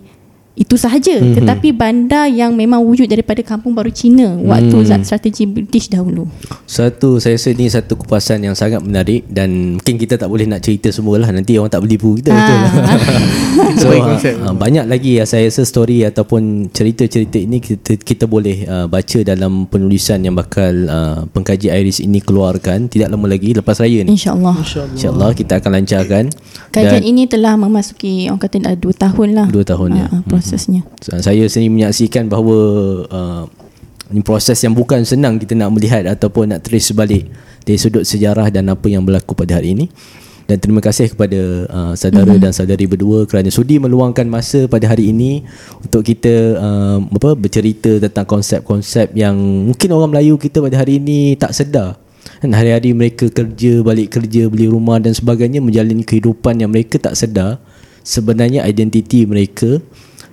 itu 0.59 0.75
sahaja 0.75 1.15
mm-hmm. 1.15 1.39
tetapi 1.39 1.71
bandar 1.71 2.27
yang 2.27 2.51
memang 2.51 2.83
wujud 2.83 3.07
daripada 3.07 3.39
kampung 3.39 3.71
baru 3.71 3.87
Cina 3.95 4.35
waktu 4.43 4.83
mm. 4.83 5.07
strategi 5.07 5.47
British 5.47 5.87
dahulu. 5.87 6.27
Satu 6.67 7.15
saya 7.23 7.39
rasa 7.39 7.55
ini 7.55 7.71
satu 7.71 7.95
kupasan 7.95 8.43
yang 8.43 8.59
sangat 8.59 8.83
menarik 8.83 9.23
dan 9.31 9.79
mungkin 9.79 9.95
kita 9.95 10.19
tak 10.19 10.27
boleh 10.27 10.43
nak 10.43 10.59
cerita 10.59 10.91
semualah 10.91 11.31
nanti 11.31 11.55
orang 11.55 11.71
tak 11.71 11.79
beli 11.79 11.95
buku 11.95 12.19
kita 12.19 12.35
ha. 12.35 12.43
betul. 12.43 12.61
so 13.81 13.87
uh, 13.95 14.51
banyak 14.51 14.83
lagi 14.83 15.15
ya 15.15 15.23
saya 15.23 15.47
rasa 15.47 15.63
story 15.63 16.03
ataupun 16.03 16.67
cerita-cerita 16.75 17.39
ini 17.39 17.63
kita 17.63 17.95
kita 17.95 18.27
boleh 18.27 18.67
uh, 18.67 18.91
baca 18.91 19.23
dalam 19.23 19.63
penulisan 19.71 20.19
yang 20.27 20.35
bakal 20.35 20.75
uh, 20.91 21.23
pengkaji 21.31 21.71
Iris 21.71 22.03
ini 22.03 22.19
keluarkan 22.19 22.91
tidak 22.91 23.15
lama 23.15 23.31
lagi 23.31 23.55
lepas 23.55 23.79
raya 23.79 24.03
ni. 24.03 24.19
Insyaallah. 24.19 24.59
Insyaallah 24.59 25.29
Insya 25.31 25.39
kita 25.39 25.53
akan 25.63 25.71
lancarkan. 25.79 26.23
Kajian 26.75 27.03
ini 27.07 27.31
telah 27.31 27.55
memasuki 27.55 28.27
orang 28.27 28.43
kata 28.43 28.59
dah 28.59 28.75
2 28.75 28.91
tahun 28.91 29.27
lah. 29.31 29.47
2 29.47 29.63
tahun 29.63 29.89
ya. 29.95 30.07
Uh, 30.11 30.21
proses 30.49 30.65
prosesnya. 30.65 30.81
Saya 31.21 31.45
sendiri 31.45 31.69
menyaksikan 31.69 32.25
bahawa 32.25 32.57
uh, 33.07 33.43
ini 34.09 34.25
proses 34.25 34.57
yang 34.65 34.73
bukan 34.73 35.05
senang 35.05 35.37
kita 35.37 35.53
nak 35.53 35.69
melihat 35.69 36.09
ataupun 36.09 36.49
nak 36.49 36.65
trace 36.65 36.89
balik 36.97 37.29
dari 37.61 37.77
sudut 37.77 38.01
sejarah 38.01 38.49
dan 38.49 38.65
apa 38.73 38.89
yang 38.89 39.05
berlaku 39.05 39.37
pada 39.37 39.61
hari 39.61 39.77
ini. 39.77 39.85
Dan 40.49 40.57
terima 40.57 40.81
kasih 40.81 41.13
kepada 41.13 41.69
uh, 41.69 41.93
saudara 41.93 42.25
mm-hmm. 42.25 42.41
dan 42.41 42.49
saudari 42.49 42.89
berdua 42.89 43.29
kerana 43.29 43.53
sudi 43.53 43.77
meluangkan 43.77 44.25
masa 44.25 44.65
pada 44.65 44.89
hari 44.89 45.13
ini 45.13 45.45
untuk 45.77 46.01
kita 46.01 46.57
uh, 46.57 46.97
apa 47.05 47.37
bercerita 47.37 48.01
tentang 48.01 48.25
konsep-konsep 48.25 49.13
yang 49.13 49.37
mungkin 49.69 49.93
orang 49.93 50.09
Melayu 50.09 50.41
kita 50.41 50.57
pada 50.57 50.81
hari 50.81 50.97
ini 50.97 51.37
tak 51.37 51.53
sedar. 51.53 52.01
Dan 52.41 52.57
hari-hari 52.57 52.97
mereka 52.97 53.29
kerja, 53.29 53.83
balik 53.85 54.15
kerja, 54.15 54.49
beli 54.49 54.65
rumah 54.65 54.97
dan 54.97 55.13
sebagainya 55.13 55.61
menjalani 55.61 56.01
kehidupan 56.01 56.57
yang 56.57 56.73
mereka 56.73 56.97
tak 56.97 57.13
sedar 57.13 57.61
sebenarnya 58.01 58.65
identiti 58.65 59.29
mereka 59.29 59.77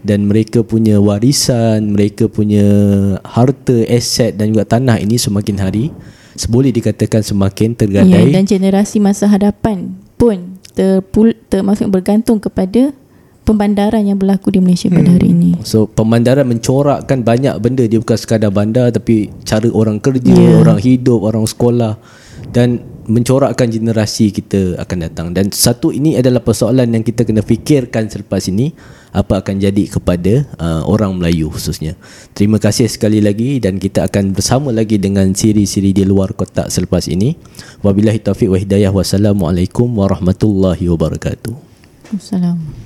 dan 0.07 0.30
mereka 0.30 0.62
punya 0.62 1.02
warisan, 1.02 1.90
mereka 1.90 2.30
punya 2.30 2.64
harta, 3.26 3.82
aset 3.90 4.38
dan 4.38 4.54
juga 4.54 4.62
tanah 4.62 5.02
ini 5.02 5.18
semakin 5.18 5.59
hari 5.59 5.90
boleh 6.44 6.68
dikatakan 6.70 7.24
semakin 7.24 7.72
tergadai. 7.72 8.28
Ya, 8.28 8.38
dan 8.38 8.44
generasi 8.44 9.00
masa 9.00 9.24
hadapan 9.26 9.96
pun 10.20 10.61
terpul, 10.76 11.32
termasuk 11.48 11.88
bergantung 11.88 12.36
kepada 12.36 12.92
pembandaran 13.48 14.04
yang 14.04 14.20
berlaku 14.20 14.52
di 14.52 14.61
Malaysia 14.61 14.92
hmm. 14.92 14.96
pada 15.00 15.11
hari 15.16 15.28
ini. 15.32 15.50
So 15.64 15.88
pembandaran 15.88 16.44
mencorakkan 16.44 17.24
banyak 17.24 17.54
benda 17.62 17.88
dia 17.88 17.96
bukan 17.96 18.18
sekadar 18.20 18.52
bandar 18.52 18.92
tapi 18.92 19.32
cara 19.48 19.64
orang 19.72 19.96
kerja, 20.02 20.36
yeah. 20.36 20.61
orang 20.61 20.76
hidup, 20.76 21.24
orang 21.24 21.48
sekolah 21.48 21.96
dan 22.52 22.84
mencorakkan 23.07 23.70
generasi 23.70 24.34
kita 24.34 24.82
akan 24.82 24.98
datang 25.07 25.26
dan 25.30 25.54
satu 25.54 25.94
ini 25.94 26.18
adalah 26.18 26.42
persoalan 26.42 26.90
yang 26.90 27.07
kita 27.07 27.22
kena 27.22 27.38
fikirkan 27.38 28.11
selepas 28.11 28.42
ini 28.50 28.74
apa 29.16 29.40
akan 29.40 29.56
jadi 29.56 29.88
kepada 29.88 30.44
uh, 30.60 30.84
orang 30.84 31.16
Melayu 31.16 31.48
khususnya. 31.48 31.96
Terima 32.36 32.60
kasih 32.60 32.84
sekali 32.84 33.24
lagi 33.24 33.56
dan 33.56 33.80
kita 33.80 34.04
akan 34.12 34.36
bersama 34.36 34.68
lagi 34.76 35.00
dengan 35.00 35.32
siri-siri 35.32 35.96
di 35.96 36.04
luar 36.04 36.36
kotak 36.36 36.68
selepas 36.68 37.08
ini. 37.08 37.32
Wabillahi 37.80 38.20
taufiq 38.20 38.52
wa 38.52 38.60
hidayah 38.60 38.92
wassalamualaikum 38.92 39.88
warahmatullahi 39.88 40.84
wabarakatuh. 40.92 41.56
Assalamualaikum. 42.12 42.86